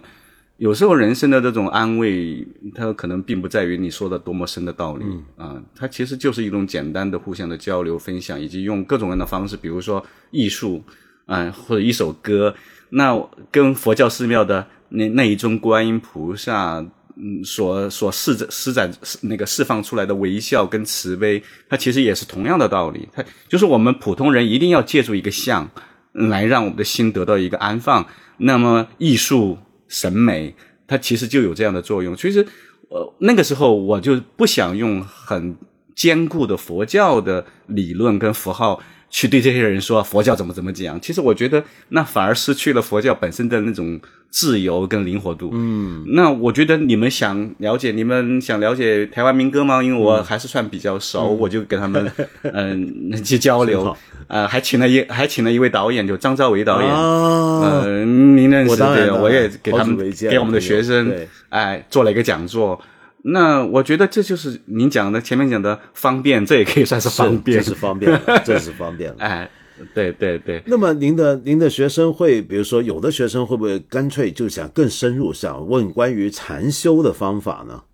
[0.59, 5.07] 有时候人生的这种安慰，它可能并不在于你说的多么深的道理
[5.39, 10.85] 啊，它其实就是一种简单的互相的交流分享，以及用各种各样的方式，比如说艺术
[11.25, 12.55] 啊，或者一首歌，
[12.91, 13.19] 那
[13.51, 16.85] 跟佛教寺庙的那那一尊观音菩萨。
[17.17, 18.93] 嗯，所所施展施展
[19.23, 23.09] 那个释放出来的微笑跟慈悲，它其实也是同样的道理。
[23.13, 25.71] 它就是我们普通人一定要借助一个像，
[26.13, 28.05] 来让我们的心得到一个安放。
[28.39, 30.55] 那么艺术审美，
[30.87, 32.17] 它其实就有这样的作用。
[32.17, 32.45] 其实，
[32.89, 35.57] 呃，那个时候我就不想用很
[35.95, 38.83] 坚固的佛教的理论跟符号。
[39.15, 45.51] 去对这些人说佛教怎么怎么讲，其实我觉得那反而失去了佛教本身的那种自由跟灵活度。
[45.53, 49.81] 嗯，那我觉得你们想了解，你们想了解台湾民歌吗？
[49.81, 52.11] 因为我还是算比较熟，我就跟他们
[52.43, 53.97] 嗯去交流。
[54.27, 56.91] 呃，还请了一还请了一位导演，就张兆伟导演。
[56.91, 59.97] 呃，您认识的，我也给他们
[60.29, 61.15] 给我们的学生
[61.51, 62.81] 哎做了一个讲座。
[63.27, 69.11] 那我觉得这就是您讲的前面讲的方便，这也可以算是方便，这是方便，这是方便。
[69.19, 69.51] 哎，
[69.95, 70.63] 对对对。
[70.67, 77.85] 那么您的您的学生会，比如说有的学生会不会干脆就想更深入，想问关于禅修的方法呢？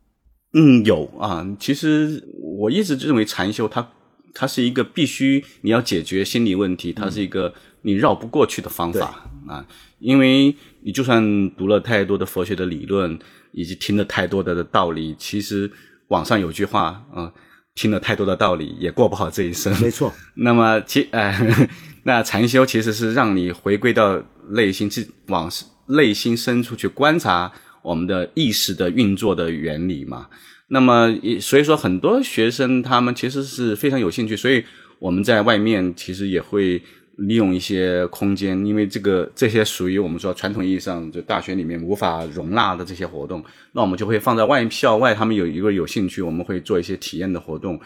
[0.52, 1.46] 嗯，有啊。
[1.60, 2.24] 其实
[2.58, 3.88] 我一直认为禅修它
[4.34, 7.52] 它是一个必须你要解决心理问题，它是一个
[7.82, 9.66] 你绕不过去的方法啊。
[9.98, 13.18] 因为你就算读了太多的佛学的理论。
[13.52, 15.68] 以及听了太多的道理，其实
[16.06, 17.32] 网上有句话，嗯，
[17.74, 19.76] 听了太多的道理也过不好这一生。
[19.82, 20.14] 没错。
[20.38, 21.68] 那么其哎，
[22.06, 25.50] 那禅修其实是让你回归到内心，去往
[25.86, 27.50] 内心深处去观察
[27.82, 30.28] 我们的意识的运作的原理嘛。
[30.70, 34.64] 那么所以说，很多学生他们其实是非常有兴趣，所以
[34.98, 36.82] 我们在外面其实也会。
[37.28, 45.14] 利用一些空间，因为这个这些属于我们说传统意义上就大学里面无法容纳的这些活动，那我们就会放在外校外。
[45.14, 47.78] 他们有一个有兴趣，我们会做一些体验的活动。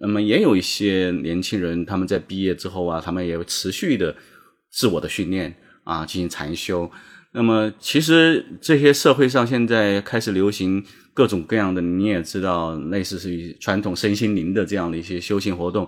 [0.00, 4.16] 那么也有一些年轻人，他们在毕业之后啊，他们也会持续的
[4.72, 6.90] 自我的训练啊，进行禅修。
[7.30, 10.84] 那么其实这些社会上现在开始流行
[11.20, 15.86] 各种各样的，你也知道，类似于传统身心灵的这样的一些修行活动。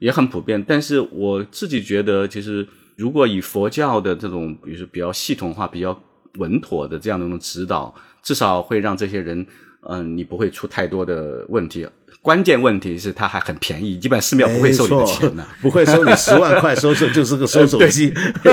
[0.00, 2.66] 也很普遍，但是我自己觉得，其实
[2.96, 5.96] 如果以佛教的这种，比如说比较系统化、比较
[6.38, 9.46] 稳妥的这样的一种指导，至少会让这些人，
[9.88, 11.86] 嗯，你不会出太多的问题。
[12.20, 18.12] 关键问题是它还很便宜，基本寺庙不会收你的钱的， 不会收你十万块，收收就是个收手机。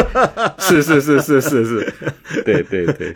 [0.62, 1.94] 是是是是是是，
[2.46, 3.16] 对对对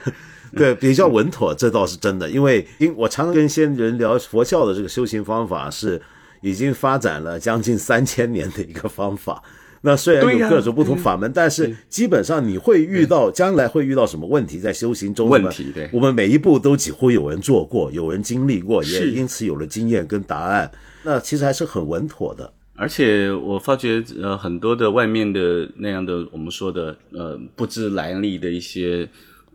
[0.58, 2.30] 对，比较稳妥，这倒是真的。
[2.30, 6.02] 因为因我常常跟一些人聊佛教的这个修行方法是。
[6.46, 9.42] 已经发展了将近三千年的一个方法，
[9.80, 20.70] 那虽然有各种不同法门，但是基本上你会遇到将来会遇到什么问题，在修行中问题，对，我们每一步都几乎有人做过，有人经历过，也因此有了经验跟答案。
[21.04, 22.52] 那其实还是很稳妥的。
[22.76, 29.08] 而且我发觉，呃，很多的外面的那样的我们说的，呃，不知来历的一些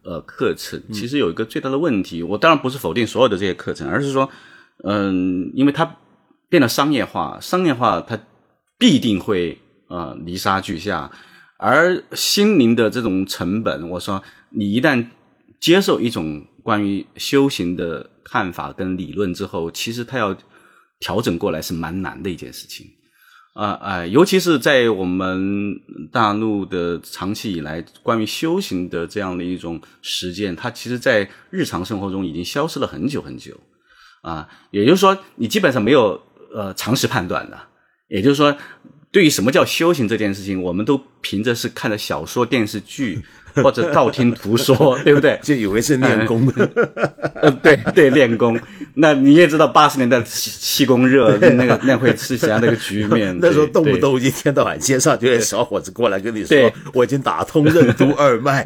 [0.08, 2.22] 呃课程，其实有一个最大的问题。
[2.22, 4.28] 我当然不是否定所有的这些课程，而是说，
[4.84, 5.96] 嗯，因为它。
[6.50, 8.18] 变得商业化，商业化它
[8.78, 11.12] 必定会呃泥沙俱下，
[11.58, 15.06] 而心灵的这种成本，我说你一旦
[15.60, 20.34] 接受一种关于修行的看法跟理论之后，其实它要
[20.98, 22.86] 调整过来是蛮难的一件事情
[23.58, 25.80] 啊啊，尤其是在我们
[26.12, 33.58] 大陆的长期以来关于修行的这样的一种实践，它其实在日常生活中已经消失了很久很久
[34.22, 36.22] 啊，也就是说，你基本上没有。
[36.50, 37.60] 呃，常识判断的，
[38.08, 38.56] 也就是说，
[39.12, 43.22] 对于什么叫修行这件事情，我们都凭着是看的小说、电视剧
[43.64, 45.38] 或者道听途说， 对不对？
[45.42, 46.52] 就以为是练功。
[47.34, 48.58] 呃，对 对，练功。
[48.94, 53.36] 那你也知道，八十年代气功热，那个那会是怎样的一个局面？
[53.40, 58.64] 那时候动不动一天到晚街上就有小伙子过来跟你说：“我已经打通任督二脉。”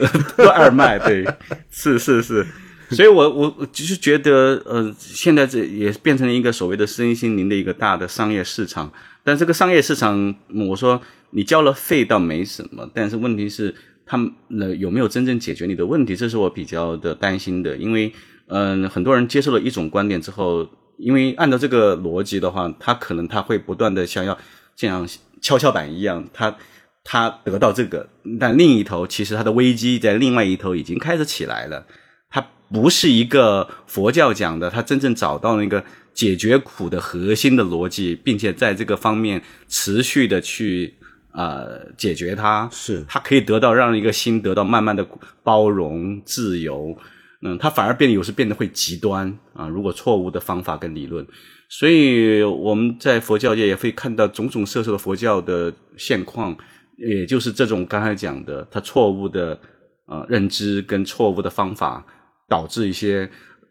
[0.54, 1.26] 二脉，对，
[1.70, 2.46] 是是是。
[2.90, 8.92] 所以，我我我就是觉得，呃，现在这也变成了一个所谓的身心灵的一个大的商业市场。
[9.24, 10.34] 但这个商业市场，
[10.68, 13.74] 我说你交了费倒没什么，但是问题是，
[14.04, 14.32] 他们
[14.78, 16.14] 有没有真正解决你的问题？
[16.14, 17.76] 这是我比较的担心的。
[17.76, 18.12] 因为，
[18.48, 24.36] 嗯，很多人接受了一种观点之后，因为按照这个逻辑的话，他可能他会不断的想要
[24.76, 25.08] 像
[25.40, 26.56] 跷跷板一样，他
[27.04, 31.86] 他得到这个，但另一头其实他的危机在另外一头已经开始起来了。
[32.30, 35.84] 他不是一个佛教讲的，他真正找到那个
[36.14, 40.94] 解决苦的核心的逻辑，并且在这个方面持续的去
[41.32, 45.06] 呃解决它，是它可以得到让一个心得到慢慢的
[45.42, 46.96] 包容、自由。
[47.44, 49.66] 嗯，它反而变得有时变得会极端啊！
[49.66, 51.26] 如果错误的方法跟理论，
[51.68, 56.56] 所以我们在佛教界也会看到种种色色的佛教的现况，
[56.96, 59.58] 也就是这种刚才讲的，它错误的
[60.06, 62.06] 呃认知跟错误的方法，
[62.48, 63.28] 导致一些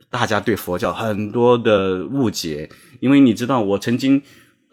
[0.09, 2.69] 大家对佛教很多的误解。
[2.99, 4.21] 因为你知道，我曾经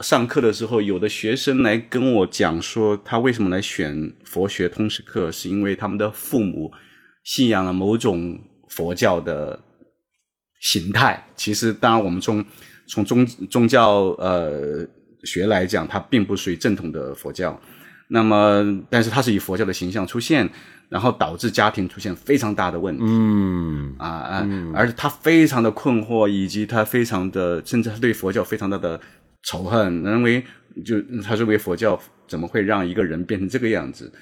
[0.02, 6.72] 上课的时候，有的学生来跟我讲说，他为什么来选佛学通识课，是因为他们的父母
[7.24, 8.38] 信仰了某种。
[8.70, 9.58] 佛教的
[10.60, 12.44] 形态，其实当然我们从
[12.86, 14.86] 从宗宗教呃
[15.24, 17.58] 学来讲，它并不属于正统的佛教。
[18.08, 20.46] 那么，但是它是以佛教的形象出现，
[20.90, 23.02] 然后导致家庭出现非常大的问题。
[23.06, 29.00] 嗯啊啊，而且他非常的困惑，以及他非常的，甚至他对佛教非常大的
[29.42, 30.44] 仇恨，认为
[30.84, 34.12] 就他认为佛教怎么会让一个人变成这个样子？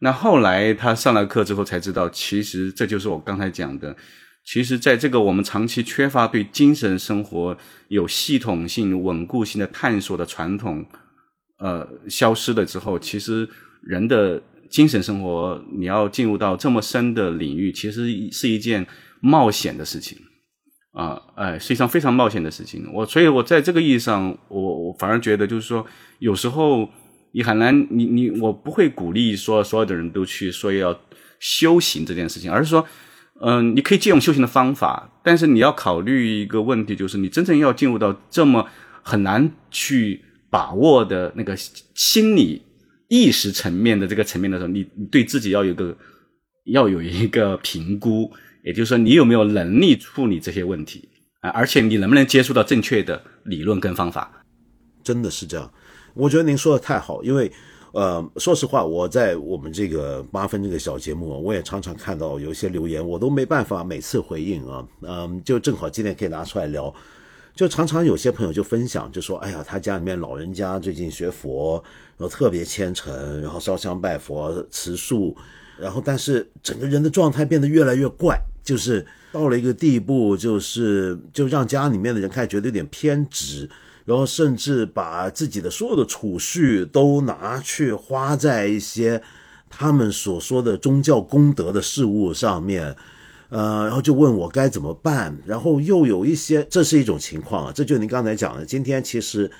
[0.00, 3.96] 那后来他上了课之后才知道，其实这就是我刚才讲的。
[4.46, 7.56] 其实，在这个我们长期缺乏对精神生活
[7.88, 10.84] 有系统性、稳固性的探索的传统，
[11.56, 13.48] 呃，消失了之后，其实
[13.82, 18.86] 人的精神生活你要进入到这么深的领域，其实是一件
[19.20, 20.18] 冒险的事情
[20.94, 22.88] 啊，哎，实际上非常冒险的事情。
[22.90, 25.84] 我所以，我在这个意义上，我我反而觉得就是说，
[26.20, 26.88] 有时候。
[27.36, 30.96] 你很难，你你我不会鼓励说所有的人都去说要
[31.40, 32.86] 修行这件事情，而是说，
[33.40, 38.64] 嗯，你可以借用修行的方法，但是你要考虑一个问题，就是你真正要进入到这么
[39.02, 42.62] 很难去把握的那个心理
[43.08, 45.96] 意识层面的这个层面的时候，你你对自己要有个
[46.66, 48.30] 要有一个评估，
[48.64, 51.08] 也就是说，你有没有能力处理这些问题
[51.40, 51.50] 啊？
[51.50, 54.42] 而且你能不能接触到正确的理论跟方法？
[55.02, 55.70] 真的是这样。
[56.14, 57.52] 我觉得您说的太好，因为，
[57.92, 66.92] 呃，说实话，我在我们这个八分这个小节目，我也常常看到有一些留言，我都没办法每次回应啊，嗯，就正好今天可以拿出来聊，
[67.54, 71.82] 就常常有些朋友就分享，就说，哎呀，他家里面老人家最近学佛，
[72.16, 75.36] 然后特别虔诚，然后烧香拜佛、持素，
[75.78, 83.68] 然后但是整个人的状态变得越来越怪，就是到了一个地步，就是就让家里面的人开始觉得有点偏执。
[84.06, 89.22] 然后甚至把自己的所有的储蓄都拿去花在一些
[89.70, 92.94] 他们所说的宗教功德的事物上面，
[93.48, 95.34] 呃，然后就问我该怎么办。
[95.46, 99.50] 然后又有一些，这是一种情况啊，这就您刚才讲的，今天其实，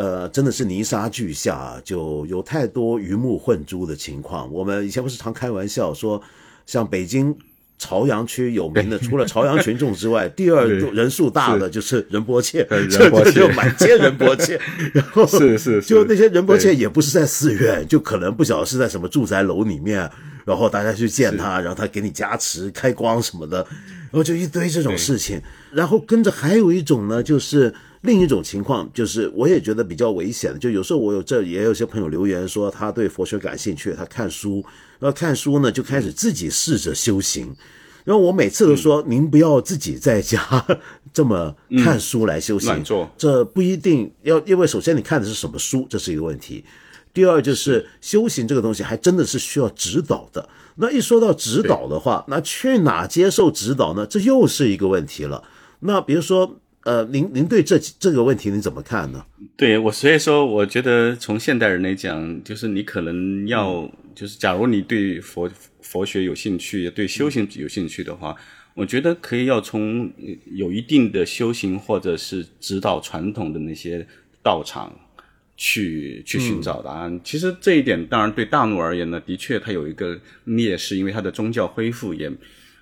[0.00, 4.50] 呃，真的是泥沙俱下，就有太多鱼目混珠的情况。
[4.50, 6.22] 我们以前不是常开玩笑说，
[6.64, 7.36] 像北京。
[7.82, 14.60] 朝阳区有名的，除了朝阳群众之外， 第二人数大的就是仁波切，这个就满街仁波切。
[14.92, 20.06] 然后是是，就那些仁波切也不是在寺院，就可能不晓得是在什么住宅楼里面，
[20.44, 23.66] 然后大家去见他，然后他给你加持、开光什么的，
[24.10, 25.40] 然后就一堆这种事情。
[25.72, 27.72] 然后跟着还有一种呢，就是
[28.02, 34.64] 另一种情况，就是我也觉得比较危险的，就有时候我有这也有些朋友留言说他对佛学感兴趣，他看书。
[34.98, 37.54] 然后看书呢，就开始自己试着修行。
[38.04, 40.40] 然后我每次都说：“您不要自己在家
[41.12, 42.82] 这么看书来修行，
[43.18, 44.38] 这不一定要。
[44.46, 46.64] 因为首先你看的是什么书，这是一个问题。
[47.12, 50.48] 第二就是修行这个东西还真的是需要指导的。
[50.76, 54.06] 那一说到指导的话，那去哪接受指导呢？
[54.06, 55.44] 这又是一个问题了。
[55.80, 56.56] 那比如说。”
[56.90, 59.24] 呃，您您对这这个问题你怎么看呢？
[59.56, 65.48] 对我，所以说我觉得从现代人来讲，就是你可能要，就是假如你对佛
[65.82, 68.34] 佛学有兴趣，对修行有兴趣的话，
[68.74, 70.10] 我觉得可以要从
[70.46, 74.04] 有一定的修行或者是指导传统的那些
[74.42, 74.92] 道场
[75.56, 77.20] 去去寻找答案。
[77.22, 82.28] 其实这一点当然对大陆而言呢，的确它有一个劣势，因为它的宗教恢复也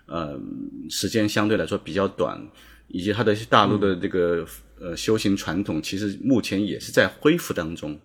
[0.07, 0.41] 呃
[0.89, 2.41] 时间相对来说比较短。
[2.89, 4.47] 以及它的大陆的这个
[4.81, 7.99] 呃修行传统，其实目前也是在恢复当中。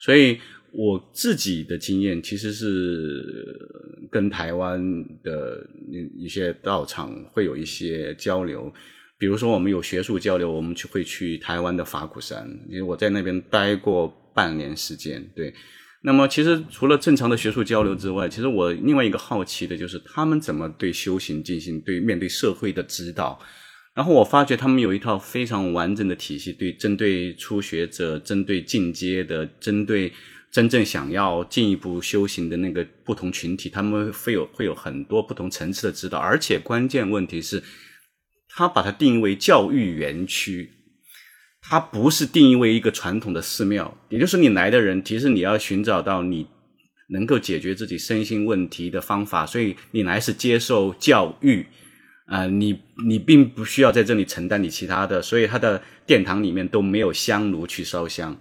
[0.00, 0.38] 所以
[0.72, 3.22] 我自己的经验其实是
[4.10, 4.82] 跟台湾
[5.22, 5.64] 的
[6.16, 8.72] 一些道场会有一些交流。
[9.18, 15.24] 比如说我们有学术交流，我们去会去台湾的法鼓山，因为我在那边待过半年时间。
[15.36, 15.54] 对，
[16.02, 23.38] 那么其实除了正常的学术交流之外，其实我另外一个好奇的就是他们怎么对修行进行对面对社会的指导。
[23.94, 30.12] 然后我发觉他们有一套非常完整的体系，对针对初学者、针对进阶的、针对
[30.50, 36.18] 真正想要进一步修行的那个不同群体，他们会有会有很多不同层次的指导。
[36.18, 37.62] 而且关键问题是，
[38.48, 40.70] 他把它定义为教育园区。
[41.64, 46.48] 它不是定义为一个传统的寺庙，也就是你来的人，其实你要寻找到你
[47.10, 51.64] 能够解决自己身心问题的方法，所以你来是接受教育
[52.26, 58.34] 啊、你你并不需要在这里承担你其他的，所以他的殿堂里面都没有香炉去烧香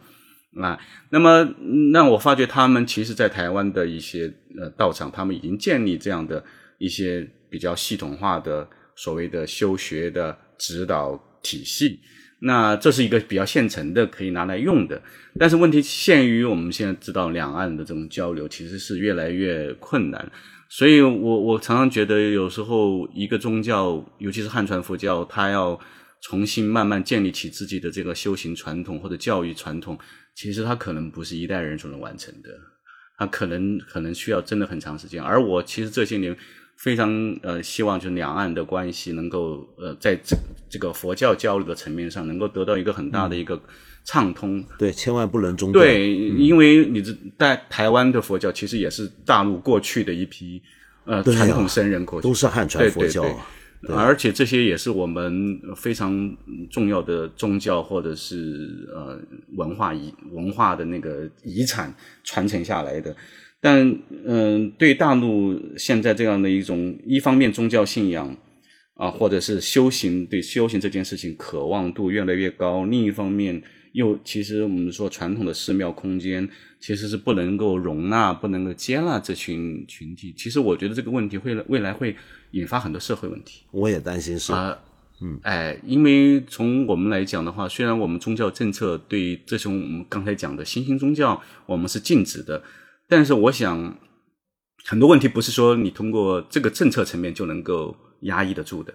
[0.61, 0.79] 啊。
[1.09, 1.43] 那么，
[1.91, 6.41] 那我发觉他们其实，在台湾的一些呃道场，他们已经建立这样的
[6.77, 11.99] 一些比较系统化的所谓的修学的指导体系。
[12.43, 15.01] 那这是一个比较现成的，可以拿来用的。
[15.37, 20.31] 但是问题限于我们现在知道，两岸的这种交流其实是越来越困难。
[20.73, 25.77] 所以我我常常觉得，有时候一个宗教，尤其是汉传佛教，它要
[26.21, 29.99] 重新慢慢建立起自己的这个修行传统或者教育传统，
[30.33, 32.49] 其实它可能不是一代人所能完成的，
[33.17, 35.21] 它可能可能需要真的很长时间。
[35.21, 36.33] 而我其实这些年
[36.77, 40.37] 非常呃希望，就是两岸的关系能够呃在这
[40.69, 43.61] 这个佛教交流的层面上，能够得到一个很大的一个
[44.03, 44.63] 畅通。
[44.77, 45.85] 对，千万不能中断。
[45.85, 50.61] 对，因为你这在台湾的佛教其实也是大陆过去的一批
[51.05, 53.25] 呃啊传统僧人过去都是汉传佛教
[53.87, 56.37] 而且这些也是我们非常
[56.69, 59.19] 重要的宗教或者是呃
[59.57, 61.91] 文化遗文化的那个遗产
[62.23, 63.15] 传承下来的。
[63.59, 63.95] 但
[64.25, 68.35] 嗯、对大陆现在这样的一种，一方面宗教信仰
[68.95, 73.61] 啊，或者是修行对修行这件事情渴望度越来越高，另一方面
[73.93, 76.47] 又其实我们说传统的寺庙空间
[76.79, 80.33] 其实是不能够容纳、不能够接纳这群群体。
[80.37, 82.15] 其实我觉得这个问题会未来会
[82.51, 83.63] 引发很多社会问题。
[83.71, 84.53] 我也担心是。
[84.53, 84.77] 啊，
[85.21, 92.63] 嗯，哎，因为从我们来讲的话，虽然我们宗教政策对这种我们刚才讲的新兴宗教我们是禁止的，
[93.07, 93.97] 但是我想
[94.85, 98.93] 很多问题不是说你通过这个政策层面就能够压抑得住的，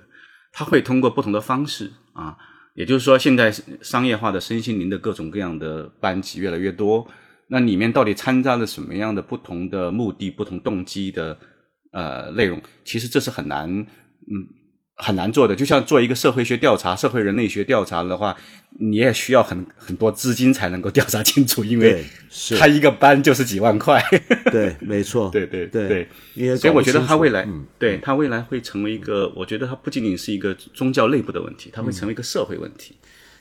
[0.52, 2.36] 它会通过不同的方式啊，
[2.76, 3.50] 也就是说，现在
[3.80, 7.08] 商业化的身心灵的各种各样的班级越来越多，
[7.48, 11.38] 那里面到底掺杂了什么样的不同的目的、不同动机的
[11.92, 12.60] 呃内容？
[12.84, 14.46] 其实这是很难，嗯，
[14.96, 15.54] 很难做的。
[15.54, 18.36] 就像做一个社会学调查、社会人类学调查的话，
[18.78, 22.04] 你也需要很很多资金才能够调查清楚，因为
[22.58, 24.02] 他一个班就是几万块。
[24.52, 32.96] 对，没错，对对对对，所以我觉得搞不清楚它未来，嗯对他未来会成为一个，我觉得他不仅仅是一个宗教内部的问题，他会成为一个社会问题。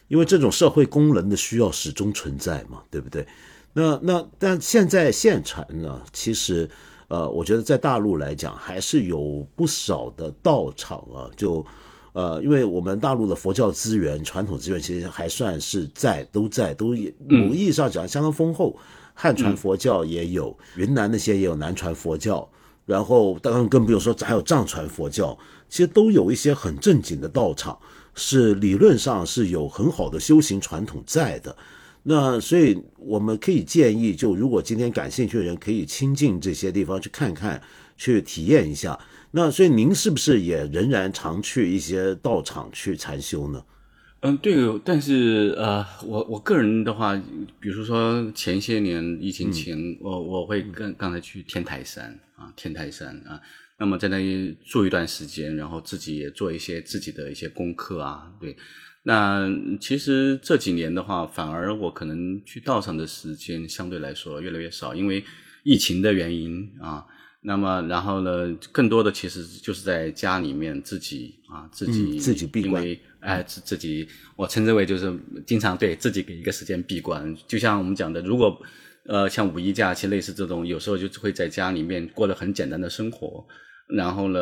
[0.08, 3.26] 因为这种社会功能的需要始终存在嘛，对不对？
[3.74, 6.70] 那那但现在现成呢，其实
[7.08, 11.66] 呃，我觉得在大陆来讲，还是有不少的道场啊，就
[12.14, 18.76] 呃，因为我们大陆的佛教资源、传统资源其实还算是在，都在，都也某意义上讲相当丰厚。
[19.14, 22.50] 汉传佛教也有，云南那些也有南传佛教，
[22.86, 25.38] 然后当然更不用说还有藏传佛教，
[25.70, 27.80] 其实都有一些很正经的道场，
[28.14, 31.56] 是理论上是有很好的修行传统在的。
[32.08, 37.60] 那所以我们可以建议，就如果今天感兴趣的人，可以亲近这些地方去看看，
[37.98, 39.00] 去体验一下。
[39.32, 43.66] 那所以您是不是也仍然常去一些道场去禅修呢？
[44.22, 47.20] 嗯，对，但是呃，我我个人的话，
[47.60, 53.42] 比如说前些年疫情前，我我会跟刚才去天台山啊，天台山啊，
[53.80, 58.56] 那么在那里住一段时间，然后自己也做一些自己的一些功课啊，对。
[59.08, 59.48] 那
[59.80, 65.24] 其实这几年的话，反而我可能去道场的时间相对来说越来越少，因为
[65.64, 67.06] 疫情的原因啊。
[67.48, 78.60] 那么，然后呢，更多的其实就是在家里面自己啊，自己、嗯自己闭关因为哎，自自己，我称之为就是经常对自己给一个时间闭关，就像我们讲的，如果
[79.06, 83.46] 呃像五一假期类似这种，有时候就会在家里面过得很简单的生活，
[83.88, 84.40] 然后呢，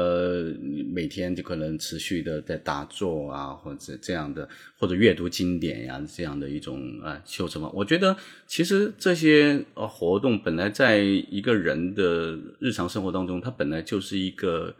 [0.93, 7.69] 每天就可能持续的在打坐啊，或者这样的，或者阅读经典呀、这样的一种啊修持嘛。
[7.73, 8.15] 我觉得
[8.47, 14.73] 其实这些呃活动本来在一个人的日常生活当中，它本来就是一个。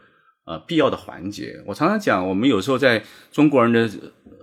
[0.46, 1.58] 呃，必要的环节。
[1.64, 3.90] 我常常讲，我们有时候在中国人的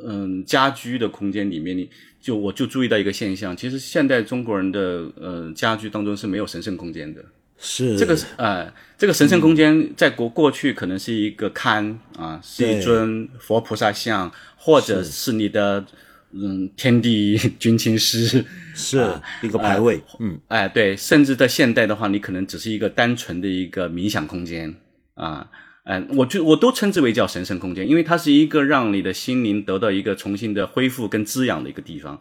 [0.04, 1.88] 嗯家居的空间里面，你
[2.20, 7.24] 就我就注意到一个现象，其实现代中国人的呃家居当中是没有神圣空间的。
[7.62, 15.86] 是这个是呃，这个神圣空间在国过去可能是一个龛啊，是一尊佛菩萨像，或者是你的
[16.34, 18.44] 嗯天地君亲师。
[18.74, 19.06] 是
[19.44, 24.74] 一个牌位，嗯，哎，对，甚至在现代的话，你可能只是一个单纯的一个冥想空间
[25.14, 25.46] 啊，
[25.84, 32.18] 哎，我就我都称之为叫神圣空间，因为它是一个让你的心灵得到一个重新的恢复跟滋养的一个地方。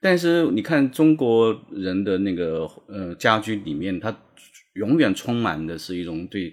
[0.00, 4.14] 但是你看中国人的那个呃家居里面，它
[4.74, 6.52] 永远充满的是一种对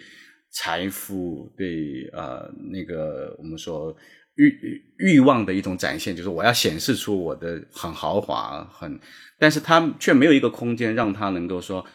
[0.52, 3.96] 财富、对呃那个我们说
[4.36, 4.52] 欲
[4.98, 9.00] 欲望的一种展现，就是我要显示出我的很豪华，很，
[9.38, 11.86] 但是他却没有一个空间让他能够说，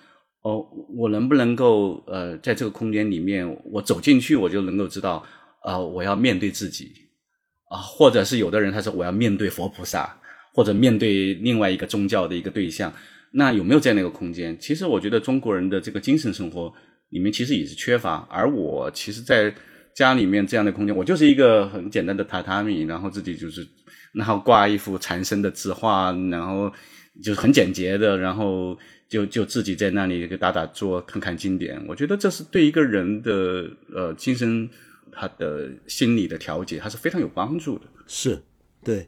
[0.42, 0.62] 哦，
[0.94, 5.24] 我能不能够呃，在这个空间里面，我走进去，我就能够知道，
[5.62, 6.92] 啊，我要面对自己，
[7.70, 10.20] 啊，或者是有的人他说我要面对佛菩萨，
[10.52, 12.92] 或者面对另外一个宗教的一个对象，
[13.35, 14.59] 那有没有这样的一个空间？
[14.59, 16.73] 其实我觉得中国人的这个精神生活
[17.11, 19.55] 里面其实也是缺乏，而我其实，在。
[19.94, 23.65] 家里面这样的空间，我就是一个很简单的榻榻米，然后自己就是，
[24.12, 26.69] 然后挂一幅禅生的字画，然后
[27.23, 28.77] 就是很简洁的，然后
[29.09, 31.81] 就就自己在那里打打坐，看看经典。
[31.86, 34.69] 我觉得这是对一个人的呃精神，
[35.12, 37.85] 他的心理的调节，它是非常有帮助的。
[38.09, 38.43] 是，
[38.82, 39.06] 对，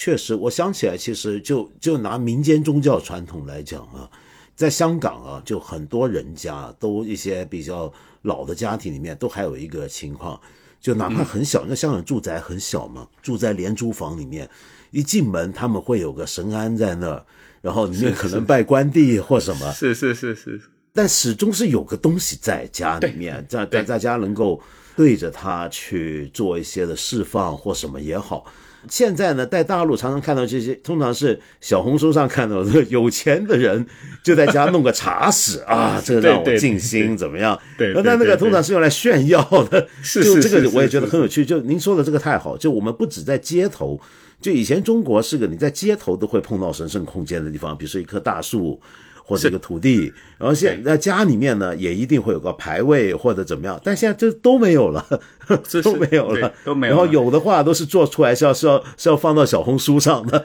[0.00, 4.08] 确实，我想起来，其实就就拿民间宗教传统来讲啊，
[4.56, 7.92] 在香港啊，就很多人家都一些比较。
[8.22, 10.38] 老的家庭里面都还有一个情况，
[10.78, 14.46] 就哪怕很小，那香港住宅很小嘛，住在廉租房里面，
[14.90, 17.24] 一进门他们会有个神龛在那儿，
[17.62, 20.60] 然后里面可能拜关帝或什么，是是是是，
[20.92, 24.60] 但始终是有个东西在家里面，在在大家能够
[24.94, 28.44] 对着它去做一些的释放或什么也好。
[28.88, 33.84] 现在呢，在大陆常常看到这些，通常是小红书上看到的有钱的人
[34.22, 37.58] 就在家弄个茶室 啊，这个让我静心怎么样？
[37.76, 39.86] 对，那那个通常是用来炫耀的。
[40.02, 41.44] 是是是，这个我也觉得很有趣。
[41.44, 44.00] 就您说的这个太好，就我们不止在街头，
[44.40, 48.80] 就以前中国是个你在街头都会碰到神圣空间的地方，比如说一棵大树。
[49.30, 55.06] 或者一个土地，然后现在家里面呢，也一定会有个牌位或者怎么样，但现在这都没有了，
[55.84, 56.96] 都没有了，都没有。
[56.96, 60.44] 然后有的话都是做出来是要是要是要放到小红书上的。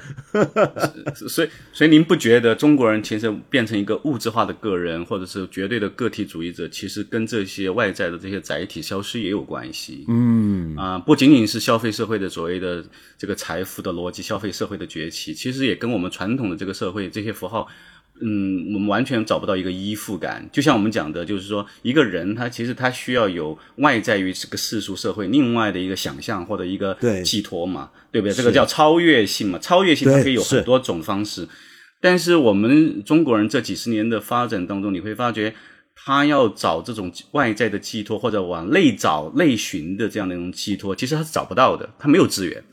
[1.27, 10.05] 所以，所以您不觉得中国人其实变成一个物质化的个人，或者是绝对的个体主义者，其实跟这些外在的这些载体消失也有关系？
[10.07, 12.85] 嗯啊，不仅仅是消费社会的所谓的
[13.17, 17.67] 这个财富的逻辑，消费社会的崛起，其实也跟我们传统的这个社会这些符号。
[18.21, 20.47] 嗯，我们完全找不到一个依附感。
[20.51, 28.33] 就像我们讲的，就是说，一个人他其实他需要有外在于这个世俗社会另外的一个想象或者一个寄托嘛，对不对？
[28.33, 29.59] 这个叫超越性嘛。
[29.59, 31.45] 超越性它可以有很多种方式，
[31.99, 35.53] 但是我们中国人这几十年的发展当中，你会发觉
[35.93, 42.63] 他要找这种外在的寄托或者往内找、内寻的这样的一种寄托，其实他是找不到的，他没有资源。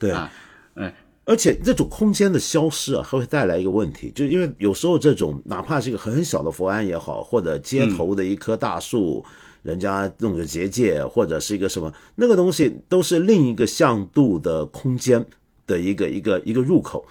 [0.00, 0.32] 对啊，
[0.74, 0.92] 嗯。
[1.26, 9.24] 而且这种空间的消失啊，还会带来一个问题，就是因为有时候这种哪怕是一个很小的佛庵也好，或者街头的一棵大树，
[9.62, 15.24] 人家弄个结界，或者是一个什么那个东西，都是另一个向度的空间
[15.66, 17.02] 的一个一个一个入口。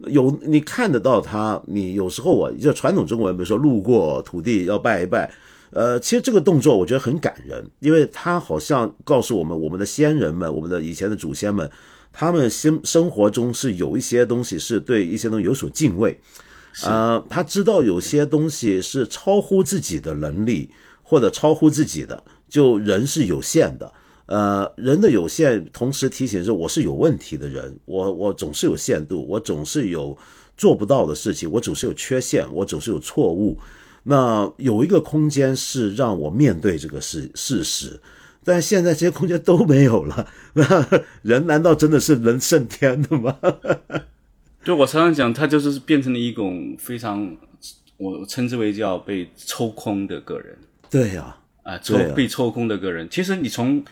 [0.00, 5.32] 有你看得到它，你有时候啊，就传统中国人，比如说路过土地要拜一拜，
[5.70, 11.70] 呃，其实这个动作我觉得很感人，因为它好像告诉我们，我们的先人们，我们的以前的祖先们。
[12.12, 16.20] 他们生生活中是有一些东西是对一些东西有所敬畏，
[16.84, 20.70] 呃，他知道有些东西是超乎自己的能力
[21.02, 23.92] 或者超乎自己的，就人是有限的，
[24.26, 30.16] 呃，人的有限同时提醒是我是有问题的人，我我总是有限度，我总是有
[30.56, 33.58] 做不到的事情，我总是有缺陷，我总是有错误，
[34.02, 37.98] 那有一个空间是让我面对这个事事实。
[38.44, 40.64] 但现在这些空间都没有了，那
[41.22, 43.38] 人难道真的是能胜天的吗？
[44.64, 47.36] 就我常常讲，他就是变成了一种非常，
[47.96, 50.58] 我称之为叫被抽空的个人。
[50.90, 53.08] 对呀，啊，抽被抽空的个人。
[53.08, 53.84] 其实你从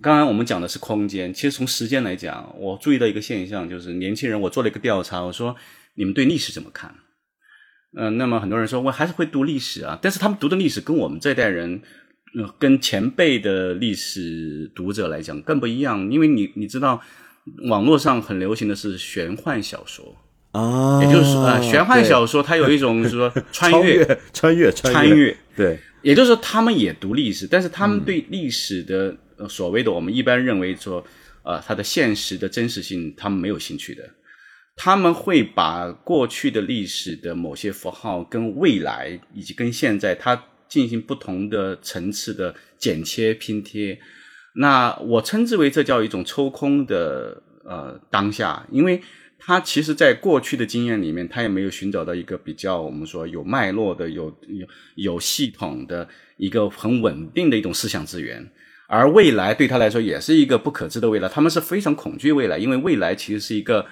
[0.00, 5.56] 刚刚我们讲的是空间，其实从时间来讲，我注意到一个现象，就是年轻人，我做了一个调查，我说
[5.94, 6.94] 你们对历史怎么看？
[7.96, 11.82] 嗯，那么很多人说我还是会读历史啊，但是他们读的历史跟我们这代人。
[12.58, 17.00] 跟前辈的历史读者来讲更不一样，因为你你知道，
[17.68, 20.14] 网络上很流行的是玄幻小说
[20.52, 29.16] 啊，也就是说，玄幻小说它有一种 说穿越、穿越、穿越，对，也就是说他们也读历史，但是他们对历史的
[29.48, 31.02] 所谓的我们一般认为说，
[31.42, 34.02] 呃，它的现实的真实性，他们没有兴趣的，
[34.76, 40.42] 他们会把过去的历史的某些符号跟未来以及跟现在它。
[40.68, 43.98] 进行不同的层次的剪切拼贴，
[44.54, 49.00] 那我称之为这叫一种抽空的呃当下，因为
[49.38, 54.66] 他其实在过去的经验里面，他也没有寻找到一个比较我们说有脉络的、有有
[54.96, 58.50] 有系统的一个很稳定的一种思想资源，
[58.88, 63.86] 而未来对他来说也是一个不可知的未来，他们是非常恐惧未来，因为未来其实是一个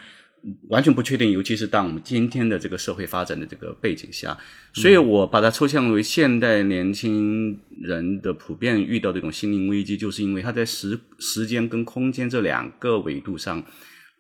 [0.69, 4.37] 完全不确定，尤其是当我们今天的这个社会发展的这个背景下，
[4.75, 13.63] 所以我把它抽象为现代年轻人的普遍遇到这种心灵危机，就是因为他在时时间跟空间这两个维度上，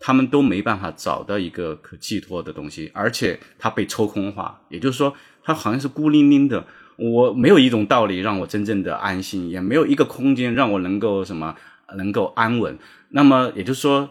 [0.00, 11.54] 他们都没办法找到一个可寄托的东西，而且他被抽空化，也就是说，他好像是孤零零的，我没有一种道理让我真正的安心，也没有一个空间让我能够什么
[11.98, 12.78] 能够安稳。
[13.10, 14.08] 那么也就是说。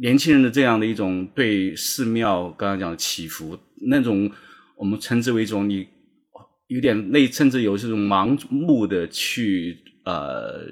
[0.00, 4.30] 年轻人的这样的一种对寺庙刚刚讲的祈福，那种
[4.76, 5.86] 我们称之为一种你
[6.68, 10.64] 有点类，甚至有这种盲目的去呃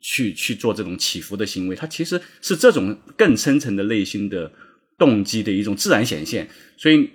[0.00, 4.52] 去去做这种祈福的行为，它其实是这种更深层的内心的
[4.98, 6.48] 动机的一种自然显现。
[6.76, 7.10] 所以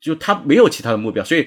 [0.00, 1.24] 就他没有其他的目标。
[1.24, 1.46] 所以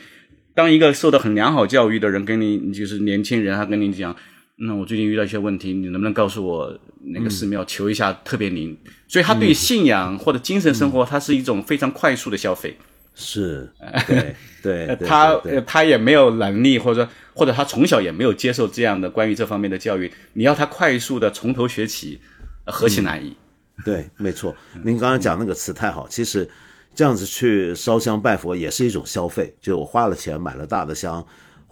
[0.55, 4.15] 当一个受到很良好教育的人跟你就是年轻人，他跟你讲。
[4.59, 8.75] 那我最近遇到一些问题，你能不能告诉我那个寺庙求一下特别灵？
[9.07, 12.75] 所以他对信仰或者精神生活，它是一种非常快速的消费。
[13.13, 13.71] 是，
[14.07, 20.11] 对对，他他也没有能力，或者说或者他从小也没有接受这样的关于这方面的教育。
[20.33, 22.19] 你要他快速的从头学起，
[22.65, 23.35] 何其难易？
[23.85, 24.55] 对，没错。
[24.83, 26.49] 您刚刚讲那个词太好，其实
[26.95, 31.23] 这样子去烧香拜佛也是一种消费，就我花了钱买了大的香。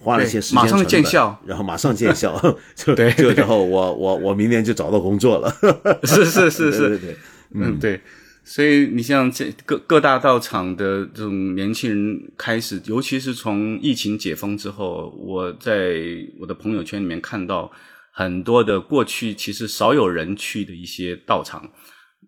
[0.06, 2.40] 花了一些时间，马上见效，然后马上见效，
[2.78, 5.52] 就就然后我我我明年就找到工作了，
[6.06, 7.18] 是是是是，对对，
[7.56, 7.80] 嗯。
[7.80, 8.00] 对，
[8.44, 15.96] 所以你像这各各大道场的这种年轻人开始，尤其是从疫情解封之后，我在
[16.40, 17.72] 我的朋友圈里面看到
[18.14, 21.70] 很多的过去其实少有人去的一些道场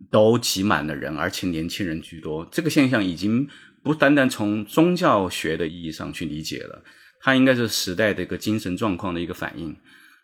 [0.10, 3.48] 都挤满了人，而且年轻人居多，这个现象已经
[3.84, 6.84] 不单单从宗教学的意义上去理解了。
[7.28, 9.76] 它应该是时代的一个精神状况的一个反应，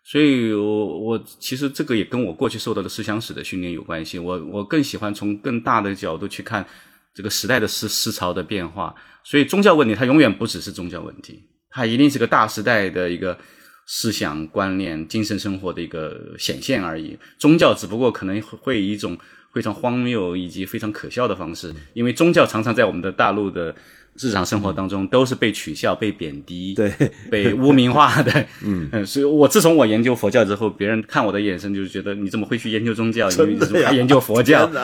[0.02, 4.18] 所以，我我其实这个也跟我过去受到的思想史的训练有关系。
[4.18, 6.64] 我我更喜欢从更大的角度去看
[7.12, 8.94] 这个时代的思思潮的变化。
[9.22, 13.36] 所以，宗教问题它永远不只是宗教问题，它一定是个大时代的一个
[13.84, 17.18] 思想观念、精神生活的一个显现而已。
[17.38, 19.18] 宗教只不过可能会以一种
[19.52, 23.76] 非常荒谬以及非常可笑的方式，因为宗教常常在我们的大陆的。
[24.16, 26.92] 日常生活当中都是被取笑、被贬低、对
[27.30, 28.32] 被污名化的。
[28.64, 33.28] 嗯，所以我自从我研究佛教之后，别人看我的眼神就是觉得你怎么会去研究宗教？
[33.30, 34.70] 因为你是研究佛教。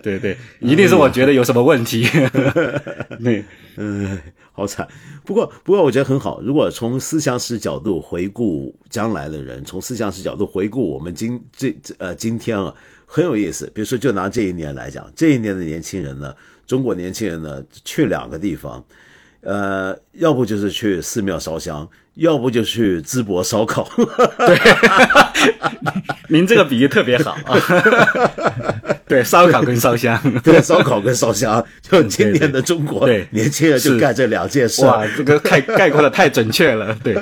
[0.00, 2.06] 对对，一定是我觉得有什么问题。
[3.22, 3.44] 对，
[3.76, 4.18] 嗯，
[4.52, 4.86] 好惨。
[5.24, 6.40] 不过不过，我觉得很好。
[6.40, 12.72] 如果从思想史角度回顾将来的人，从思想史角度回顾我们今这呃今天啊，
[13.06, 13.70] 很有意思。
[13.74, 16.32] 比如说，就拿这一年来讲，这一年的年轻人呢。
[16.68, 18.84] 中国年轻人呢，去两个地方，
[19.40, 23.88] 呃，要不就是去寺庙烧香，要不就去淄博烧烤。
[24.38, 24.58] 对，
[26.28, 27.56] 您这个比喻特别好啊。
[29.08, 34.84] 对，烧烤跟烧香， 对，烧烤跟烧香，就今年的中国年轻人就干这两件事。
[34.84, 36.94] 哇，这个太概括的太准确了。
[37.02, 37.16] 对，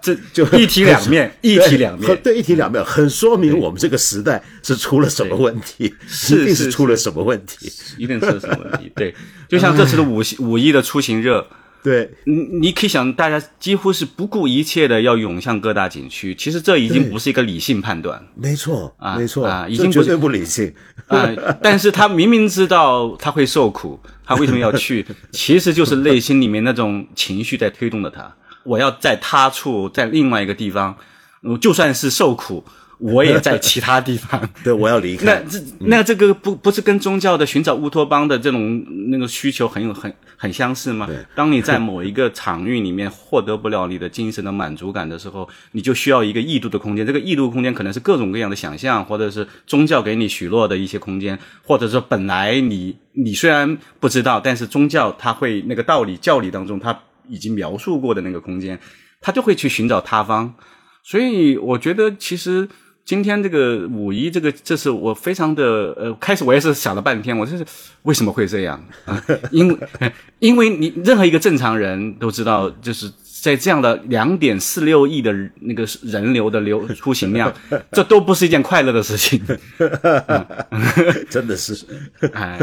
[0.00, 5.92] 这就一体两面，一体两面，对，一体两面，很说明我们这个时代是出了什么问题，
[6.28, 8.92] 一定是出了什么问题，一定是什么问题。
[8.94, 9.12] 对，
[9.48, 11.44] 就像这次的五五一的出行热。
[11.86, 16.34] 对，你你可以想，大家几乎是不顾一切的要涌向各大景区。
[16.34, 20.74] 其实这已经不是一个理性判断，没错啊，没错啊，已经绝对不理性
[21.06, 21.32] 啊。
[21.62, 25.06] 但是他明明知道他会受苦，他为什么要去？
[25.30, 28.34] 其实就是内心里面那种情绪在推动着他。
[28.64, 30.96] 我要在他处，在另外一个地方，
[31.60, 32.64] 就算是受苦。
[32.98, 35.26] 我也在其他地方， 对，我要离开。
[35.26, 41.06] 那这那这个不不是跟宗教的寻找乌托邦的这种那个需求很有很很相似吗？
[41.06, 47.06] 对，当你在某一个场域里面获得不了你的精神的满足感的时候，你就需要一个异度的空间。
[47.06, 56.98] 这个异度空间可能是各种各样的想象，或者是宗教给你许诺的一些空间，或者说本来你你虽然不知道，但是宗教它会那个道理教理当中它
[57.28, 58.80] 已经描述过的那个空间，
[59.20, 60.54] 他就会去寻找他方。
[61.02, 62.66] 所以我觉得其实。
[63.06, 67.64] 今天这个五一，这个这是我非常的呃，开始我也是想了半天，我就是
[68.02, 69.22] 为什么会这样啊？
[69.52, 69.78] 因为
[70.40, 73.10] 因为你任何一个正常人都知道，就是。
[73.46, 77.54] 在这样的两点四六亿的那个人流的流出行量，
[77.92, 79.40] 这都不是一件快乐的事情，
[81.30, 81.86] 真的是，
[82.32, 82.58] 哎，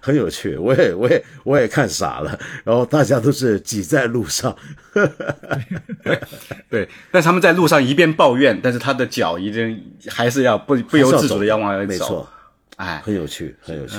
[0.00, 0.56] 很有趣。
[0.56, 2.38] 我也我也我也看傻了。
[2.62, 4.56] 然后大家都是挤在路上，
[6.70, 11.88] 对，但他们在路上一边抱怨，但是他的脚已经还是要不不由自主的要往外走。
[11.88, 12.28] 没错，
[12.76, 13.96] 哎，很有趣，很有趣。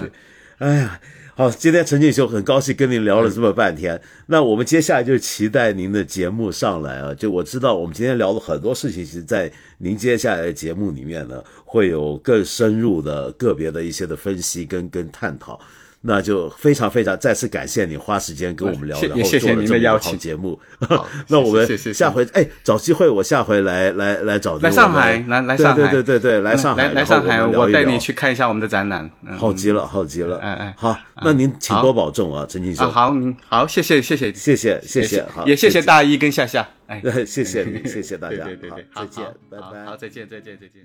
[0.60, 0.98] 哎呀。
[1.42, 4.00] 好，今天陈俊秀很高兴跟您聊了这么半天。
[4.28, 7.16] 那我们接下来就期待您的节目上来啊！
[7.16, 15.60] 就我知道，我们今天聊了很多事情，其实在您接下来的节目里面呢，会有更深入的个别的一些的分析跟跟探讨。
[16.04, 20.60] 那就非常非常再次感谢你花时间跟我们聊，然后做了这么好节目。
[21.30, 29.10] 那我们下回哎找机会我下回来来来找来上海来来上海对对对对来上海来上海我带你去看一下我们的展览。
[29.38, 30.38] 好极了好极了。
[30.40, 33.14] 哎哎好那您请多保重啊陈金生好
[33.48, 34.34] 好谢谢谢谢。
[34.34, 36.68] 谢谢谢谢好也谢谢大一跟夏夏。
[36.88, 37.00] 哎。
[37.26, 38.44] 谢谢谢谢大家。
[38.44, 39.86] 对对对再见拜拜。
[39.86, 40.82] 好再见再见再见。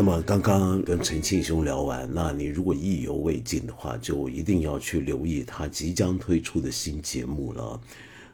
[0.00, 7.78] 那么刚刚跟陈庆兄聊完，那你如果意犹未尽的话，就一定要去留意他即将推出的新节目了，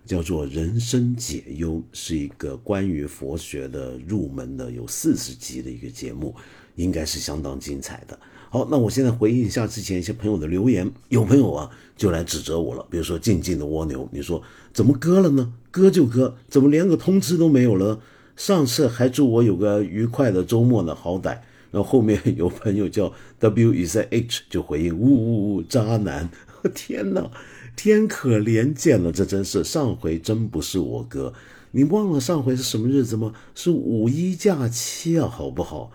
[0.05, 6.33] 叫做《人生解忧》，是一个关于佛学的入门的有四十集的一个节目，
[6.77, 8.17] 应该是相当精彩的。
[8.49, 14.41] 好，那我现在回应一下之前一些朋友的留言，有朋友啊就来指责我了，比如说静静的蜗牛，你说
[14.73, 15.53] 怎么割了呢？
[15.73, 18.01] 割就割，怎么连个通知都没有了？
[18.37, 21.39] 上次还祝我有个愉快的周末呢，好歹。
[21.71, 26.31] 然后后面有朋友叫 W 以在 H 就回应呜呜呜渣男，
[26.75, 27.31] 天哪，
[27.75, 31.35] 天可怜见了，这真是上回真不是我哥，
[31.73, 33.33] 你忘了上回是什么日子吗？
[33.55, 35.91] 是五一假期啊，好不好？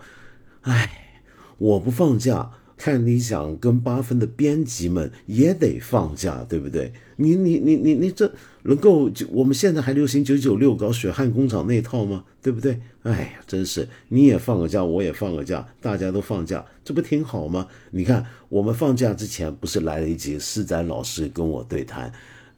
[0.62, 1.20] 哎，
[1.58, 2.52] 我不放假。
[2.74, 6.92] 看你想跟八分的编辑们也得放假，对不对？
[7.16, 8.32] 你你你你你这
[8.62, 12.24] 能够就我们现在还流行九九六搞血汗工厂那套吗？
[12.42, 12.80] 对不对？
[13.02, 17.66] 哎呀，真是你也放个假，我也放个假，大家都放假，这不挺好吗？
[17.90, 22.12] 你看我们放假之前不是来了一集施展老师跟我对谈，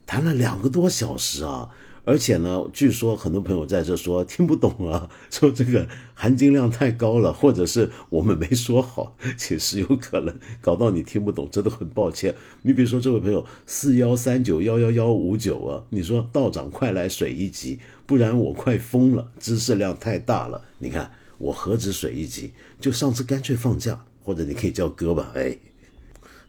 [0.05, 1.69] 谈了两个多小时啊。
[2.05, 12.35] 而且呢，据说很多朋友在这说听不懂啊， 说这个含金量太高了，或者是我们没说好， 其实有可能搞到你听不懂，真的很抱歉。
[12.61, 20.61] 你比如说这位朋友四幺三九幺幺幺五九啊，你说道长快来水一集，不然我快疯了，知识量太大了。
[20.77, 25.57] 你看我何止水一集，就上次干脆放假，或者你可以叫哥吧，哎。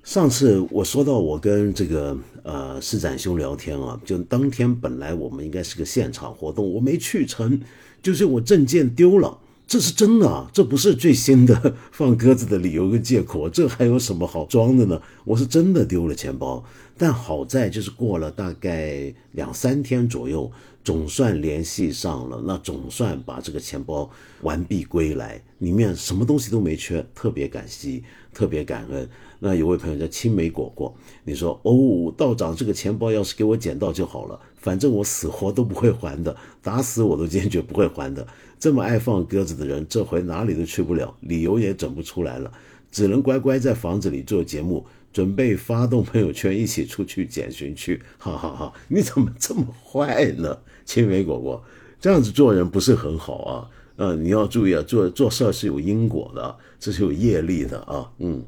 [0.06, 7.60] 上次我说到我跟这个呃施展兄聊天啊，就当天本来我们应该是个现场活动，我没去成，
[8.00, 15.02] 就是我证件丢了，这是真的，这不是最新的放鸽子的理由跟借口，这还有什么好装的呢？
[15.24, 16.64] 我是真的丢了钱包，
[16.96, 20.48] 但好在就是过了大概两三天左右，
[20.84, 24.08] 总算联系上了，那总算把这个钱包
[24.42, 29.08] 完璧归来，里面什么东西都没缺，特别感激，特别感恩。
[29.38, 30.94] 那有位朋友叫青梅果果，
[31.24, 38.26] 你说哦，道长这个钱包要是给我捡到就好了，反正我死活都不会还的，打死我都坚决不会还的。
[38.58, 42.50] 这么爱放鸽子的人，这回哪里都去不了，理由也整不出来了，
[42.90, 48.00] 只能乖乖在房子里做节目，准备发动朋友圈一起出去捡寻去。
[48.16, 50.58] 哈哈哈，你怎么这么坏呢？
[50.86, 51.62] 青梅果果，
[52.00, 53.68] 这样子做人不是很好啊。
[53.98, 58.10] 嗯，你要注意啊，做做事是有因果的，这是有业力的啊。
[58.18, 58.42] 嗯。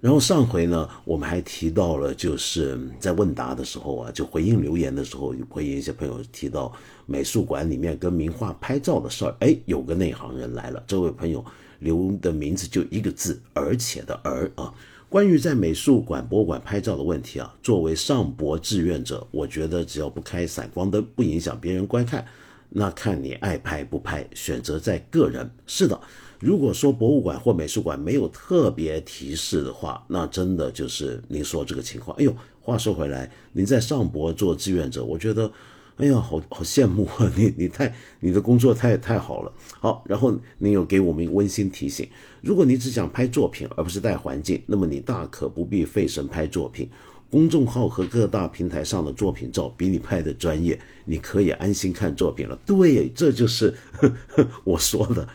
[0.00, 6.72] 然后上回呢，我们还提到了，就是在问答的时候啊，就回应留言的时候，回应一些朋友提到
[7.04, 9.34] 美术馆里面跟名画拍照的事儿。
[9.40, 11.44] 哎，有个内行人来了，这位朋友
[11.80, 14.72] 留的名字就一个字，而且的而啊。
[15.08, 22.24] 关于在美术馆、博物馆拍照的问题啊，作为上博志愿者，我觉得只要不开闪光灯，不影响别人观看，
[22.68, 25.50] 那看你爱拍不拍，选择在个人。
[25.66, 26.00] 是的。
[26.40, 32.16] 如果说博物馆或美术馆没有特别提示的话，那真的就是您说这个情况。
[32.18, 35.50] 哎呦，话说回来，您在上博做志愿者，我觉得，
[35.96, 37.32] 哎呀，好好羡慕啊！
[37.36, 39.52] 你 你太你的工作太太好了。
[39.80, 42.08] 好，然后您有给我们温馨提醒：
[42.40, 46.88] 如果你只想拍作品而不是带环境，那么你大可不必费神拍作品。
[47.30, 52.56] 公众号和各大平台上的作品照比你拍的专业，你可以安心看作品了。
[52.64, 55.28] 对，这就是呵呵 我说的。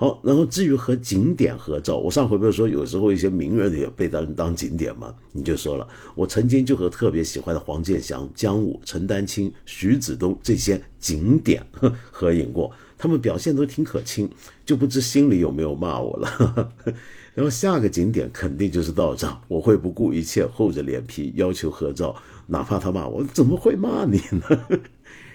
[0.00, 5.14] 好，然后至于和景点合照，我上回不是说有时候一些名人也被当当景点吗？
[5.30, 11.62] 你就说了，我曾经就和特别喜欢的黄健翔、姜武、陈丹青、徐子东这些景点
[12.10, 14.26] 合影过，他们表现都挺可亲，
[14.64, 16.72] 就不知心里有没有骂我了。
[17.36, 22.16] 然后下个景点肯定就是道长，我会不顾一切厚着脸皮要求合照，
[22.46, 24.80] 哪怕他骂我，怎么会骂你呢？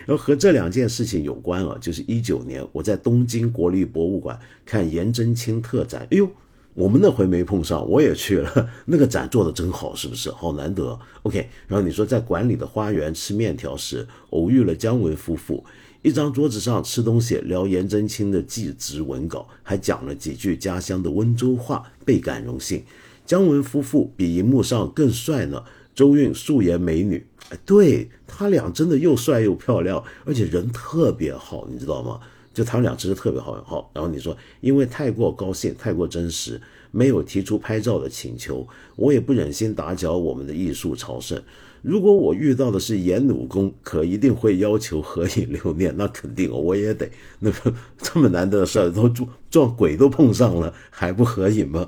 [0.05, 6.29] 然后和这两件事情有关啊，就是一九年我在东京国立博物馆看颜真卿特展，哎呦，
[6.75, 10.29] 我们那回没碰上，我也去了，那个展做的真好，是不是？
[10.29, 10.99] 好难得。
[11.23, 15.63] OK，然后你说在馆里的花园吃面条时偶遇了姜文夫妇，
[16.01, 22.83] 一张桌子上吃东西，聊颜真卿的祭侄文稿，还讲了几句家乡的温州话，倍感荣幸。
[23.25, 25.63] 姜文夫妇比荧幕上更帅呢。
[25.95, 32.19] 周韵素颜美女，哎，对他俩真的又帅又漂亮，而且人特别好，你知道吗？
[32.53, 33.89] 就他们俩真的特别好好。
[33.93, 36.61] 然后你说，因为太过高兴，太过真实，
[36.91, 41.41] 没有提出拍照的请求，我也不忍心打搅我们的艺术朝圣。
[41.81, 47.07] 如果我遇到的是严鲁公，可一定会要求合影留念，那肯定我也得。
[47.39, 51.87] 那个这么难得的事儿，都撞撞鬼都碰上了，还不合影吗？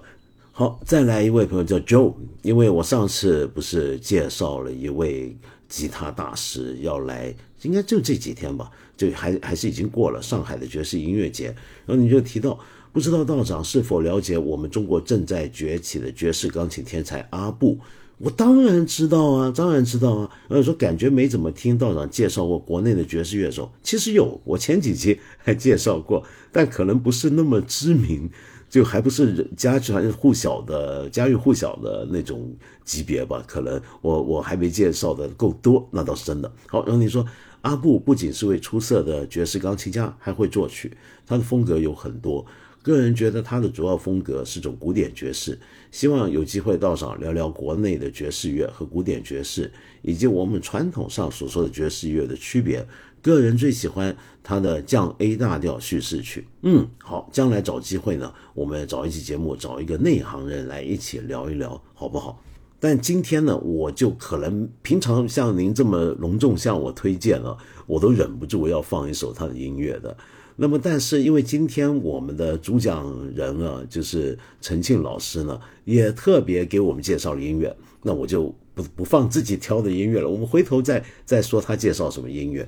[0.59, 5.37] 好，再来一位朋友叫 Joe，因为我上次不是介绍了一位
[5.69, 7.31] 吉他大师要来，
[7.61, 11.55] 应该就这几天吧，就还还是已经过了上海的爵士音乐节，
[11.85, 12.57] 然后你就提到，
[12.91, 17.77] 不知道道长是否了解我们中国正在崛起的爵士钢琴天才阿布？
[18.17, 28.27] 我当然知道啊，当然知道啊，然后说感觉没怎么听道长介绍过国内的爵士乐手，其实有，我前几期还介绍过，但可能不是那么知名。
[28.69, 32.53] 就还不是家传户晓的家喻户晓的那种
[32.83, 33.43] 级别吧？
[33.47, 36.51] 可能我我还没介绍的够多，那倒是真的。
[36.67, 37.25] 好，然后你说
[37.61, 40.95] 阿布不仅是位出色的爵士钢琴家，还会作曲，
[41.25, 42.45] 他的风格有很多。
[42.83, 45.59] 个人觉得他的主要风格是种古典爵士。
[45.91, 49.69] 希望有机会到场聊聊国内的爵士乐和古典爵士，
[50.01, 52.85] 以及我们传统上所说的爵士乐的区别。
[53.27, 56.47] 个人最喜欢他的降 A 大调叙事曲。
[56.61, 62.41] 嗯，好，将来找机会呢，我们找一期节目，找一个内行人来一起聊一聊，好不好？
[62.79, 70.15] 但今天呢，我就可能平常像您这么隆重向我推荐了，我都忍不住要放一首他的音乐的。
[70.55, 82.67] 那么，但是因为今天我们的主讲人啊，就是陈庆老师呢，也特别给我们介绍了音乐，那我就不不放自己挑的音乐了，我们回头再再说他介绍什么音乐。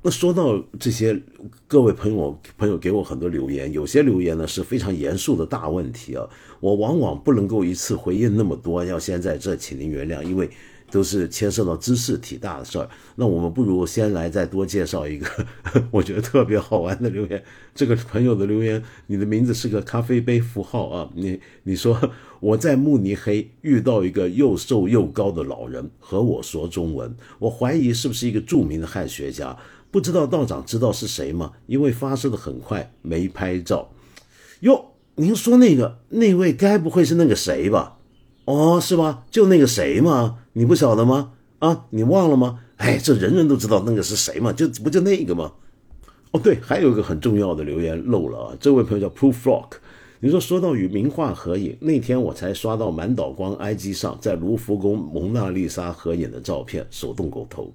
[0.00, 1.20] 那说到这些，
[1.66, 6.24] 各位朋友朋友给我很多留言，有些留言呢是非常严肃的大问题啊，
[6.60, 10.48] 我往往不能够一次回应那么多，要先在这请您原谅，因为
[10.90, 12.88] 都是牵涉到知识体大的事儿。
[13.16, 15.26] 那我们不如先来再多介绍一个
[15.90, 17.42] 我觉得特别好玩的留言。
[17.74, 21.98] 这个朋友的留言，你的名字是个咖啡杯符号啊，你你说
[22.38, 29.58] 我在慕尼黑遇到一个又瘦又高的老人和我说中文，我怀疑是不是一个著名的汉学家。
[29.90, 31.52] 不知道道长知道是谁吗？
[31.66, 33.90] 因为发射的很快，没拍照。
[34.60, 37.98] 哟，您说那个那位该不会是那个谁吧？
[38.44, 39.24] 哦，是吧？
[39.30, 40.38] 就那个谁吗？
[40.52, 41.32] 你不晓得吗？
[41.60, 42.60] 啊，你忘了吗？
[42.76, 45.52] 哎，这人人都知道那个是谁嘛，就不就那个吗？
[46.30, 48.56] 哦，对，还有一个很重要的留言漏了啊。
[48.60, 49.78] 这位朋友叫 Proof Rock，
[50.20, 57.72] 你说说到与名画合影，那天我才刷到满岛光 IG 上在卢浮宫蒙娜丽莎合影的照片，手动狗头。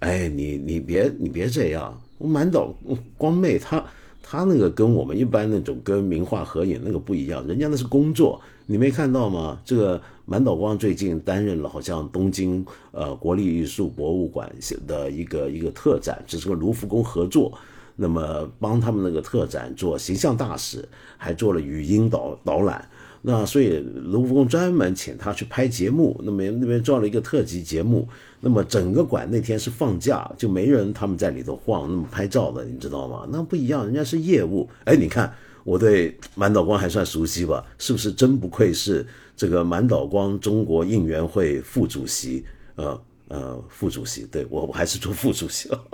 [0.00, 2.72] 哎，你你别你别这样，满岛
[3.16, 3.84] 光妹她
[4.22, 9.60] 她那个跟我们一般那种跟名画合影那个不一样，人家那是工作，你没看到吗？
[9.64, 14.48] 这个满岛光最近担任了好像东京呃国立艺术博物馆
[14.86, 17.58] 的一个一个特展，只是跟卢浮宫合作，
[17.96, 22.88] 那么帮他们那个特展做形象大使，还做了语音导导览。
[23.22, 28.08] 那所以卢浮宫专门请他去拍节目，那么那边做了一个特辑节目。
[28.40, 33.26] 那么整个馆那天是放假，就没人他们在里头晃，那么拍照的，你知道吗？
[33.30, 34.68] 那不一样，人家是业务。
[34.84, 35.34] 哎，你看
[35.64, 37.64] 我对满岛光还算熟悉吧？
[37.78, 39.04] 是不是真不愧是
[39.36, 42.44] 这个满岛光中国应援会副主席？
[42.76, 45.84] 呃呃，副主席，对我我还是做副主席了。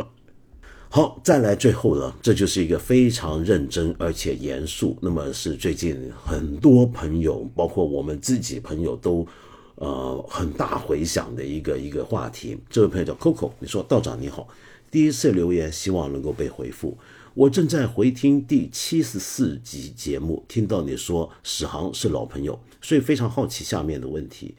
[0.94, 9.26] 好，再来最后了，这就是一个非常认真而且严肃，那么是最近很多朋友，包括我们自己朋友都，
[9.74, 12.56] 呃，很大回响的一个一个话题。
[12.70, 14.46] 这位朋友叫 Coco，你说道长你好，
[14.88, 16.96] 第一次留言，希望能够被回复。
[17.34, 24.54] 我正在回听第七十四集节目，听到你说史航是老朋友，所以非常好奇下面的问题。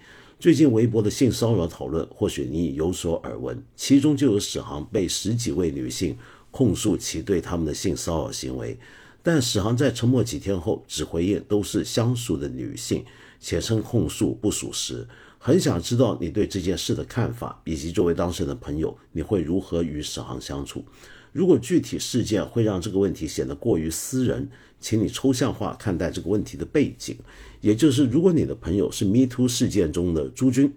[0.45, 6.15] 最近微博的性骚扰讨论，或许你已有所耳闻，其中就有史航被十几位女性
[6.51, 8.77] 控诉其对他们的性骚扰行为，
[9.23, 13.03] 但史航在沉默几天后只回应都是相熟的女性，
[13.39, 15.07] 且称控诉不属实。
[15.39, 20.85] 很想知道你对这件事的看法，以及作为当事人的朋友，你会如何与史航相处？
[21.31, 24.47] 如果具体事件会让这个问题显得过于私人，
[24.85, 27.17] 请你抽象化看待这个问题的背景。
[27.59, 30.71] 也就是，如果你的朋友是 Me Too 事件中的朱军，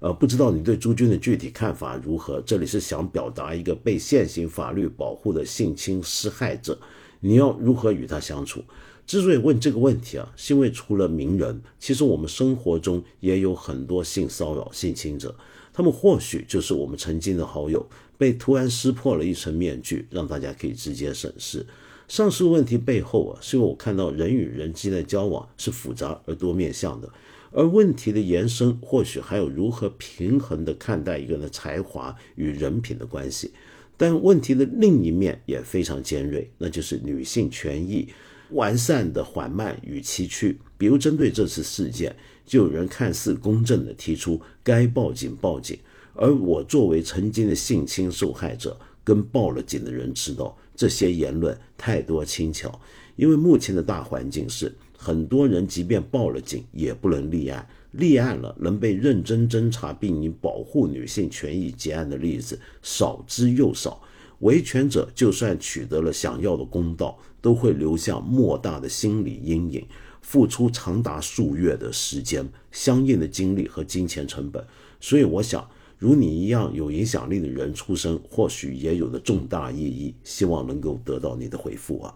[0.00, 2.40] 呃，不知道你对朱军的具体看法如何？
[2.46, 6.78] 这里是想表达一个被现行法律保护的性侵施害者，
[7.20, 8.64] 你要如何与他相处？
[9.06, 15.34] 之所以问这个问题啊，是因为除了名人，其实我们生活中也有很多性骚扰、性侵者，
[15.74, 17.86] 他们或许就是我们曾经的好友。
[18.16, 21.66] 被突然撕破了一层面具，让大家可以直接审视。
[22.12, 27.10] 上述问题背后啊，是因为我看到人与人之间的交往是复杂而多面向的，
[27.52, 33.52] 而问题的延伸或许还有如何平衡的看待一个人的才华与人品的关系。
[33.96, 38.06] 但问题的另一面也非常尖锐，那就是女性权益
[38.50, 40.54] 完善的缓慢与崎岖。
[40.76, 42.14] 比如针对这次事件，
[42.44, 45.78] 就有人看似公正的提出该报警报警，
[46.12, 52.80] 而我作为曾经的性侵受害者，跟报了警的人知道，这些言论太多轻巧。
[53.16, 57.68] 因为目前的大环境是，很多人即便报了警，也不能立案。
[57.92, 64.00] 立案了，能被认真侦查并以保护女性权益结案的例子少之又少。
[64.38, 69.86] 维权者就算取得了想要的公道，都会留下莫大的心理阴影，
[70.22, 74.66] 付出长达数月的时间、相应的精力和金钱成本。
[74.98, 75.68] 所以，我想，
[76.02, 80.12] 如你一样有影响力的人出生，或许也有着重大意义。
[80.24, 82.12] 希望能够得到你的回复啊。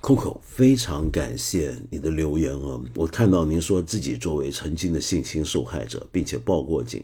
[0.00, 2.82] Coco，非常感谢你的留言啊！
[2.96, 7.00] 我看到您说自己作为曾经的性侵受害者，并且报过警，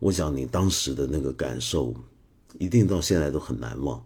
[0.00, 1.94] 我想你当时的那个感受，
[2.58, 4.04] 一定到现在都很难忘。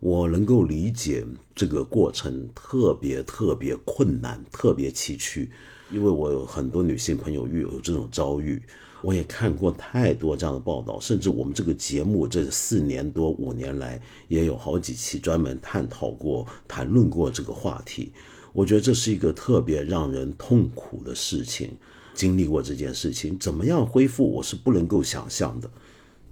[0.00, 1.24] 我能够理解
[1.54, 5.48] 这个过程特别特别困难，特别崎岖，
[5.92, 8.60] 因为我有很多女性朋友遇有这种遭遇。
[9.06, 18.10] 我也看过太多这样的报道，甚至我们这个节目这四年多五年来也有好几期专门探讨过、谈论过这个话题。
[18.52, 21.70] 我觉得这是一个特别让人痛苦的事情。
[22.14, 25.70] 经历过这件事情，怎么样恢复，我是不能够想象的。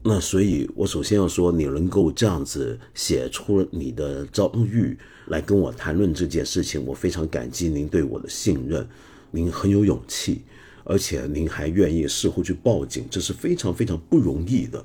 [0.03, 4.99] 那所以，我首先要说，你能够这样子写出你的遭遇
[5.29, 8.85] 来跟我谈论这件事情，我非常感激您对我的信任，
[9.31, 10.43] 您很有勇气。
[10.85, 14.85] 而且您还愿意事后去报警，这是非常非常不容易的。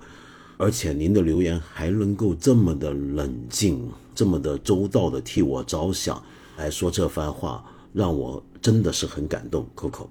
[0.58, 6.22] 而且您的留言还能够这么的冷静，这么的周到的替我着想
[6.58, 7.64] 来说这番话，
[7.94, 9.66] 让我真的是很感动。
[9.76, 10.08] Coco，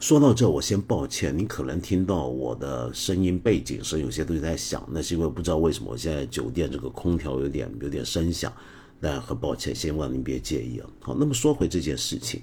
[0.00, 8.52] 说到这，我先抱歉，您可能听到我的声音背景是有些东西在响，那是因为不知道为什么我现在酒店这个空调有点有点声响，
[9.00, 10.90] 但很抱歉，希望您别介意啊。
[11.00, 12.42] 好，那么说回这件事情。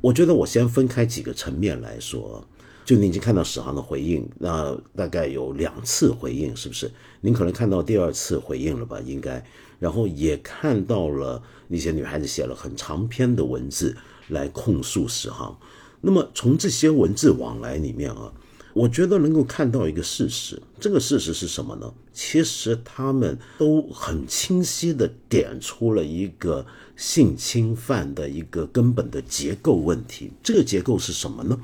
[0.00, 2.46] 我觉得我先分开几个层面来说，
[2.84, 6.90] 就你已经看到史航的回应，那大概有两次回应，是不是？
[7.20, 9.00] 您可能看到第二次回应了吧？
[9.00, 9.44] 应该，
[9.78, 13.96] 然后也看到了那些女孩子写了很长篇的文字
[14.28, 15.58] 来控诉史航。
[16.00, 18.32] 那么从这些文字往来里面啊。
[18.74, 21.92] 我觉得能够看到一个事实，这个事实是什么呢？
[22.12, 26.64] 其实他们都很清晰地点出了一个
[26.96, 30.30] 性侵犯的一个根本的结构问题。
[30.42, 31.58] 这个结构是什么呢？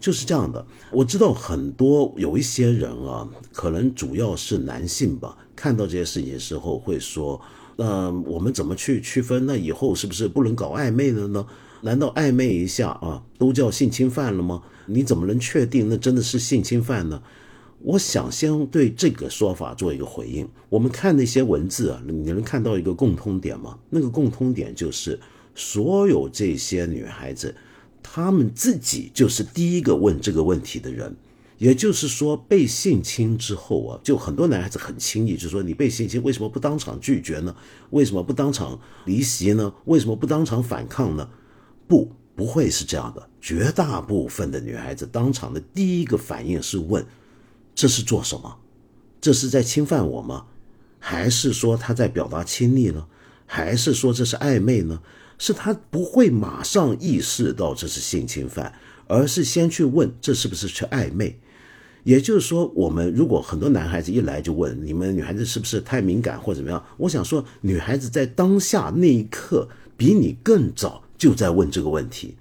[0.00, 0.64] 就是这样的。
[0.90, 7.40] 我知道很多有一些人啊，可能主要是男性吧，看到这些事情的时候会说
[7.76, 9.44] ：“那我们怎么去区分？
[9.46, 11.44] 那以后是不是不能搞暧昧了呢？
[11.82, 17.22] 难道暧昧一下啊，都叫性侵犯了吗？”你怎么能确定那真的是性侵犯呢？
[17.80, 20.48] 我想先对这个说法做一个回应。
[20.70, 23.78] 我们看那些文字啊，你能看到一个共通点吗？
[23.90, 25.20] 那个共通点就是
[25.54, 27.54] 所有这些女孩子，
[28.02, 31.14] 她们自己就是第一个问这个问题的人。
[31.58, 37.54] 也就是说，被性侵之后啊，就很多男孩子很轻易就说：“你被性侵，为什么不当场拒绝呢？
[37.90, 39.74] 为什么不当场离席呢？
[39.84, 41.28] 为什么不当场反抗呢？”
[41.88, 42.12] 不。
[42.36, 47.04] 不会是这样的，绝大部分的女孩子当场的第一个反应是问
[47.74, 48.56] ：“这是做什么？
[49.20, 50.46] 这是在侵犯我吗？
[51.00, 53.04] 还是说他在表达亲昵呢？
[53.44, 55.02] 还是说这是暧昧呢？”
[55.36, 58.72] 是他不会马上意识到这是性侵犯，
[59.08, 61.40] 而是先去问这是不是去暧昧。
[62.04, 71.02] 也就是说，我们如果很多男孩子一来就问你们女孩子是不是太敏感或怎么样，我想说，女孩子在当下那一刻比你更早。
[71.18, 72.36] 就在问这个问题，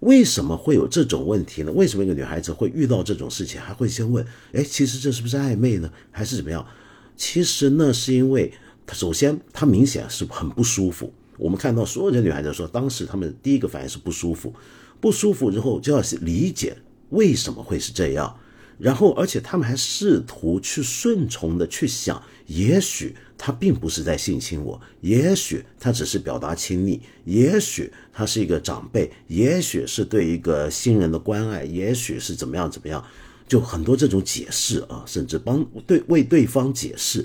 [0.00, 1.70] 为什么会有这种问题呢？
[1.70, 4.26] 为什么一个女孩子会遇到这种事情还会先问？
[4.52, 5.92] 哎，其实这是不是暧昧呢？
[6.10, 6.66] 还是怎么样？
[7.14, 8.50] 其实呢，是因为
[8.92, 11.12] 首先她明显是很不舒服。
[11.38, 14.52] 我们看到所有的女孩子说，当时她们第一个反应是不舒服，
[15.00, 16.76] 不舒服之后就要理解
[17.10, 18.36] 为什么会是这样。
[18.82, 33.04] 然后，而且他们还试图去顺从的去想，也许他并不是在性侵我，也许他只是表达亲昵，也许他是一个长辈，也许是对一个新人的关爱，也许是怎么样怎么样，
[33.46, 37.24] 就很多这种解释啊，甚至帮对为对方解释。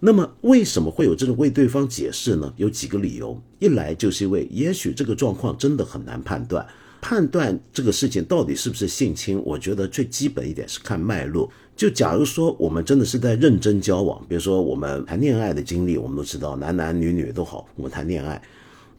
[0.00, 2.50] 那么，为什么会有这种为对方解释呢？
[2.56, 6.66] 有几个理由，一来就是因为也许这个状况真的很难判断。
[7.00, 11.50] 判断这个事情到底是不是性侵，我觉得最基本一点是看脉络。
[11.76, 18.40] 就假如说我们真的是在认真交往，比如说我们谈恋爱的经历，我们都知道，男男女女都好，我们谈恋爱。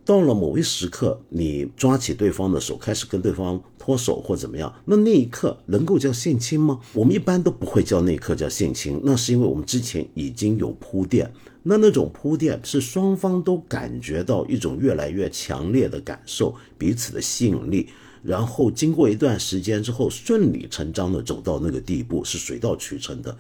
[0.05, 6.80] 到了某一时刻，你抓起对方的手，开始跟对方脱手或怎么样，那那一刻能够叫性侵吗？
[6.93, 11.31] 我们一般都不会叫那一刻叫性侵，那是因为我们之前已经有铺垫，
[11.64, 17.90] 那那种铺垫是双方都感觉到一种越来越强烈的感受，彼此的吸引力，
[18.23, 23.38] 然后经过一段时间之后，顺理成章的走到那个地步，是水到渠成的。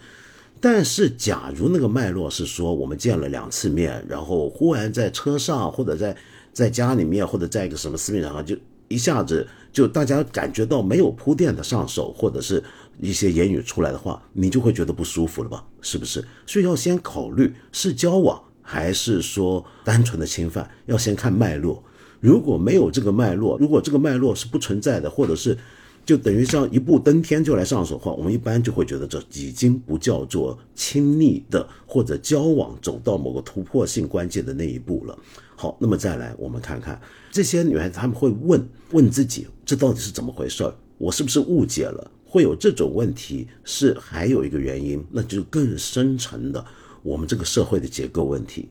[0.61, 6.17] 但是，假如那个脉络是说，我们见了两次面，然后忽然在车上或者在
[6.51, 8.57] 在家里面或者在一个什么私密场合，就
[8.89, 12.61] 一下子就大家感觉到没有铺垫的上手，或者是
[12.99, 15.65] 一些言语出来的话，你就会觉得不舒服了吧？
[15.81, 16.23] 是不是？
[16.45, 21.83] 所以要先考虑是交往还是说单纯的侵犯，要先看脉络。
[22.19, 25.57] 如果没有这个脉络，如果这个脉络是不存在的，或者是
[26.05, 35.17] 就等于像一步登天就来上手的话，我们一般就会觉得这已经不叫做亲密的或者交往走到某个突破性关键的那一步了。
[35.55, 36.99] 好，那么再来，我们看看
[37.31, 40.69] 这些女孩子，她们会问问自己，这到底是怎么回事？
[40.97, 42.11] 我是不是误解了？
[42.29, 46.63] 会有这种问题，是还有一个原因，那就是更深层的
[47.01, 48.69] 我们这个社会的结构问题。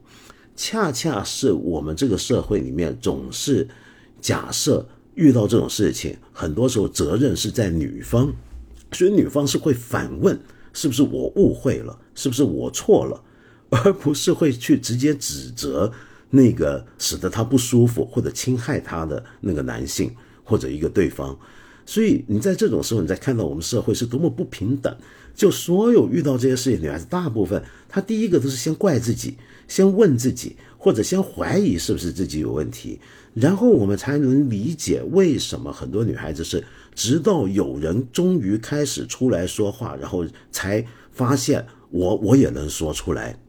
[0.55, 3.67] 恰恰是我们这个社会里面总是
[4.21, 4.87] 假设
[5.17, 8.33] 遇到这种事情，很多时候责任是在女方，
[8.93, 10.39] 所以女方是会反问：
[10.73, 11.99] 是不是我误会了？
[12.15, 13.21] 是不是我错了？
[13.71, 15.93] 而不是会去直接指责。
[16.31, 20.15] 那个使得她不舒服或者侵害她的那个男性
[20.45, 21.35] 或者一个对方，
[21.89, 24.95] 所以你在这种时候，你在看到我们社会是多么不平等。
[25.35, 29.39] 就所有遇到这些事情女孩子，大部分她第一个都是先怪自己，
[29.69, 33.01] 先问自己，或者先怀疑是不是自己有问题，
[33.33, 36.63] 然后我们才能理解为什么很多女孩子是
[36.95, 43.41] 直到有人终于开始出来说话，然后才发现我我也能说出来。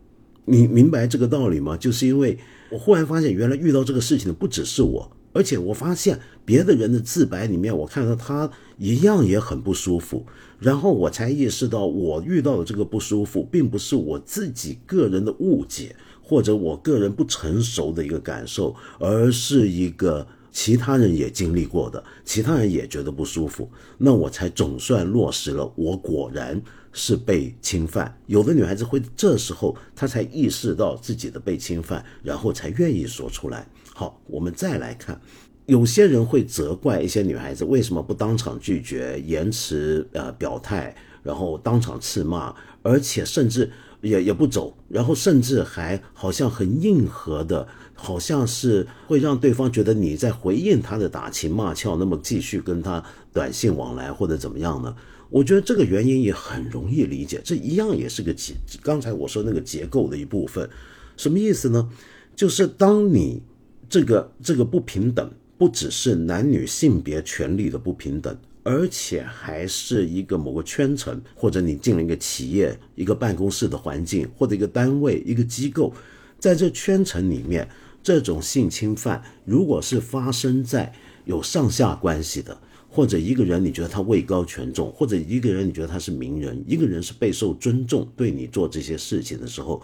[0.46, 1.76] 你明白这个道理吗？
[1.76, 2.40] 就是因为。
[2.72, 6.20] 我忽然发现，原来遇到这个事情的不只是我，而且我发现
[6.50, 8.50] 别的人的自白里面，我看到他
[8.80, 10.26] 一样也很不舒服。
[10.58, 23.70] 然后我才意识到，我遇到的这个不舒服，并不是我自己个人的误解，或者我个人不成熟的一个感受，而是一个其他人也经历过的，其他人也觉得不舒服。
[24.00, 26.60] 那我才总算落实了，我果然。
[26.92, 33.68] 是被侵犯，有的女孩子会这时候她才意识到自己的被侵犯，然后才愿意说出来。
[33.94, 35.22] 好，我们再来看，
[35.70, 43.70] 有些人会责怪一些女孩子为什么不当场拒绝，延迟呃表态，然后当场斥骂，而且甚至
[44.02, 54.96] 也也不走，然后甚至还好像很硬核的，好像是会让对方觉得你在回应他的打情骂俏，那么继续跟他短信往来或者怎么样呢？
[55.30, 58.56] 我觉得这个原因也很容易理解，这一样也是个结。
[58.82, 60.68] 刚才我说那个结构的一部分，
[61.16, 61.88] 什么意思呢？
[62.36, 63.44] 就是当你
[63.88, 65.30] 这个这个不平等，
[65.60, 75.94] 不只是男女性别权利的不平等，而且还是一个某个圈层，或者你进了一个企业、一个办公室的环境，或者一个单位、一个机构，
[76.40, 77.68] 在这圈层里面，
[78.02, 80.94] 这种性侵犯如果是发生在
[81.26, 82.58] 有上下关系的。
[82.92, 89.80] 或者一个人你觉得他位高权重，或者一个人你觉得他是名人，一个人是备受尊重，对你做这些事情的时候，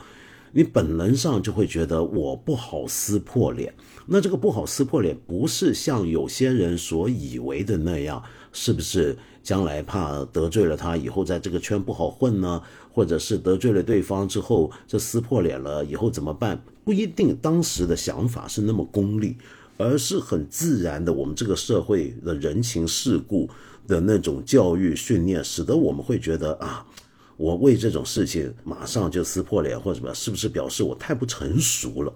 [0.58, 3.74] 你本能上就会觉得我不好撕破脸。
[4.06, 8.24] 那这个不好撕破脸，不是像有些人所以为的那样，
[8.54, 12.64] 是不是将来怕得罪了他以后在这个圈不好混呢？
[12.94, 16.64] 或者是得罪了对方之后，这撕破脸了以后怎么办？
[16.86, 19.36] 不一定，当时的想法是那么功利。
[19.78, 23.50] 而是很自然的，我们这个社会的人情世故
[23.86, 26.86] 的那种教育训练，使得我们会觉得啊，
[27.38, 32.14] 我为这种事情马上就撕破脸或者什么，是不是表示我太不成熟了？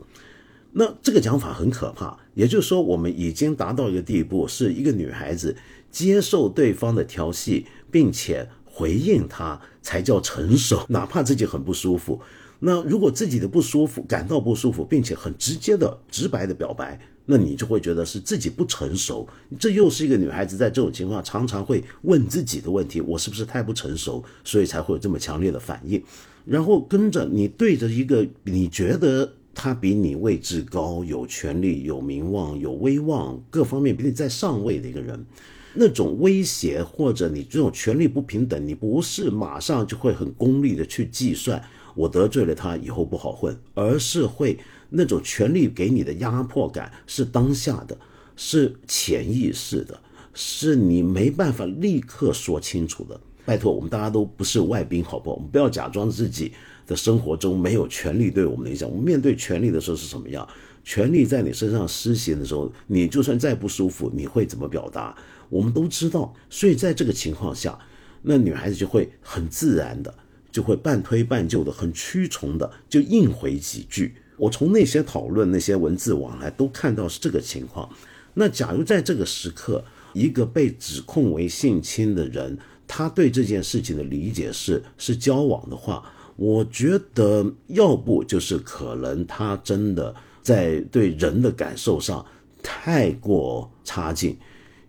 [0.72, 2.18] 那这个讲法很可怕。
[2.36, 5.56] 也就是说，我们已经达到一个地步，是一个女孩子
[5.92, 8.48] 接受对方的调戏，并且
[8.80, 12.18] 回应他，才叫成熟， 哪怕自己很不舒服。
[12.62, 19.28] 那如果自己的不舒服感到不舒服，并且很直接的、直白的表白，那你就会觉得是自己不成熟。
[19.60, 26.02] 这又是一个女孩子在这种情况常常会问自己的问题：我是不是太不成熟，所以才会有这么强烈的反应？
[26.46, 35.26] 然后跟着你对着一个你觉得他比你位置高、有权利、有名望、有威望，各方面比你在上位的一个人，
[35.74, 41.62] 那种威胁或者你这种权力不平等，你不是马上就会很功利的去计算。
[41.96, 44.58] 我得罪了他以后不好混，而是会
[44.90, 47.98] 那种权力给你的压迫感是当下的，
[48.36, 50.00] 是潜意识的，
[50.34, 53.20] 是你没办法立刻说清楚的。
[53.46, 55.36] 拜托，我们大家都不是外宾，好不好？
[55.36, 56.54] 我们不要假装自己
[56.86, 58.90] 的生活中没有权利对我们的影响。
[58.90, 60.48] 我们面对权利的时候是什么样？
[60.84, 65.16] 权利在你身上施行的时候，你就算再不舒服，你会怎么表达？
[65.50, 66.34] 我们都知道。
[66.50, 67.78] 所以在这个情况下，
[68.22, 70.14] 那女孩子就会很自然的，
[70.52, 74.16] 就会半推半就的，很屈从的，就应回几句。
[74.38, 77.90] 我从那些讨论、那些文字往来都看到是这个情况。
[78.36, 82.58] 那假如在这个时刻，一个被指控为性侵的人，
[82.88, 92.26] 他对这件事情的理解是是交往的话，我觉得要不就是可能他真的在对人的感受上
[92.64, 94.38] 太过差劲，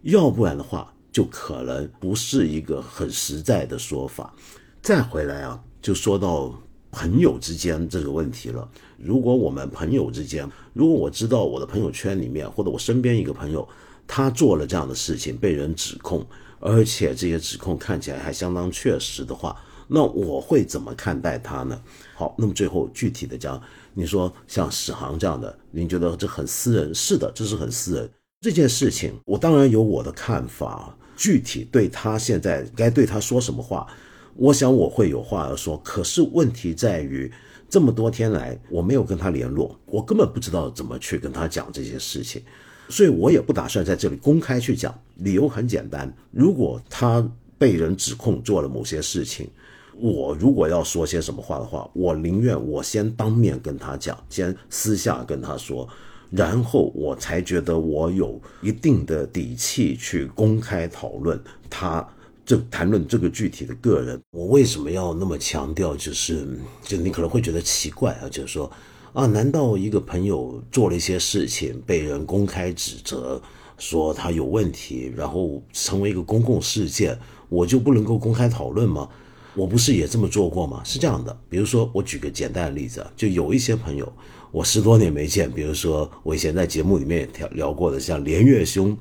[0.02, 4.34] 要不然的话就可能不是一个很实在的说法。
[4.80, 6.54] 再回来啊，就说到
[6.90, 8.68] 朋友之间这个问题了。
[8.96, 13.68] 如果我们朋友之间，如果我知道我的朋友圈里面或者我身边一个朋友
[14.06, 16.26] 他做了这样的事情，被人指控。
[16.62, 19.56] 而且这些指控看起来还相当确实的话，
[19.88, 21.80] 那我会怎么看待他呢？
[22.14, 23.58] 好，那么最后具体的讲，
[23.94, 26.94] 你说像史航这样的，您觉得这很私人？
[26.94, 28.10] 是的，这是很私人。
[28.42, 33.86] 这件事情我当然有我的看法，具体对他现在该对他说什么话，
[34.34, 35.76] 我想我会有话要说。
[35.84, 37.30] 可是问题在于，
[37.68, 42.42] 这么多天来我没有跟他联络，我根本不知道怎么去跟他讲这些事情。
[42.88, 47.22] 所以我也不打算在这里公开去讲，理由很简单，如果他
[47.58, 49.50] 被人指控做了某些事情，
[49.98, 55.86] 我如果要说些什么话的话，我宁愿我先当面跟他讲，先私下跟他说，
[56.30, 61.38] 然后我才觉得我有一定的底气去公开讨论
[61.68, 62.06] 他，
[62.46, 64.20] 这谈论这个具体的个人。
[64.30, 65.96] 我为什么要那么强调？
[65.96, 66.46] 就是，
[66.82, 68.70] 就你可能会觉得奇怪啊，就是说。
[69.12, 69.26] 啊？
[69.26, 73.42] 难道一个朋友做了一些事情，被人公开指责，
[73.76, 79.08] 说他有问题，然后成为一个公共事件，我就不能够公开讨论吗？
[79.56, 80.80] 我不是也这么做过吗？
[80.84, 84.12] 是这样的，比如说，我举个简单的例子啊，就有一些朋友，
[84.52, 88.96] 我十多年没见，比如说我以前在节目里面聊聊过的，像连岳兄，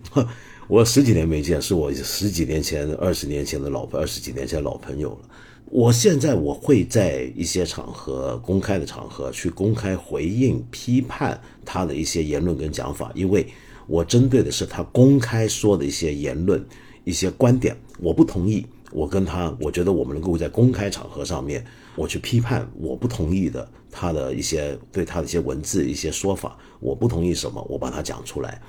[0.67, 5.29] 我十几年没见，是我十几年前、二十年前的老朋二十几年前的老朋友了。
[5.71, 13.47] 我现在我会在一些场合、公开的场合去公开回应、批判他的一些言论跟讲法，因为
[13.87, 16.63] 我针对的是他公开说的一些言论、
[17.03, 18.65] 一些观点，我不同意。
[18.91, 21.63] 我跟他，我觉得我们能够在公开场合上面，
[21.95, 28.61] 我去批判我不同意的他的一些对他的一些文字、一些说法，我不同意什么，我把它讲出来。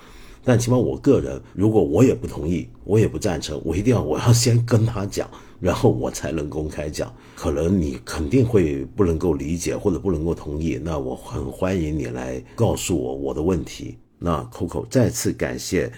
[0.43, 5.29] 但起码我个人，如果我也不同意，我也不赞成，我一定要我要先跟他讲。
[5.61, 13.99] 然后我才能公开讲，可能你肯定会不能够理解或者不能够同意，那我很欢迎你来告诉我我的问题。
[14.19, 15.93] 那 Coco 再次感谢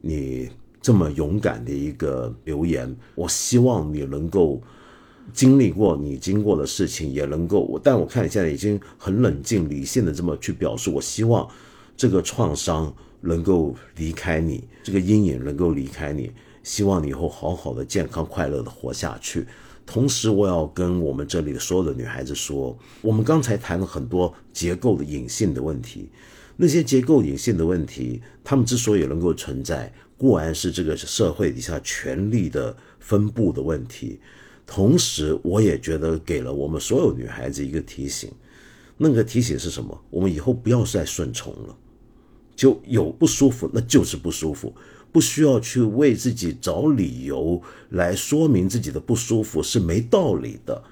[0.00, 0.48] 你
[0.80, 4.62] 这么勇敢的一个留言，我希望你能够
[5.32, 11.48] 经历过你经过的事情，也能够，但我看你现在已经很冷静理性的这么去表述，我希望
[11.96, 16.32] 这个创伤能够离开你，这个阴影能够离开你。
[16.64, 19.46] 希望你以后好好的、健康快乐的活下去。
[19.86, 26.10] 同时，我要跟我们这里的所有的女孩子说，我们刚才谈了很多结构的隐性的问题，
[26.56, 34.20] 那些结构隐性的问题，他们之所以能够存在，固然是这个社会底下权力的分布的问题。
[34.70, 38.30] 同时，我也觉得给了我们所有女孩子一个提醒，
[38.98, 39.98] 那个提醒是什么？
[40.10, 41.74] 我们以后不要再顺从了，
[42.54, 44.74] 就有不舒服，那就是不舒服。
[45.10, 50.84] 不需要去为自己找理由来说明自己的不舒服是没道理的。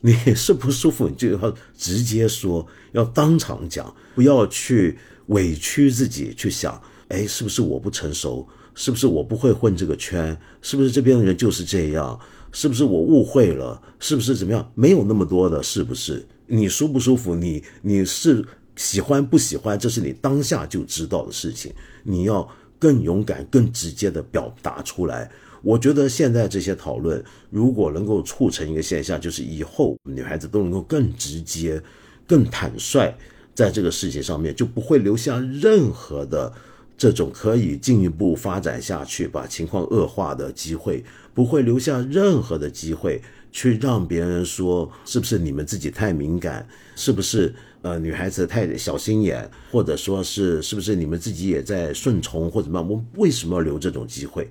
[0.00, 4.96] 你是不舒服，你就要直接说，要当场讲，不要去
[5.26, 8.46] 委屈自己去想，哎，是不是我不成熟？
[8.76, 10.38] 是不是我不会混这个圈？
[10.62, 12.18] 是不是这边的人就是这样？
[12.54, 13.82] 是不是我误会了？
[13.98, 14.72] 是不是怎么样？
[14.74, 16.24] 没有那么多的，是不是？
[16.46, 17.34] 你舒不舒服？
[17.34, 18.42] 你你是
[18.76, 19.78] 喜欢不喜欢？
[19.78, 21.70] 这是你当下就知道的事情。
[22.02, 22.48] 你要。
[22.76, 25.30] 更勇敢、更直接的表达出来。
[25.62, 31.82] 我觉得现在这些讨论，如果能够促成一个现象，就是以后女孩子都能够更直接、
[32.26, 33.14] 更坦率，
[33.54, 36.52] 在这个世界上面就不会留下任何的
[36.98, 41.02] 这种可以进一步发展下去、把情况恶化的机会，
[41.34, 43.20] 不会留下任何的机会
[43.52, 46.66] 去让别人说是不是你们自己太敏感，
[46.96, 47.54] 是不是？
[47.82, 52.80] 呃，女孩子太小心眼，或者说是是不是你们自己也在顺从或者怎么？
[52.80, 54.48] 我们为什么要留这种机会？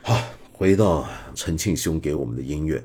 [0.00, 0.18] 好，
[0.50, 2.82] 回到陈庆兄给我们的音乐，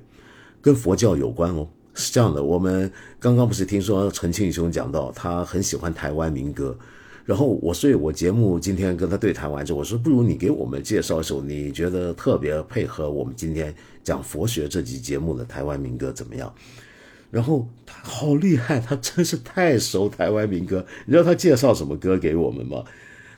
[0.61, 1.65] 跟佛教有关哦。
[1.93, 2.91] 是这样的，我们
[3.21, 6.77] 刚刚不是听说陈庆兄讲到他很喜欢台湾民歌，
[7.29, 13.71] 然后我，所以我节目今天跟他对谈完之后，我说不如你给我们介绍一首你觉得特别配合我们今天
[14.03, 16.51] 讲佛学这集节目的台湾民歌怎么样？
[17.29, 20.83] 然后他好厉害，他真是太熟台湾民歌。
[21.05, 22.83] 你知道他介绍什么歌给我们吗？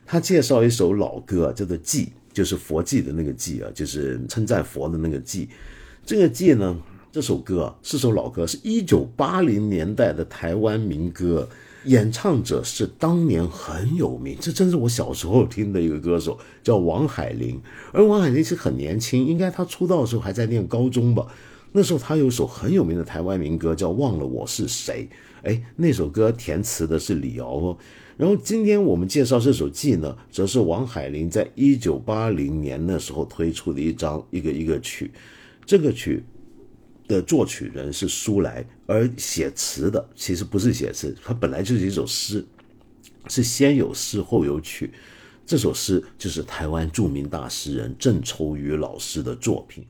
[0.05, 5.49] 他介绍一首老歌，叫做《祭》，就是佛祭的那个祭啊，就是称赞佛的那个祭。
[6.05, 6.77] 这个祭呢，
[7.11, 11.49] 这首歌是首老歌，是一九八零年代的台湾民歌。
[11.85, 17.59] 演唱者是当年很有名，这真是我小时候听的一个歌手，叫王海玲。
[17.91, 21.25] 而王海玲是很年轻，应该他出道的时候还在念高中吧。
[21.71, 25.07] 那时候他有首很有名的台湾民歌，叫《忘了我是谁》。
[25.47, 27.77] 哎，那首歌填词的是李敖哦。
[28.17, 35.09] 然后今天我们介绍这首《记》呢，则是王海玲在一九八零年那时候推出的一张一个一个曲，
[35.65, 36.23] 这个曲。
[37.11, 42.45] 的作曲人是苏来，而写词的其实不是写词，它本来就是一首诗，
[43.27, 44.91] 是先有诗后有曲。
[45.45, 49.85] 这首诗就是台湾著名大诗人郑愁予老师的作品。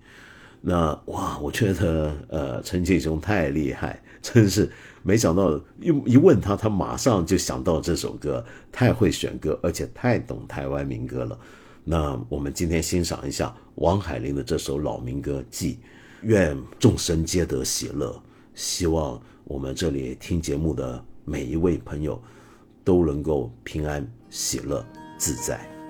[0.61, 4.68] 那哇，我觉得呃陈庆雄太厉害，真是
[5.03, 11.39] 没想到一一问他，他马上就想到这首歌，太会选歌，而且太懂台湾民歌了。
[11.84, 15.73] 那我们今天欣赏一下王海玲的这首老民歌《记》。
[16.23, 18.22] 愿众生皆得喜乐。
[18.53, 22.22] 希望我们这里听节目的每一位朋友
[22.84, 24.85] 都能够平安、喜乐、
[25.18, 25.81] 自在。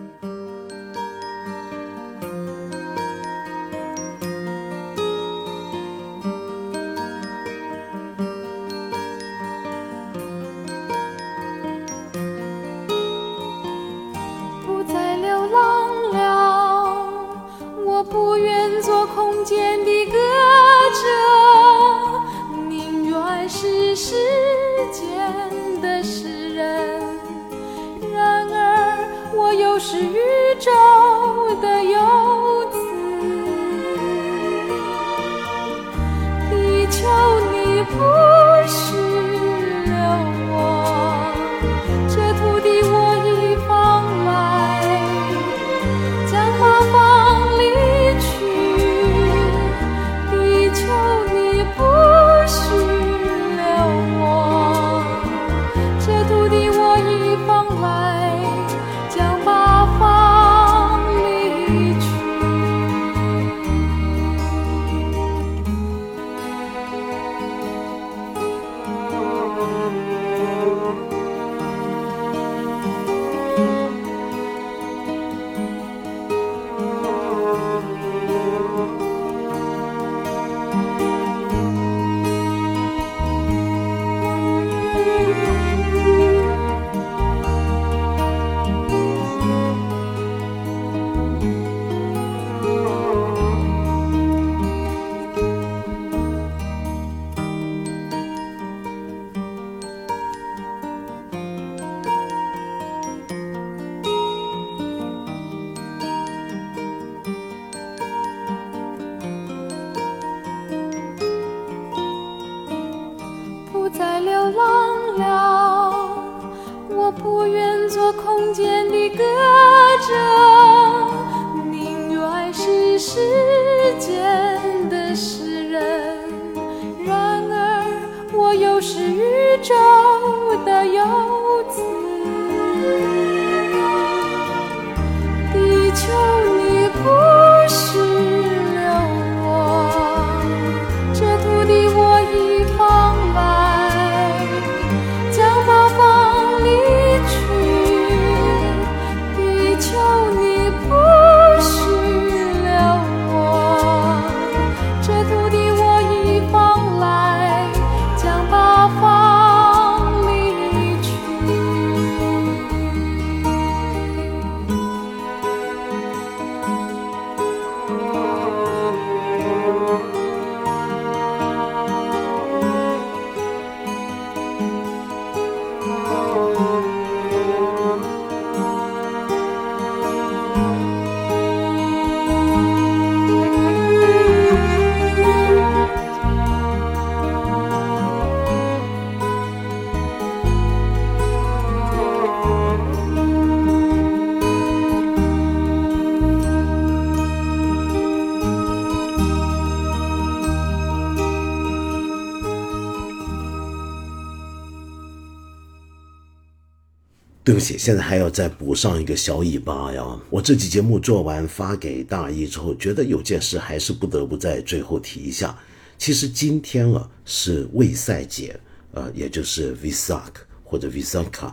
[207.43, 210.19] 对不起，现在还要再补上一个小尾巴呀！
[210.29, 215.57] 我这期节目做完发给大一之后，觉得有件事还是不得不在最后提一下。
[215.97, 218.59] 其实今天啊是卫赛节，
[218.91, 221.51] 呃，也就是 Visak 或者 Visakha，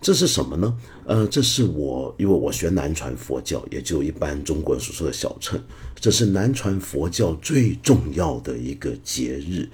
[0.00, 0.76] 这是什么呢？
[1.06, 5.60] 呃，这是我因为我学南传佛教，也就一般中国人所说的小乘，
[6.00, 9.68] 这是南传佛教最重要的一个节日。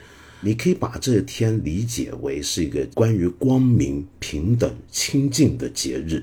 [0.45, 6.23] 你可以把这天理解为是一个关于光明、平等、清净的节日，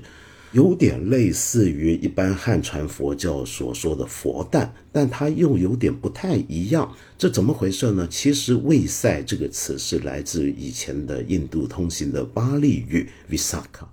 [0.52, 6.94] 有点类似于一般汉传佛教所说的佛诞，但它又有点不太一样。
[7.18, 8.06] 这怎么回事呢？
[8.08, 13.86] 其实“卫塞”这个词是来自以前的印度通行的巴利语 “Visaka”，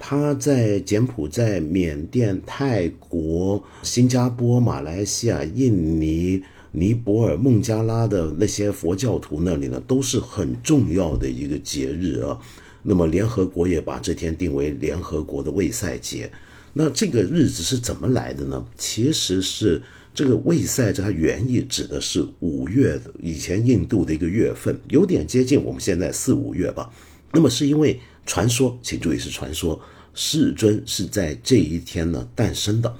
[0.00, 6.42] 它在柬埔寨、缅甸、泰国、新加坡、马来西亚、印尼。
[6.78, 12.38] 尼泊尔、孟加拉的那些佛教徒那里呢，都是很重要的一个节日啊。
[12.82, 16.30] 那么联合国也把这天定为联合国的卫赛节。
[16.74, 18.62] 那这个日子是怎么来的呢？
[18.76, 19.80] 其实是
[20.12, 26.92] 这个卫赛，这它原意指的是五月，以前印度的一个月份，有点接近我们现在四五月吧。
[27.32, 29.80] 那么是因为传说，请注意是传说，
[30.12, 32.94] 世尊是在这一天呢诞生的。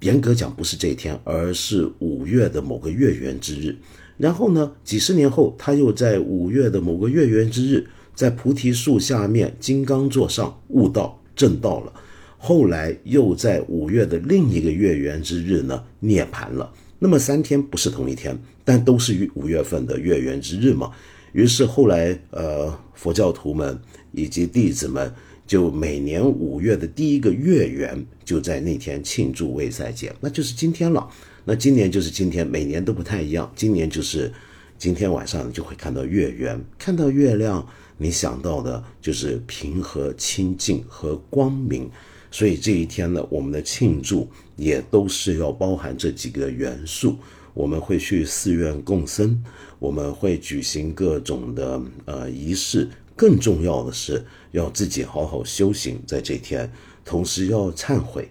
[0.00, 3.76] 严格讲不是这一天，而是五月的某个月圆之日。
[4.18, 11.92] 然后呢，几十年后，他又在五月的某个月圆之日，在菩提树下面金刚座上悟道正道了。
[12.38, 16.72] 后来又在五月的另一个月圆之日呢涅槃了。
[16.98, 20.90] 那么三天不是同一天，但都是于五月份的月圆之日嘛。
[21.32, 23.78] 于是后来，呃，佛教徒们
[24.12, 25.12] 以及弟子们。
[25.46, 31.08] 就每年五月的第一个月圆，就在那天庆祝卫赛节，那就是今天了。
[31.44, 33.50] 那今年就是今天，每年都不太一样。
[33.54, 34.32] 今年就是
[34.76, 37.64] 今天晚上就会看到月圆，看到月亮，
[37.96, 41.88] 你想到的就是平和、清净和光明。
[42.32, 47.16] 所以这一天呢，我们的庆祝也都是要包含这几个元素。
[47.54, 49.42] 我们会去寺院供僧，
[49.78, 52.88] 我们会举行各种的呃仪式。
[53.14, 54.22] 更重要的是，
[54.56, 56.72] 要自己好好修行，在这天，
[57.04, 58.26] 同时要忏悔，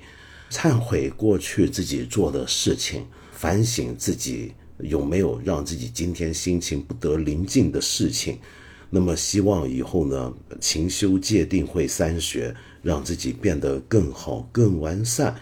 [0.50, 8.40] 忏悔过去自己做的事情，反省自己有没有让自己今天心情不得宁静的事情。
[8.90, 15.36] 那么，希望以后呢，勤修戒定慧三学，让自己变得更好、更完善。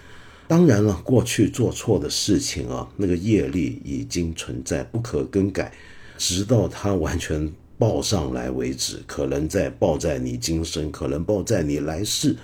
[0.49, 5.71] 当然了，过去做错的事情啊，那个业力已经存在，不可更改，
[6.17, 7.53] 直到它完全。
[7.77, 12.35] 报上来为止，可能在报在你今生，可能报在你来世。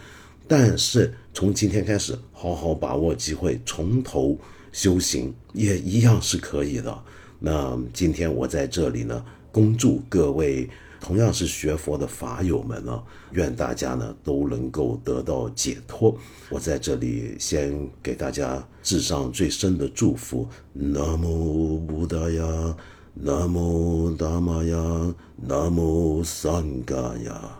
[0.48, 4.38] 但是从今天开始，好好把握机会，从头
[4.72, 7.04] 修行，也一样是可以的。
[7.40, 10.68] 那今天我在这里呢，恭祝各位
[11.00, 13.02] 同样是学佛的法友们呢，
[13.32, 16.18] 愿大家呢都能够得到解脱。
[16.50, 22.76] 我在这里先给大家致上最深的祝福：南无布达呀。
[23.22, 27.60] 南无达玛呀，南无三嘎呀。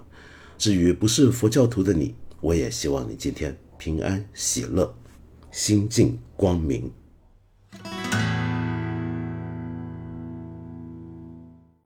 [0.58, 4.96] 至于不是佛教徒的你，我也希望你今天平安喜乐，
[5.52, 6.90] 心境光明。